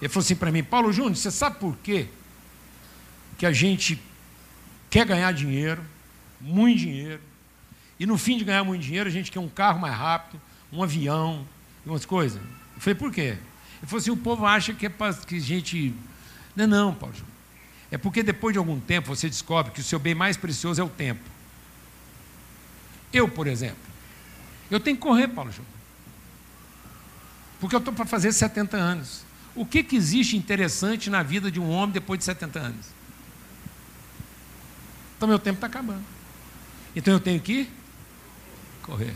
Ele 0.00 0.08
falou 0.08 0.24
assim 0.24 0.36
para 0.36 0.52
mim: 0.52 0.62
Paulo 0.62 0.92
Júnior, 0.92 1.16
você 1.16 1.30
sabe 1.30 1.58
por 1.58 1.76
quê 1.78 2.08
que 3.36 3.44
a 3.44 3.52
gente 3.52 4.00
quer 4.88 5.06
ganhar 5.06 5.32
dinheiro, 5.32 5.82
muito 6.40 6.78
dinheiro, 6.78 7.20
e 7.98 8.06
no 8.06 8.16
fim 8.16 8.38
de 8.38 8.44
ganhar 8.44 8.64
muito 8.64 8.82
dinheiro 8.82 9.08
a 9.08 9.12
gente 9.12 9.30
quer 9.30 9.40
um 9.40 9.48
carro 9.48 9.80
mais 9.80 9.94
rápido, 9.94 10.40
um 10.72 10.82
avião, 10.82 11.46
umas 11.84 12.04
coisas? 12.04 12.40
Eu 12.40 12.80
falei: 12.80 12.94
por 12.94 13.12
quê? 13.12 13.36
Ele 13.80 13.86
falou 13.86 13.98
assim: 13.98 14.10
o 14.10 14.16
povo 14.16 14.46
acha 14.46 14.74
que 14.74 14.86
é 14.86 14.88
para 14.88 15.14
que 15.14 15.36
a 15.36 15.40
gente. 15.40 15.94
Não, 16.54 16.66
não, 16.66 16.94
Paulo. 16.94 17.14
É 17.90 17.98
porque 17.98 18.22
depois 18.22 18.52
de 18.52 18.58
algum 18.58 18.78
tempo 18.78 19.08
você 19.08 19.28
descobre 19.28 19.72
que 19.72 19.80
o 19.80 19.84
seu 19.84 19.98
bem 19.98 20.14
mais 20.14 20.36
precioso 20.36 20.80
é 20.80 20.84
o 20.84 20.88
tempo. 20.88 21.22
Eu, 23.12 23.28
por 23.28 23.46
exemplo, 23.48 23.82
eu 24.70 24.78
tenho 24.78 24.96
que 24.96 25.02
correr, 25.02 25.26
Paulo. 25.28 25.50
Porque 27.58 27.74
eu 27.74 27.80
estou 27.80 27.92
para 27.92 28.06
fazer 28.06 28.32
70 28.32 28.76
anos. 28.76 29.24
O 29.54 29.66
que, 29.66 29.82
que 29.82 29.96
existe 29.96 30.36
interessante 30.36 31.10
na 31.10 31.22
vida 31.22 31.50
de 31.50 31.58
um 31.58 31.68
homem 31.68 31.92
depois 31.92 32.18
de 32.18 32.24
70 32.24 32.58
anos? 32.58 32.86
Então 35.16 35.28
meu 35.28 35.38
tempo 35.38 35.56
está 35.56 35.66
acabando. 35.66 36.04
Então 36.94 37.12
eu 37.12 37.20
tenho 37.20 37.40
que 37.40 37.68
correr. 38.82 39.14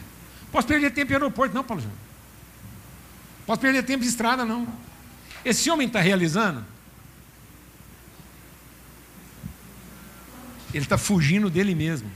Posso 0.55 0.69
perder 0.69 0.93
tempo 0.93 1.11
em 1.11 1.17
aeroporto? 1.17 1.53
Não, 1.53 1.65
Paulo 1.65 1.83
Júnior. 1.83 1.99
Posso 3.45 3.61
perder 3.61 3.83
tempo 3.83 4.05
de 4.05 4.09
estrada? 4.09 4.45
Não. 4.45 4.69
Esse 5.45 5.69
homem 5.69 5.89
está 5.89 6.01
realizando? 6.01 6.65
Ele 10.73 10.85
está 10.85 10.97
fugindo 10.97 11.51
dele 11.51 11.75
mesmo. 11.75 12.09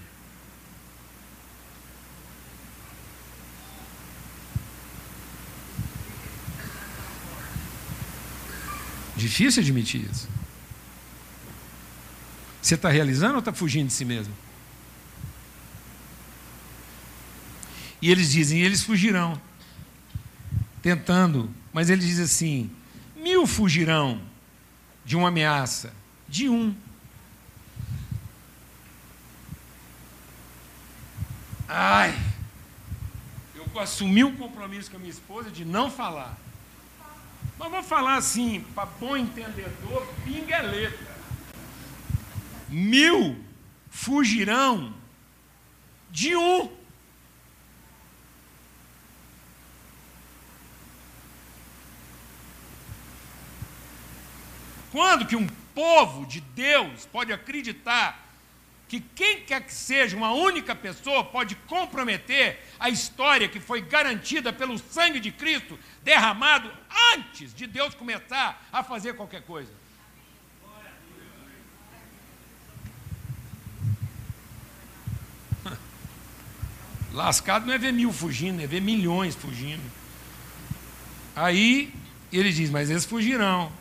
Difícil 9.17 9.65
admitir 9.65 10.09
isso. 10.09 10.29
Você 12.63 12.77
está 12.77 12.89
realizando 12.89 13.33
ou 13.33 13.39
está 13.41 13.53
fugindo 13.53 13.89
de 13.89 13.95
si 13.95 14.05
mesmo? 14.05 14.33
E 18.01 18.11
eles 18.11 18.31
dizem, 18.31 18.61
eles 18.61 18.83
fugirão, 18.83 19.41
tentando, 20.81 21.51
mas 21.73 21.91
eles 21.91 22.05
dizem 22.05 22.25
assim: 22.25 22.71
mil 23.17 23.47
fugirão 23.47 24.21
de 25.05 25.17
uma 25.17 25.29
ameaça, 25.29 25.93
de 26.29 26.49
um. 26.49 26.75
Ai, 31.69 32.19
eu 33.55 33.81
assumi 33.81 34.25
um 34.25 34.35
compromisso 34.37 34.91
com 34.91 34.97
a 34.97 35.01
minha 35.01 35.11
esposa 35.11 35.51
de 35.51 35.65
não 35.65 35.91
falar. 35.91 36.39
Mas 37.59 37.71
vou 37.71 37.83
falar 37.83 38.17
assim, 38.17 38.65
para 38.75 38.87
bom 38.87 39.17
entendedor, 39.17 40.07
pinga 40.25 40.57
é. 40.57 40.93
Mil 42.69 43.37
fugirão 43.91 44.95
de 46.11 46.37
um. 46.37 46.78
Quando 54.99 55.27
que 55.27 55.37
um 55.37 55.47
povo 55.77 56.27
de 56.27 56.41
Deus 56.41 57.07
pode 57.07 57.33
acreditar 57.33 58.21
que 58.89 58.99
quem 58.99 59.43
quer 59.43 59.63
que 59.63 59.73
seja 59.73 60.17
uma 60.17 60.33
única 60.33 60.75
pessoa 60.75 61.23
pode 61.23 61.55
comprometer 61.55 62.59
a 62.81 62.91
história 62.91 63.49
que 63.49 63.61
foi 63.61 63.81
garantida 63.81 64.53
pelo 64.53 64.77
sangue 64.77 65.21
de 65.21 65.31
Cristo 65.31 65.79
derramado 66.03 66.69
antes 67.15 67.55
de 67.55 67.69
Deus 67.69 67.95
começar 67.95 68.61
a 68.73 68.83
fazer 68.83 69.15
qualquer 69.15 69.43
coisa. 69.43 69.71
Lascado 77.15 77.67
não 77.67 77.73
é 77.73 77.79
ver 77.79 77.93
mil 77.93 78.13
fugindo, 78.13 78.61
é 78.61 78.67
ver 78.67 78.81
milhões 78.81 79.37
fugindo. 79.37 79.93
Aí 81.37 81.95
ele 82.33 82.53
diz: 82.53 82.69
Mas 82.69 82.91
eles 82.91 83.05
fugirão, 83.05 83.73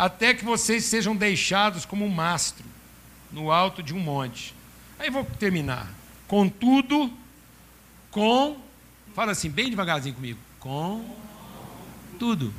até 0.00 0.32
que 0.32 0.42
vocês 0.42 0.86
sejam 0.86 1.14
deixados 1.14 1.84
como 1.84 2.06
um 2.06 2.08
mastro 2.08 2.64
no 3.30 3.52
alto 3.52 3.82
de 3.82 3.92
um 3.92 3.98
monte. 3.98 4.54
Aí 4.98 5.10
vou 5.10 5.26
terminar. 5.38 5.92
Contudo, 6.26 7.12
com. 8.10 8.56
Fala 9.14 9.32
assim, 9.32 9.50
bem 9.50 9.68
devagarzinho 9.68 10.14
comigo. 10.14 10.38
Com 10.58 11.04
tudo. 12.18 12.50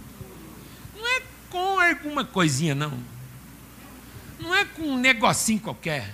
Não 0.96 1.08
é 1.08 1.24
com 1.50 1.80
alguma 1.80 2.24
coisinha, 2.24 2.76
não. 2.76 2.94
Não 4.40 4.56
é 4.56 4.64
com 4.64 4.84
um 4.84 4.98
negocinho 5.00 5.60
qualquer. 5.60 6.14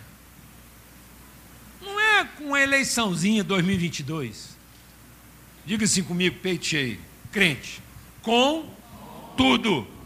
Não 1.82 1.99
é 1.99 2.23
com 2.23 2.55
a 2.55 2.61
eleiçãozinha 2.61 3.43
2022. 3.43 4.55
Diga 5.65 5.84
assim 5.84 6.03
comigo, 6.03 6.39
peito 6.41 6.67
cheio. 6.67 6.97
Crente. 7.34 7.82
Com 8.21 8.73
tudo. 9.36 9.97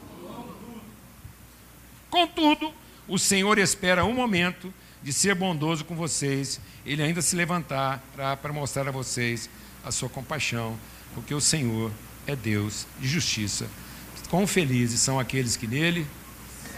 Contudo, 2.11 2.73
o 3.07 3.17
Senhor 3.17 3.57
espera 3.57 4.03
um 4.03 4.13
momento 4.13 4.71
de 5.01 5.13
ser 5.13 5.33
bondoso 5.33 5.85
com 5.85 5.95
vocês, 5.95 6.59
ele 6.85 7.01
ainda 7.01 7.21
se 7.21 7.35
levantar 7.35 8.03
para 8.13 8.53
mostrar 8.53 8.87
a 8.87 8.91
vocês 8.91 9.49
a 9.83 9.91
sua 9.91 10.09
compaixão, 10.09 10.77
porque 11.15 11.33
o 11.33 11.41
Senhor 11.41 11.89
é 12.27 12.35
Deus 12.35 12.85
de 12.99 13.07
justiça. 13.07 13.67
Quão 14.29 14.45
felizes 14.45 14.99
são 14.99 15.19
aqueles 15.19 15.55
que 15.55 15.65
nele 15.65 16.05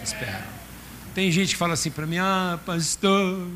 esperam. 0.03 0.47
Tem 1.13 1.31
gente 1.31 1.49
que 1.49 1.55
fala 1.55 1.73
assim 1.73 1.91
para 1.91 2.05
mim: 2.05 2.17
Ah, 2.17 2.59
pastor, 2.65 3.47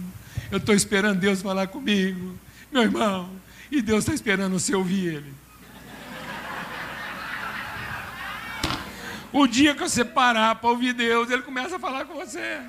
eu 0.52 0.58
estou 0.58 0.76
esperando 0.76 1.20
Deus 1.20 1.42
falar 1.42 1.68
comigo. 1.68 2.38
Meu 2.72 2.84
irmão, 2.84 3.30
e 3.72 3.82
Deus 3.82 4.00
está 4.00 4.14
esperando 4.14 4.60
você 4.60 4.76
ouvir 4.76 5.16
Ele. 5.16 5.34
O 9.38 9.46
dia 9.46 9.76
que 9.76 9.82
você 9.82 10.04
parar 10.04 10.56
para 10.56 10.72
ouvir 10.72 10.94
Deus, 10.94 11.30
Ele 11.30 11.44
começa 11.44 11.76
a 11.76 11.80
falar 11.80 12.06
com 12.06 12.16
você. 12.16 12.60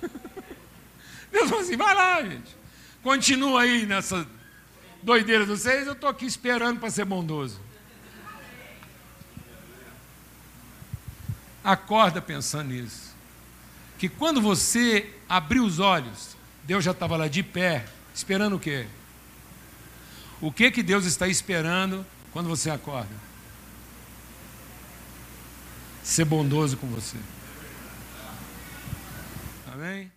Deus 1.30 1.50
falou 1.50 1.62
assim: 1.62 1.76
vai 1.76 1.94
lá, 1.94 2.22
gente. 2.22 2.56
Continua 3.02 3.60
aí 3.60 3.84
nessa 3.84 4.26
doideira 5.02 5.44
de 5.44 5.50
vocês, 5.50 5.86
eu 5.86 5.92
estou 5.92 6.08
aqui 6.08 6.24
esperando 6.24 6.80
para 6.80 6.88
ser 6.88 7.04
bondoso. 7.04 7.60
Acorda 11.62 12.22
pensando 12.22 12.70
nisso. 12.70 13.14
Que 13.98 14.08
quando 14.08 14.40
você 14.40 15.12
abrir 15.28 15.60
os 15.60 15.78
olhos, 15.78 16.34
Deus 16.64 16.82
já 16.82 16.92
estava 16.92 17.18
lá 17.18 17.28
de 17.28 17.42
pé, 17.42 17.84
esperando 18.14 18.56
o 18.56 18.58
quê? 18.58 18.86
O 20.40 20.50
que 20.50 20.70
que 20.70 20.82
Deus 20.82 21.04
está 21.04 21.28
esperando 21.28 22.06
quando 22.32 22.48
você 22.48 22.70
acorda? 22.70 23.25
Ser 26.06 26.24
bondoso 26.24 26.76
com 26.76 26.86
você. 26.86 27.16
Amém? 29.66 30.10